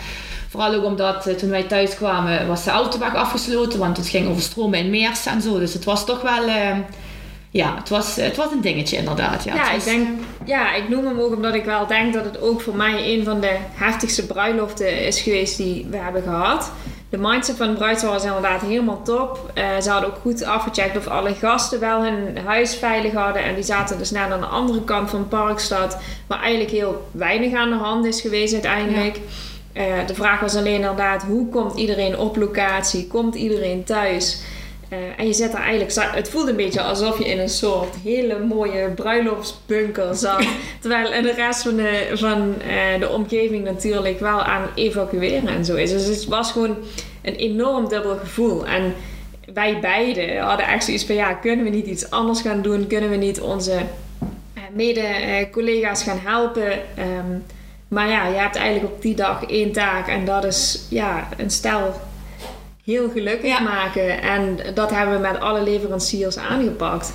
Vooral 0.48 0.74
ook 0.74 0.84
omdat 0.84 1.26
uh, 1.26 1.34
toen 1.34 1.50
wij 1.50 1.62
thuis 1.62 1.94
kwamen 1.94 2.46
was 2.46 2.64
de 2.64 2.70
autoweg 2.70 3.14
afgesloten, 3.14 3.78
want 3.78 3.96
het 3.96 4.08
ging 4.08 4.28
over 4.28 4.42
stromen 4.42 4.78
in 4.78 4.90
Meers 4.90 5.26
en 5.26 5.42
zo. 5.42 5.58
Dus 5.58 5.72
het 5.72 5.84
was 5.84 6.06
toch 6.06 6.22
wel, 6.22 6.48
uh, 6.48 6.76
ja, 7.50 7.74
het 7.76 7.88
was, 7.88 8.16
het 8.16 8.36
was 8.36 8.52
een 8.52 8.60
dingetje 8.60 8.96
inderdaad. 8.96 9.44
Ja, 9.44 9.54
ja 9.54 9.74
was... 9.74 9.86
ik 9.86 9.92
denk, 9.92 10.08
ja, 10.44 10.74
ik 10.74 10.88
noem 10.88 11.06
hem 11.06 11.20
ook 11.20 11.34
omdat 11.34 11.54
ik 11.54 11.64
wel 11.64 11.86
denk 11.86 12.14
dat 12.14 12.24
het 12.24 12.40
ook 12.40 12.60
voor 12.60 12.76
mij 12.76 13.12
een 13.14 13.24
van 13.24 13.40
de 13.40 13.56
heftigste 13.74 14.26
bruiloften 14.26 15.06
is 15.06 15.20
geweest 15.20 15.56
die 15.56 15.86
we 15.90 15.96
hebben 15.96 16.22
gehad 16.22 16.72
de 17.10 17.18
mindset 17.18 17.56
van 17.56 17.70
de 17.70 17.76
bruidspaar 17.76 18.12
was 18.12 18.24
inderdaad 18.24 18.60
helemaal 18.60 19.02
top. 19.02 19.50
Uh, 19.54 19.64
ze 19.80 19.90
hadden 19.90 20.10
ook 20.10 20.18
goed 20.20 20.44
afgecheckt 20.44 20.96
of 20.96 21.06
alle 21.06 21.34
gasten 21.34 21.80
wel 21.80 22.02
hun 22.02 22.38
huis 22.44 22.76
veilig 22.76 23.12
hadden. 23.12 23.42
En 23.42 23.54
die 23.54 23.64
zaten 23.64 23.98
dus 23.98 24.10
net 24.10 24.30
aan 24.30 24.40
de 24.40 24.46
andere 24.46 24.84
kant 24.84 25.10
van 25.10 25.28
Parkstad. 25.28 25.98
Waar 26.26 26.40
eigenlijk 26.40 26.70
heel 26.70 27.08
weinig 27.10 27.54
aan 27.54 27.70
de 27.70 27.76
hand 27.76 28.04
is 28.04 28.20
geweest 28.20 28.52
uiteindelijk. 28.52 29.16
Ja. 29.16 29.22
Uh, 29.86 30.06
de 30.06 30.14
vraag 30.14 30.40
was 30.40 30.56
alleen 30.56 30.74
inderdaad, 30.74 31.22
hoe 31.22 31.48
komt 31.48 31.76
iedereen 31.76 32.18
op 32.18 32.36
locatie? 32.36 33.06
Komt 33.06 33.34
iedereen 33.34 33.84
thuis? 33.84 34.42
Uh, 34.92 34.98
en 35.16 35.26
je 35.26 35.32
zet 35.32 35.52
er 35.52 35.60
eigenlijk, 35.60 36.14
het 36.14 36.30
voelde 36.30 36.50
een 36.50 36.56
beetje 36.56 36.82
alsof 36.82 37.18
je 37.18 37.28
in 37.28 37.38
een 37.38 37.48
soort 37.48 37.96
hele 38.04 38.38
mooie 38.38 38.88
bruiloftsbunker 38.88 40.14
zat. 40.14 40.46
terwijl 40.80 41.12
in 41.12 41.22
de 41.22 41.32
rest 41.32 41.62
van, 41.62 41.76
de, 41.76 42.10
van 42.14 42.54
uh, 42.66 43.00
de 43.00 43.08
omgeving 43.08 43.64
natuurlijk 43.64 44.20
wel 44.20 44.42
aan 44.42 44.68
evacueren 44.74 45.48
en 45.48 45.64
zo 45.64 45.74
is. 45.74 45.90
Dus 45.90 46.06
het 46.06 46.24
was 46.24 46.52
gewoon 46.52 46.76
een 47.22 47.34
enorm 47.34 47.88
dubbel 47.88 48.16
gevoel. 48.16 48.66
En 48.66 48.94
wij 49.54 49.80
beiden 49.80 50.38
hadden 50.38 50.66
echt 50.66 50.84
zoiets 50.84 51.04
van: 51.04 51.14
ja, 51.14 51.34
kunnen 51.34 51.64
we 51.64 51.70
niet 51.70 51.86
iets 51.86 52.10
anders 52.10 52.40
gaan 52.40 52.62
doen? 52.62 52.86
Kunnen 52.86 53.10
we 53.10 53.16
niet 53.16 53.40
onze 53.40 53.72
uh, 53.72 54.62
mede-collega's 54.72 56.02
gaan 56.02 56.20
helpen? 56.22 56.72
Um, 56.72 57.44
maar 57.88 58.08
ja, 58.08 58.26
je 58.26 58.36
hebt 58.36 58.56
eigenlijk 58.56 58.94
op 58.94 59.02
die 59.02 59.14
dag 59.14 59.44
één 59.44 59.72
taak 59.72 60.08
en 60.08 60.24
dat 60.24 60.44
is 60.44 60.86
ja, 60.90 61.28
een 61.36 61.50
stel 61.50 61.94
heel 62.92 63.10
gelukkig 63.10 63.50
ja. 63.50 63.60
maken. 63.60 64.22
En 64.22 64.58
dat 64.74 64.90
hebben 64.90 65.14
we 65.14 65.20
met 65.20 65.40
alle 65.40 65.62
leveranciers 65.62 66.36
aangepakt. 66.36 67.12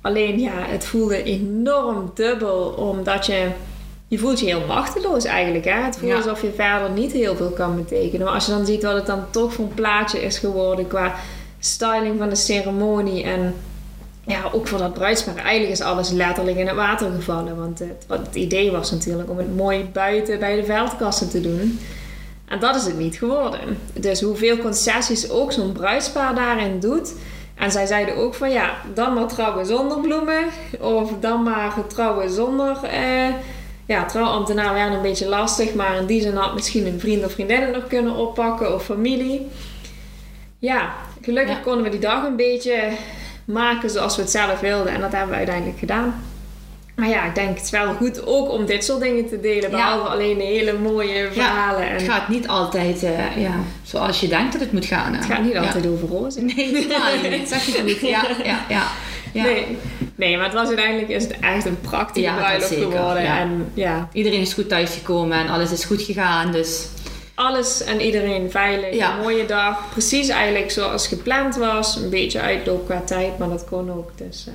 Alleen 0.00 0.40
ja, 0.40 0.52
het 0.54 0.84
voelde 0.84 1.22
enorm 1.22 2.10
dubbel, 2.14 2.60
omdat 2.68 3.26
je... 3.26 3.48
Je 4.08 4.18
voelt 4.18 4.40
je 4.40 4.46
heel 4.46 4.66
machteloos 4.66 5.24
eigenlijk. 5.24 5.64
Hè? 5.64 5.72
Het 5.72 5.98
voelt 5.98 6.10
ja. 6.10 6.16
alsof 6.16 6.42
je 6.42 6.52
verder 6.56 6.90
niet 6.90 7.12
heel 7.12 7.36
veel 7.36 7.50
kan 7.50 7.76
betekenen. 7.76 8.26
Maar 8.26 8.34
als 8.34 8.46
je 8.46 8.52
dan 8.52 8.66
ziet 8.66 8.82
wat 8.82 8.94
het 8.94 9.06
dan 9.06 9.24
toch 9.30 9.52
voor 9.52 9.64
een 9.64 9.74
plaatje 9.74 10.22
is 10.22 10.38
geworden 10.38 10.86
qua 10.86 11.14
styling 11.58 12.18
van 12.18 12.28
de 12.28 12.36
ceremonie 12.36 13.22
en 13.22 13.54
ja, 14.26 14.42
ook 14.52 14.68
voor 14.68 14.78
dat 14.78 14.94
bruidspaar. 14.94 15.36
Eigenlijk 15.36 15.72
is 15.72 15.80
alles 15.80 16.10
letterlijk 16.10 16.56
in 16.56 16.66
het 16.66 16.76
water 16.76 17.10
gevallen. 17.10 17.56
Want 17.56 17.78
het, 17.78 18.04
wat 18.06 18.26
het 18.26 18.34
idee 18.34 18.70
was 18.70 18.90
natuurlijk 18.90 19.30
om 19.30 19.38
het 19.38 19.56
mooi 19.56 19.88
buiten 19.92 20.38
bij 20.38 20.56
de 20.56 20.64
veldkassen 20.64 21.28
te 21.28 21.40
doen. 21.40 21.78
En 22.48 22.58
dat 22.58 22.74
is 22.74 22.84
het 22.84 22.98
niet 22.98 23.16
geworden. 23.16 23.78
Dus 23.92 24.20
hoeveel 24.20 24.58
concessies 24.58 25.30
ook 25.30 25.52
zo'n 25.52 25.72
bruidspaar 25.72 26.34
daarin 26.34 26.80
doet. 26.80 27.14
En 27.54 27.70
zij 27.70 27.86
zeiden 27.86 28.16
ook 28.16 28.34
van 28.34 28.50
ja, 28.50 28.74
dan 28.94 29.14
maar 29.14 29.26
trouwen 29.26 29.66
zonder 29.66 30.00
bloemen. 30.00 30.44
Of 30.80 31.12
dan 31.20 31.42
maar 31.42 31.86
trouwen 31.86 32.30
zonder... 32.30 32.84
Eh, 32.84 33.28
ja, 33.86 34.04
trouwambtenaar 34.04 34.74
werden 34.74 34.96
een 34.96 35.02
beetje 35.02 35.28
lastig. 35.28 35.74
Maar 35.74 35.96
in 35.96 36.06
die 36.06 36.20
zin 36.20 36.34
had 36.34 36.54
misschien 36.54 36.86
een 36.86 37.00
vriend 37.00 37.24
of 37.24 37.32
vriendin 37.32 37.70
nog 37.70 37.86
kunnen 37.86 38.14
oppakken. 38.14 38.74
Of 38.74 38.84
familie. 38.84 39.46
Ja, 40.58 40.92
gelukkig 41.22 41.56
ja. 41.56 41.62
konden 41.62 41.82
we 41.82 41.90
die 41.90 42.00
dag 42.00 42.24
een 42.24 42.36
beetje 42.36 42.90
maken 43.44 43.90
zoals 43.90 44.16
we 44.16 44.22
het 44.22 44.30
zelf 44.30 44.60
wilden. 44.60 44.92
En 44.92 45.00
dat 45.00 45.12
hebben 45.12 45.30
we 45.30 45.36
uiteindelijk 45.36 45.78
gedaan. 45.78 46.22
Maar 46.98 47.08
ja, 47.08 47.24
ik 47.24 47.34
denk 47.34 47.56
het 47.56 47.64
is 47.64 47.70
wel 47.70 47.94
goed 47.94 48.26
ook 48.26 48.50
om 48.50 48.66
dit 48.66 48.84
soort 48.84 49.00
dingen 49.00 49.28
te 49.28 49.40
delen. 49.40 49.70
Behalve 49.70 50.04
ja. 50.04 50.12
alleen 50.12 50.40
hele 50.40 50.78
mooie 50.78 51.28
verhalen. 51.32 51.84
Ja, 51.84 51.92
het 51.92 52.02
gaat 52.02 52.28
niet 52.28 52.48
altijd 52.48 53.02
uh, 53.02 53.42
ja, 53.42 53.54
zoals 53.82 54.20
je 54.20 54.28
denkt 54.28 54.52
dat 54.52 54.60
het 54.60 54.72
moet 54.72 54.84
gaan. 54.84 55.14
Het 55.14 55.24
gaat 55.24 55.42
niet 55.42 55.56
altijd 55.56 55.86
over 55.86 56.08
rozen. 56.08 56.46
Nee, 56.46 56.72
niet. 56.72 57.48
Zeg 57.48 57.64
je 57.64 57.96
goed. 58.00 58.08
Ja, 58.08 58.24
ja, 58.44 58.64
ja. 58.68 58.86
Ja. 59.32 59.42
Nee. 59.42 59.78
nee, 60.14 60.36
maar 60.36 60.44
het 60.44 60.54
was 60.54 60.66
uiteindelijk 60.66 61.08
is 61.08 61.22
het 61.22 61.38
echt 61.40 61.64
een 61.64 61.80
prachtige 61.80 62.32
bruiloft 62.36 62.74
geworden. 62.74 63.26
En, 63.26 63.70
ja. 63.74 64.08
Iedereen 64.12 64.40
is 64.40 64.52
goed 64.52 64.68
thuisgekomen 64.68 65.38
en 65.38 65.48
alles 65.48 65.72
is 65.72 65.84
goed 65.84 66.02
gegaan. 66.02 66.52
Dus 66.52 66.86
alles 67.34 67.82
en 67.82 68.00
iedereen 68.00 68.50
veilig. 68.50 68.94
Ja. 68.94 69.12
Een 69.12 69.22
mooie 69.22 69.46
dag. 69.46 69.90
Precies 69.90 70.28
eigenlijk 70.28 70.70
zoals 70.70 71.06
gepland 71.06 71.56
was. 71.56 71.96
Een 71.96 72.10
beetje 72.10 72.40
uitloop 72.40 72.86
qua 72.86 73.00
tijd, 73.00 73.38
maar 73.38 73.48
dat 73.48 73.64
kon 73.64 73.92
ook. 73.92 74.10
Dus 74.16 74.46
eh, 74.46 74.54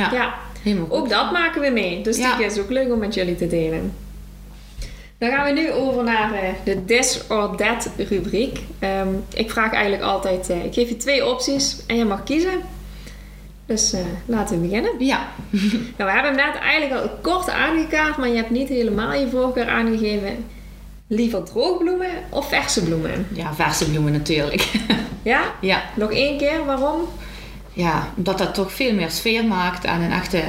Ja, 0.00 0.10
ja, 0.12 0.34
helemaal 0.62 0.86
goed. 0.86 0.94
ook 0.96 1.08
dat 1.08 1.32
maken 1.32 1.60
we 1.60 1.70
mee. 1.70 2.02
Dus 2.02 2.16
Ja. 2.16 2.36
die 2.36 2.46
is 2.46 2.58
ook 2.58 2.70
leuk 2.70 2.92
om 2.92 2.98
met 2.98 3.14
jullie 3.14 3.36
te 3.36 3.46
delen. 3.46 3.92
Dan 5.18 5.30
gaan 5.30 5.44
we 5.54 5.60
nu 5.60 5.72
over 5.72 6.04
naar 6.04 6.32
eh, 6.34 6.48
de 6.64 6.84
This 6.84 7.20
or 7.28 7.56
That 7.56 7.90
rubriek. 8.08 8.58
Ehm, 8.78 9.08
ik 9.34 9.50
vraag 9.50 9.72
eigenlijk 9.72 10.02
altijd, 10.02 10.50
eh, 10.50 10.64
ik 10.64 10.74
geef 10.74 10.88
je 10.88 10.96
twee 10.96 11.26
opties 11.26 11.76
en 11.86 11.96
je 11.96 12.04
mag 12.04 12.22
kiezen. 12.22 12.60
Dus 13.66 13.92
eh, 13.92 14.00
laten 14.26 14.60
we 14.60 14.66
beginnen. 14.66 14.92
Ja, 14.98 15.28
Nou, 15.96 16.10
we 16.10 16.10
hebben 16.10 16.34
hem 16.36 16.52
net 16.52 16.60
eigenlijk 16.62 17.00
al 17.02 17.10
kort 17.22 17.50
aangekaart, 17.50 18.16
maar 18.16 18.28
je 18.28 18.36
hebt 18.36 18.50
niet 18.50 18.68
helemaal 18.68 19.12
je 19.12 19.28
voorkeur 19.28 19.68
aangegeven. 19.68 20.44
Liever 21.06 21.42
droogbloemen 21.44 22.10
of 22.30 22.48
verse 22.48 22.82
bloemen? 22.84 23.26
ja, 23.32 23.54
verse 23.54 23.90
bloemen 23.90 24.12
natuurlijk. 24.12 24.70
Ja? 25.22 25.42
ja. 25.60 25.82
Nog 25.96 26.10
één 26.12 26.38
keer, 26.38 26.64
waarom? 26.64 27.00
Ja, 27.74 28.08
omdat 28.16 28.38
dat 28.38 28.54
toch 28.54 28.72
veel 28.72 28.94
meer 28.94 29.10
sfeer 29.10 29.44
maakt 29.44 29.84
en 29.84 30.00
een 30.00 30.12
echte 30.12 30.42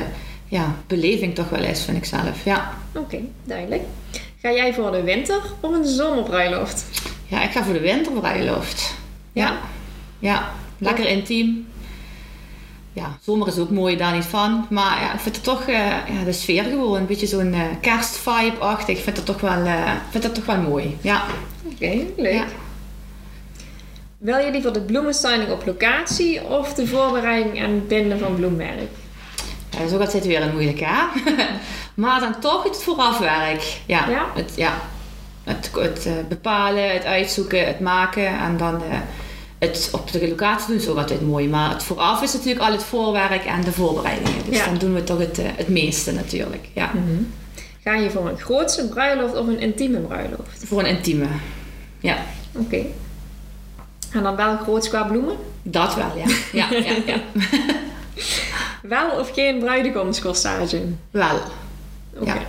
ja, 0.48 0.76
beleving 0.88 1.36
toch 1.36 1.50
wel 1.50 1.64
is, 1.64 1.84
vind 1.84 1.98
ik 1.98 2.06
zelf. 2.06 2.44
Ja. 2.44 2.74
Oké, 2.94 3.18
duidelijk. 3.44 3.82
Ga 4.42 4.52
jij 4.52 4.74
voor 4.74 4.92
de 4.92 5.04
winter 5.04 5.42
of 5.60 5.72
een 5.72 5.86
zomerbruiloft? 5.86 6.86
ja, 7.28 7.44
ik 7.44 7.52
ga 7.52 7.64
voor 7.64 7.74
de 7.74 7.80
winterbruiloft. 7.80 8.96
Ja. 9.32 9.58
Ja, 10.20 10.52
lekker 10.78 11.08
intiem. 11.08 11.68
Ja, 12.94 13.18
zomer 13.22 13.48
is 13.48 13.58
ook 13.58 13.70
mooi, 13.70 13.98
daar 13.98 14.14
niet 14.14 14.26
van. 14.26 14.66
Maar 14.70 15.02
ja, 15.02 15.14
ik 15.14 15.20
vind 15.20 15.36
het 15.36 15.44
toch, 15.44 15.62
eh, 15.68 15.76
ja, 15.90 16.24
de 16.26 16.32
sfeer 16.32 16.64
gewoon, 16.64 16.98
een 16.98 17.06
beetje 17.06 17.28
zo'n 17.28 17.54
eh 17.54 17.62
kerstvibe-achtig. 17.82 18.98
Ik 18.98 19.04
vind 19.04 19.18
het 19.18 19.26
toch 19.26 19.42
wel, 19.42 19.66
eh, 19.66 19.92
vind 20.10 20.24
het 20.24 20.36
toch 20.36 20.46
wel 20.46 20.58
mooi. 20.58 20.98
Ja. 21.02 21.24
Oké, 21.64 22.02
leuk. 22.18 22.34
Ja. 22.34 22.46
Wil 24.18 24.38
je 24.38 24.52
liever 24.52 24.74
de 24.74 24.82
bloemenstyling 24.82 25.50
op 25.52 25.66
locatie 25.66 26.44
of 26.44 26.74
de 26.74 26.88
voorbereiding 26.88 27.60
en 27.60 27.88
binden 27.88 28.20
van 28.20 28.36
bloemwerk? 28.36 28.90
Ja, 29.70 29.78
dat 29.78 29.88
is 29.88 29.94
ook 29.94 30.00
altijd 30.02 30.26
weer 30.26 30.42
een 30.42 30.52
moeilijke, 30.54 30.86
hè? 30.86 31.04
maar 32.04 32.20
dan 32.20 32.40
toch 32.40 32.64
het 32.64 32.84
voorafwerk. 32.84 33.78
Ja. 33.86 34.10
Ja? 34.10 34.26
Het, 34.36 34.54
ja. 34.56 34.74
het, 35.44 35.72
het 35.74 36.06
eh, 36.06 36.12
bepalen, 36.30 36.94
het 36.94 37.06
uitzoeken, 37.06 37.68
het 37.68 37.80
maken 37.80 38.28
en 38.40 38.58
dan 38.58 38.76
eh, 38.76 38.98
het 39.60 39.90
op 39.92 40.12
de 40.12 40.28
locatie 40.28 40.68
doen 40.68 40.78
is 40.78 40.88
ook 40.88 40.98
altijd 40.98 41.22
mooi. 41.22 41.48
Maar 41.50 41.70
het 41.70 41.84
vooraf 41.84 42.22
is 42.22 42.34
natuurlijk 42.34 42.66
al 42.66 42.72
het 42.72 42.84
voorwerk 42.84 43.46
en 43.46 43.62
de 43.62 43.72
voorbereidingen. 43.72 44.46
Dus 44.50 44.58
Ja. 44.58 44.66
dan 44.66 44.78
doen 44.78 44.94
we 44.94 45.04
toch 45.04 45.20
het, 45.20 45.40
eh, 45.40 45.46
het 45.56 45.68
meeste 45.68 46.12
natuurlijk. 46.12 46.68
Ja. 46.74 46.92
Ga 47.84 47.94
je 47.96 48.10
voor 48.10 48.30
een 48.30 48.38
grootse 48.38 48.88
bruiloft 48.88 49.36
of 49.38 49.48
een 49.48 49.60
intieme 49.60 50.00
bruiloft? 50.00 50.64
Voor 50.66 50.80
een 50.80 50.86
intieme. 50.86 51.26
Ja, 52.00 52.18
Oké. 52.58 52.86
En 54.16 54.24
dan 54.24 54.36
wel 54.36 54.58
groots 54.58 54.90
qua 54.90 55.04
bloemen? 55.04 55.36
dat 55.64 55.96
wel, 55.96 56.12
ja. 56.16 56.26
Ja, 56.52 56.68
ja, 56.78 56.96
ja. 57.06 57.22
Wel 58.82 59.10
of 59.10 59.32
geen 59.34 59.60
bruidegomscorsage? 59.60 60.82
Wel, 61.12 61.40
Oké. 62.20 62.34
Ja. 62.34 62.40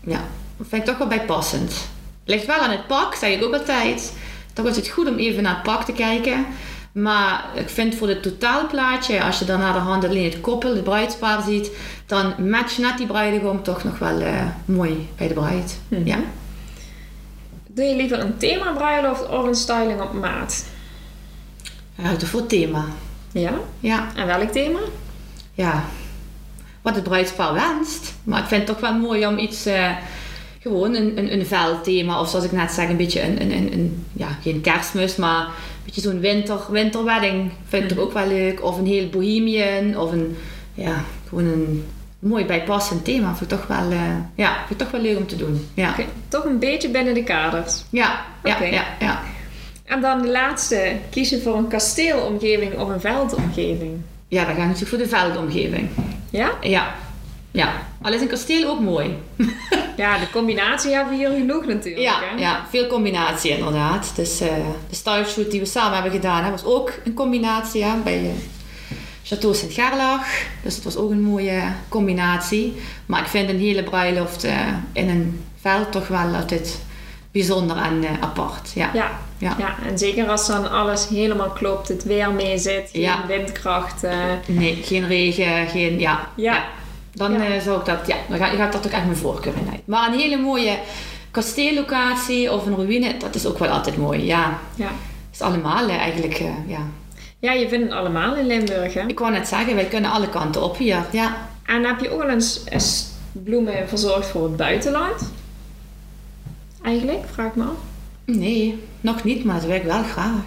ja. 0.00 0.20
Dat 0.56 0.66
vind 0.68 0.82
ik 0.82 0.88
toch 0.88 0.98
wel 0.98 1.06
bijpassend. 1.06 1.88
Ligt 2.24 2.46
wel 2.46 2.58
aan 2.58 2.70
het 2.70 2.86
pak, 2.86 3.14
zeg 3.14 3.34
ik 3.36 3.44
ook 3.44 3.54
altijd. 3.54 4.12
Toch 4.52 4.66
is 4.66 4.76
het 4.76 4.88
goed 4.88 5.08
om 5.08 5.16
even 5.16 5.42
naar 5.42 5.54
het 5.54 5.62
pak 5.62 5.84
te 5.84 5.92
kijken. 5.92 6.46
Maar 6.92 7.44
ik 7.54 7.68
vind 7.68 7.94
voor 7.94 8.08
het 8.08 8.22
totaalplaatje, 8.22 9.22
als 9.22 9.38
je 9.38 9.44
dan 9.44 9.58
naar 9.58 9.72
de 9.72 9.78
hand 9.78 10.04
alleen 10.04 10.24
het 10.24 10.40
koppel, 10.40 10.74
de 10.74 10.82
bruidspaar 10.82 11.42
ziet, 11.42 11.70
dan 12.06 12.34
matcht 12.48 12.78
net 12.78 12.96
die 12.98 13.06
bruidegom 13.06 13.62
toch 13.62 13.84
nog 13.84 13.98
wel 13.98 14.20
eh, 14.20 14.42
mooi 14.64 15.08
bij 15.16 15.28
de 15.28 15.34
bruid. 15.34 15.78
Mhm. 15.88 16.06
Ja. 16.06 16.18
Doe 17.74 17.84
je 17.84 17.96
liever 17.96 18.20
een 18.20 18.36
thema 18.36 18.72
bruiloft 18.72 19.28
of 19.28 19.44
een 19.44 19.54
styling 19.54 20.00
op 20.00 20.12
maat? 20.12 20.64
Toch 22.18 22.28
voor 22.28 22.46
thema. 22.46 22.84
Ja. 23.32 23.52
Ja, 23.80 24.08
En 24.16 24.26
welk 24.26 24.50
thema? 24.50 24.78
ja. 25.54 25.84
Wat 26.82 26.94
het 26.94 27.04
bruidspaar 27.04 27.52
wenst. 27.52 28.14
Maar 28.24 28.40
ik 28.40 28.46
vind 28.46 28.68
het 28.68 28.70
toch 28.70 28.90
wel 28.90 28.98
mooi 28.98 29.26
om 29.26 29.38
iets, 29.38 29.66
eh, 29.66 29.90
gewoon 30.60 30.94
een, 30.94 31.18
een, 31.18 31.32
een 31.32 31.46
veldthema, 31.46 32.20
of 32.20 32.28
zoals 32.28 32.44
ik 32.44 32.52
net 32.52 32.70
zeg, 32.70 32.88
een 32.88 32.96
beetje 32.96 33.22
een, 33.22 33.40
een, 33.40 33.52
een, 33.52 33.72
een 33.72 34.06
ja, 34.12 34.28
geen 34.42 34.60
kerstmis, 34.60 35.16
maar 35.16 35.40
een 35.44 35.84
beetje 35.84 36.00
zo'n 36.00 36.20
winter, 36.20 36.58
winterwedding 36.70 37.50
vind 37.68 37.82
ik 37.82 37.88
toch 37.88 37.98
ook 37.98 38.12
wel 38.12 38.26
leuk. 38.26 38.62
Of 38.64 38.78
een 38.78 38.86
heel 38.86 39.08
bohemian, 39.08 39.96
of 39.96 40.12
een, 40.12 40.36
ja, 40.74 41.04
gewoon 41.28 41.44
een 41.44 41.84
mooi 42.20 42.44
bijpassend 42.44 43.04
thema. 43.04 43.34
Vind 43.34 43.52
ik 43.52 43.58
toch 43.58 43.66
wel, 43.66 43.90
eh, 43.90 43.98
ja, 44.34 44.56
vind 44.66 44.70
ik 44.70 44.78
toch 44.78 44.90
wel 44.90 45.00
leuk 45.00 45.16
om 45.18 45.26
te 45.26 45.36
doen. 45.36 45.68
Ja, 45.74 45.90
Oké, 45.90 46.04
Toch 46.28 46.44
een 46.44 46.58
beetje 46.58 46.88
binnen 46.88 47.14
de 47.14 47.22
kaders. 47.24 47.84
ja, 47.90 48.24
ja, 48.44 48.62
ja, 48.62 48.84
ja. 49.00 49.20
En 49.84 50.00
dan 50.00 50.22
de 50.22 50.28
laatste. 50.28 50.92
Kies 51.10 51.30
je 51.30 51.40
voor 51.42 51.56
een 51.56 51.68
kasteelomgeving 51.68 52.78
of 52.78 52.88
een 52.88 53.00
veldomgeving? 53.00 54.00
Ja, 54.28 54.44
dan 54.44 54.54
ga 54.54 54.60
ik 54.60 54.66
natuurlijk 54.66 54.88
voor 54.88 54.98
de 54.98 55.08
veldomgeving. 55.08 55.88
Ja? 56.30 56.50
Ja, 56.60 56.94
ja. 57.50 57.72
Al 58.02 58.12
is 58.12 58.20
een 58.20 58.28
kasteel 58.28 58.68
ook 58.70 58.80
mooi. 58.80 59.16
Ja, 59.96 60.18
de 60.18 60.30
combinatie 60.30 60.92
hebben 60.94 61.12
we 61.12 61.18
hier 61.18 61.30
genoeg 61.38 61.66
natuurlijk. 61.66 62.02
Ja, 62.04 62.20
hè? 62.20 62.40
ja, 62.40 62.64
veel 62.70 62.86
combinatie 62.86 63.50
inderdaad. 63.50 64.12
Dus 64.16 64.40
eh, 64.40 64.48
de 64.88 64.94
styleshoot 64.94 65.50
die 65.50 65.60
we 65.60 65.66
samen 65.66 65.92
hebben 65.94 66.12
gedaan, 66.12 66.44
hè, 66.44 66.50
was 66.50 66.64
ook 66.64 66.92
een 67.04 67.14
combinatie 67.14 67.84
hè, 67.84 67.96
bij 68.04 68.30
Chateau 69.30 69.54
Sint-Gerlach. 69.54 70.26
Dus 70.62 70.74
het 70.74 70.84
was 70.84 70.96
ook 70.96 71.10
een 71.10 71.22
mooie 71.22 71.62
combinatie. 71.88 72.74
Maar 73.06 73.20
ik 73.20 73.26
vind 73.26 73.48
een 73.50 73.58
hele 73.58 73.82
bruiloft 73.82 74.44
eh, 74.44 74.54
in 74.92 75.08
een 75.08 75.44
veld 75.60 75.92
toch 75.92 76.08
wel 76.08 76.34
altijd 76.34 76.80
bijzonder 77.32 77.76
en 77.76 78.04
eh, 78.04 78.10
apart. 78.20 78.72
Ja. 78.74 78.90
Ja, 78.94 79.10
Ja. 79.38 79.54
ja, 79.58 79.74
en 79.88 79.98
zeker 79.98 80.28
als 80.28 80.46
dan 80.46 80.70
alles 80.70 81.08
helemaal 81.08 81.50
klopt, 81.50 81.88
het 81.88 82.04
weer 82.04 82.32
mee 82.32 82.58
zit, 82.58 82.88
geen 82.92 83.02
Ja. 83.02 83.26
windkracht. 83.26 84.02
Nee, 84.46 84.78
geen 84.84 85.06
regen, 85.06 85.66
geen... 85.68 85.98
Ja, 85.98 86.28
ja, 86.34 86.64
Dan 87.12 87.32
Ja. 87.32 87.44
eh, 87.46 87.60
zou 87.60 87.78
ik 87.78 87.84
dat... 87.86 88.06
Ja, 88.06 88.16
dan 88.28 88.38
gaat, 88.38 88.54
gaat 88.56 88.72
dat 88.72 88.86
ook 88.86 88.92
echt 88.92 89.04
mijn 89.04 89.16
voorkeur 89.16 89.52
in 89.56 89.68
uit. 89.72 89.86
Maar 89.86 90.08
een 90.12 90.18
hele 90.18 90.36
mooie 90.36 90.78
kasteellocatie 91.30 92.52
of 92.52 92.66
een 92.66 92.76
ruïne, 92.76 93.16
dat 93.16 93.34
is 93.34 93.46
ook 93.46 93.58
wel 93.58 93.68
altijd 93.68 93.96
mooi. 93.96 94.24
Ja, 94.24 94.58
ja. 94.74 94.84
het 94.86 94.94
is 95.32 95.40
allemaal 95.40 95.88
eigenlijk... 95.88 96.42
ja. 96.66 96.80
Ja, 97.40 97.52
je 97.52 97.68
vindt 97.68 97.84
het 97.88 97.98
allemaal 97.98 98.34
in 98.36 98.46
Limburg, 98.46 98.94
hè? 98.94 99.06
Ik 99.06 99.18
wou 99.18 99.32
net 99.32 99.48
zeggen, 99.48 99.74
wij 99.74 99.84
kunnen 99.84 100.10
alle 100.10 100.28
kanten 100.28 100.62
op 100.62 100.76
hier. 100.76 101.04
Ja. 101.12 101.36
En 101.66 101.84
heb 101.84 102.00
je 102.00 102.10
ook 102.10 102.20
wel 102.22 102.28
eens 102.30 102.60
eens 102.68 103.06
bloemen 103.32 103.88
verzorgd 103.88 104.26
voor 104.28 104.42
het 104.42 104.56
buitenland? 104.56 105.32
Eigenlijk, 106.82 107.24
vraag 107.32 107.46
ik 107.46 107.54
me 107.54 107.62
af. 107.64 107.76
Nee, 108.24 108.82
nog 109.00 109.24
niet, 109.24 109.44
maar 109.44 109.54
dat 109.54 109.64
wil 109.64 109.74
ik 109.76 109.82
wel 109.82 110.02
graag. 110.02 110.42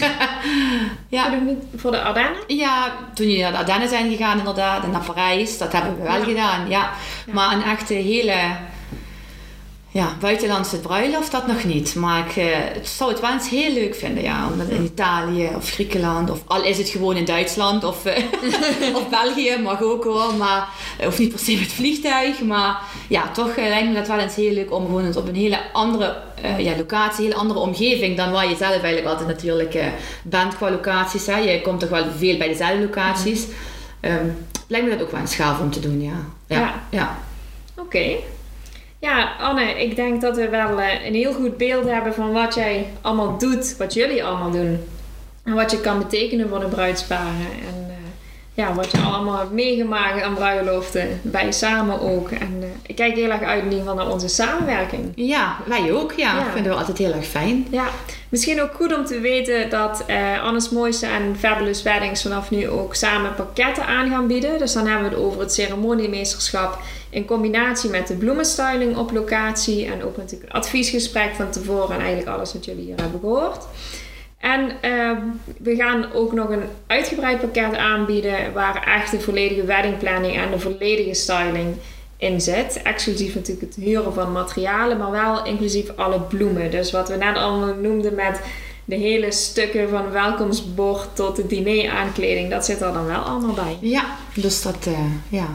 ja. 1.08 1.28
Voor, 1.30 1.46
de, 1.46 1.56
voor 1.76 1.90
de 1.90 2.02
Ardennen? 2.02 2.40
ja, 2.46 2.92
toen 3.14 3.26
jullie 3.26 3.42
naar 3.42 3.52
de 3.52 3.58
Ardennen 3.58 3.88
zijn 3.88 4.10
gegaan 4.10 4.38
inderdaad 4.38 4.84
en 4.84 4.90
naar 4.90 5.04
Parijs, 5.04 5.58
dat 5.58 5.72
hebben 5.72 5.96
we 5.96 6.02
wel 6.02 6.16
Ja. 6.18 6.24
gedaan. 6.24 6.60
Ja. 6.68 6.90
Ja. 7.26 7.32
Maar 7.32 7.52
een 7.52 7.62
echte 7.62 7.94
hele 7.94 8.34
ja, 9.92 10.16
buitenlandse 10.20 10.80
bruiloft, 10.80 11.30
dat 11.30 11.46
nog 11.46 11.64
niet. 11.64 11.94
Maar 11.94 12.26
ik 12.26 12.36
eh, 12.36 12.46
het 12.52 12.88
zou 12.88 13.10
het 13.10 13.20
wel 13.20 13.32
eens 13.32 13.48
heel 13.48 13.72
leuk 13.72 13.94
vinden, 13.94 14.22
ja. 14.22 14.48
Om 14.52 14.58
dat 14.58 14.68
in 14.68 14.84
Italië 14.84 15.50
of 15.56 15.70
Griekenland, 15.70 16.30
of 16.30 16.42
al 16.46 16.64
is 16.64 16.78
het 16.78 16.88
gewoon 16.88 17.16
in 17.16 17.24
Duitsland 17.24 17.84
of, 17.84 18.04
eh, 18.04 18.24
of 18.98 19.08
België, 19.08 19.58
mag 19.62 19.82
ook 19.82 20.04
hoor. 20.04 20.34
Maar 20.34 20.68
eh, 20.98 21.04
hoeft 21.04 21.18
niet 21.18 21.30
per 21.30 21.38
se 21.38 21.56
met 21.56 21.72
vliegtuig. 21.72 22.40
Maar 22.40 22.80
ja, 23.08 23.30
toch 23.30 23.56
lijkt 23.56 23.88
me 23.88 23.94
dat 23.94 24.06
wel 24.06 24.18
eens 24.18 24.34
heel 24.34 24.52
leuk 24.52 24.72
om 24.72 24.84
gewoon 24.84 25.04
het 25.04 25.16
op 25.16 25.28
een 25.28 25.34
hele 25.34 25.72
andere 25.72 26.16
ja, 26.58 26.76
locatie, 26.76 27.18
een 27.18 27.30
hele 27.30 27.40
andere 27.40 27.60
omgeving 27.60 28.16
dan 28.16 28.32
waar 28.32 28.48
je 28.48 28.56
zelf 28.56 28.70
eigenlijk 28.70 29.06
altijd 29.06 29.28
natuurlijk 29.28 29.78
bent 30.22 30.56
qua 30.56 30.70
locaties. 30.70 31.26
Hè. 31.26 31.36
Je 31.36 31.62
komt 31.62 31.80
toch 31.80 31.88
wel 31.88 32.04
veel 32.16 32.38
bij 32.38 32.48
dezelfde 32.48 32.80
locaties. 32.80 33.46
Ehm, 34.00 34.26
lijkt 34.66 34.86
me 34.86 34.92
dat 34.92 35.02
ook 35.02 35.10
wel 35.10 35.20
eens 35.20 35.34
gaaf 35.34 35.60
om 35.60 35.70
te 35.70 35.80
doen, 35.80 36.02
ja. 36.02 36.26
Ja, 36.46 36.58
Ja. 36.58 36.82
ja. 36.90 37.18
Oké. 37.78 38.16
Ja, 39.02 39.32
Anne, 39.40 39.82
ik 39.84 39.96
denk 39.96 40.20
dat 40.20 40.36
we 40.36 40.48
wel 40.48 40.80
eh, 40.80 41.06
een 41.06 41.14
heel 41.14 41.32
goed 41.32 41.56
beeld 41.56 41.84
hebben 41.88 42.14
van 42.14 42.32
wat 42.32 42.54
jij 42.54 42.86
allemaal 43.00 43.38
doet, 43.38 43.76
wat 43.78 43.94
jullie 43.94 44.24
allemaal 44.24 44.50
doen. 44.50 44.80
En 45.44 45.54
wat 45.54 45.70
je 45.70 45.80
kan 45.80 45.98
betekenen 45.98 46.48
voor 46.48 46.60
de 46.60 46.66
bruidsparen. 46.66 47.46
En 47.68 47.86
eh, 47.88 47.94
ja, 48.54 48.74
wat 48.74 48.90
je 48.90 48.98
allemaal 48.98 49.38
hebt 49.38 49.52
meegemaakt 49.52 50.22
aan 50.22 50.34
bruiloften. 50.34 51.20
Wij 51.22 51.52
samen 51.52 52.00
ook. 52.00 52.30
En 52.30 52.58
eh, 52.60 52.68
ik 52.86 52.94
kijk 52.96 53.14
heel 53.14 53.30
erg 53.30 53.42
uit 53.42 53.58
in 53.58 53.64
ieder 53.64 53.78
geval 53.78 53.94
naar 53.94 54.12
onze 54.12 54.28
samenwerking. 54.28 55.12
Ja, 55.14 55.56
wij 55.66 55.92
ook. 55.92 56.12
Ja, 56.12 56.36
Ja. 56.38 56.50
vinden 56.52 56.72
we 56.72 56.78
altijd 56.78 56.98
heel 56.98 57.12
erg 57.12 57.26
fijn. 57.26 57.66
Ja, 57.70 57.84
misschien 58.32 58.62
ook 58.62 58.74
goed 58.74 58.96
om 58.96 59.04
te 59.04 59.20
weten 59.20 59.70
dat 59.70 60.04
eh 60.06 60.42
Anne's 60.42 60.68
Mooiste 60.70 61.06
en 61.06 61.36
Fabulous 61.38 61.82
Weddings 61.82 62.22
vanaf 62.22 62.50
nu 62.50 62.68
ook 62.68 62.94
samen 62.94 63.34
pakketten 63.34 63.86
aan 63.86 64.10
gaan 64.10 64.26
bieden. 64.26 64.58
Dus 64.58 64.72
dan 64.72 64.86
hebben 64.86 65.08
we 65.08 65.14
het 65.14 65.24
over 65.24 65.40
het 65.40 65.52
ceremoniemeesterschap 65.52 66.78
in 67.10 67.24
combinatie 67.24 67.90
met 67.90 68.06
de 68.06 68.14
bloemenstyling 68.14 68.96
op 68.96 69.10
locatie. 69.10 69.86
En 69.86 70.04
ook 70.04 70.16
natuurlijk 70.16 70.52
adviesgesprek 70.52 71.34
van 71.34 71.50
tevoren 71.50 71.94
en 71.94 72.00
eigenlijk 72.00 72.36
alles 72.36 72.52
wat 72.52 72.64
jullie 72.64 72.84
hier 72.84 73.00
hebben 73.00 73.20
gehoord. 73.20 73.66
En 74.38 74.70
eh, 74.80 75.10
we 75.58 75.76
gaan 75.76 76.12
ook 76.12 76.32
nog 76.32 76.48
een 76.48 76.62
uitgebreid 76.86 77.40
pakket 77.40 77.76
aanbieden 77.76 78.52
waar 78.52 78.86
echt 78.86 79.10
de 79.10 79.20
volledige 79.20 79.64
weddingplanning 79.64 80.36
en 80.36 80.50
de 80.50 80.58
volledige 80.58 81.14
styling 81.14 81.76
in 82.22 82.40
zit. 82.40 82.82
Exclusief 82.82 83.34
natuurlijk 83.34 83.74
het 83.74 83.84
huren 83.84 84.14
van 84.14 84.32
materialen, 84.32 84.98
maar 84.98 85.10
wel 85.10 85.44
inclusief 85.44 85.96
alle 85.96 86.20
bloemen. 86.20 86.70
Dus 86.70 86.90
wat 86.90 87.08
we 87.08 87.16
net 87.16 87.36
allemaal 87.36 87.74
noemden 87.74 88.14
met 88.14 88.40
de 88.84 88.94
hele 88.94 89.32
stukken 89.32 89.88
van 89.88 90.10
welkomstbord 90.10 91.16
tot 91.16 91.36
de 91.36 91.46
diner-aankleding, 91.46 92.50
dat 92.50 92.64
zit 92.64 92.80
er 92.80 92.92
dan 92.92 93.06
wel 93.06 93.20
allemaal 93.20 93.54
bij. 93.54 93.78
Ja, 93.80 94.04
dus 94.34 94.62
dat, 94.62 94.86
uh, 94.88 94.98
ja. 95.28 95.48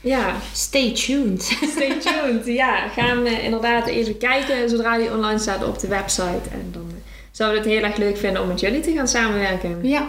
Ja. 0.00 0.36
Stay 0.52 0.92
tuned. 0.92 1.42
Stay 1.74 1.98
tuned, 1.98 2.46
ja. 2.46 2.88
Gaan 2.88 3.22
we 3.22 3.42
inderdaad 3.42 3.86
even 3.86 4.18
kijken 4.18 4.68
zodra 4.68 4.96
die 4.96 5.12
online 5.12 5.38
staat 5.38 5.64
op 5.64 5.78
de 5.78 5.88
website. 5.88 6.48
En 6.52 6.68
dan 6.72 6.90
zouden 7.30 7.62
we 7.62 7.68
het 7.68 7.78
heel 7.78 7.88
erg 7.88 7.98
leuk 7.98 8.16
vinden 8.16 8.42
om 8.42 8.48
met 8.48 8.60
jullie 8.60 8.80
te 8.80 8.92
gaan 8.92 9.08
samenwerken. 9.08 9.78
Ja. 9.82 10.08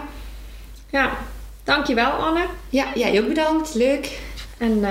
Ja. 0.90 1.18
Dankjewel 1.64 2.10
Anne. 2.10 2.44
Ja, 2.68 2.86
jij 2.94 3.20
ook 3.20 3.28
bedankt. 3.28 3.74
Leuk. 3.74 4.18
En 4.58 4.78
uh, 4.78 4.88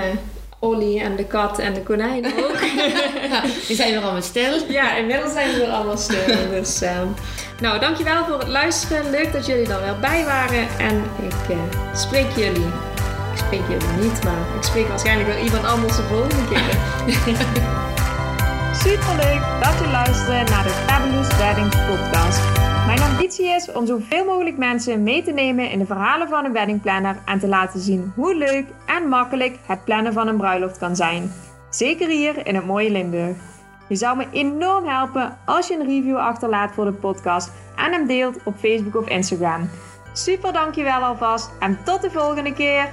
Olly 0.62 1.00
en 1.00 1.16
de 1.16 1.24
kat 1.24 1.58
en 1.58 1.74
de 1.74 1.82
konijn 1.82 2.26
ook. 2.26 2.60
ja, 3.30 3.42
die 3.66 3.76
zijn 3.76 3.90
weer 3.92 4.02
allemaal 4.02 4.22
stil. 4.22 4.52
Ja, 4.68 4.96
inmiddels 4.96 5.32
zijn 5.32 5.52
ze 5.52 5.58
weer 5.58 5.68
allemaal 5.68 5.96
stil. 5.96 6.36
Dus, 6.50 6.82
uh, 6.82 6.90
nou, 7.60 7.80
dankjewel 7.80 8.24
voor 8.24 8.38
het 8.38 8.48
luisteren. 8.48 9.10
Leuk 9.10 9.32
dat 9.32 9.46
jullie 9.46 9.72
er 9.72 9.80
weer 9.80 9.98
bij 10.00 10.24
waren. 10.24 10.68
En 10.78 11.04
ik 11.22 11.56
uh, 11.56 11.56
spreek 11.94 12.30
jullie. 12.36 12.66
Ik 13.32 13.38
spreek 13.38 13.62
jullie 13.68 13.96
niet, 14.00 14.24
maar 14.24 14.56
ik 14.56 14.62
spreek 14.62 14.88
waarschijnlijk 14.88 15.28
wel 15.28 15.44
iemand 15.44 15.64
anders 15.64 15.96
de 15.96 16.02
volgende 16.02 16.48
keer. 16.48 16.78
Superleuk 18.84 19.42
dat 19.62 19.78
je 19.80 19.88
luistert 19.90 20.50
naar 20.50 20.62
de 20.62 20.70
Fabulous 20.86 21.36
Weddings 21.36 21.76
podcast. 21.76 22.59
Mijn 22.90 23.02
ambitie 23.02 23.46
is 23.46 23.72
om 23.72 23.86
zoveel 23.86 24.24
mogelijk 24.24 24.56
mensen 24.56 25.02
mee 25.02 25.22
te 25.22 25.32
nemen 25.32 25.70
in 25.70 25.78
de 25.78 25.86
verhalen 25.86 26.28
van 26.28 26.44
een 26.44 26.52
weddingplanner 26.52 27.16
en 27.24 27.38
te 27.38 27.48
laten 27.48 27.80
zien 27.80 28.12
hoe 28.14 28.34
leuk 28.34 28.66
en 28.86 29.08
makkelijk 29.08 29.58
het 29.66 29.84
plannen 29.84 30.12
van 30.12 30.28
een 30.28 30.36
bruiloft 30.36 30.78
kan 30.78 30.96
zijn. 30.96 31.32
Zeker 31.68 32.08
hier 32.08 32.46
in 32.46 32.54
het 32.54 32.66
mooie 32.66 32.90
Limburg. 32.90 33.36
Je 33.88 33.96
zou 33.96 34.16
me 34.16 34.26
enorm 34.32 34.86
helpen 34.86 35.38
als 35.44 35.68
je 35.68 35.74
een 35.74 35.86
review 35.86 36.16
achterlaat 36.16 36.72
voor 36.72 36.84
de 36.84 36.92
podcast 36.92 37.50
en 37.76 37.92
hem 37.92 38.06
deelt 38.06 38.36
op 38.44 38.54
Facebook 38.58 39.02
of 39.02 39.08
Instagram. 39.08 39.70
Super 40.12 40.52
dankjewel 40.52 41.00
alvast 41.00 41.50
en 41.60 41.78
tot 41.84 42.02
de 42.02 42.10
volgende 42.10 42.52
keer! 42.52 42.88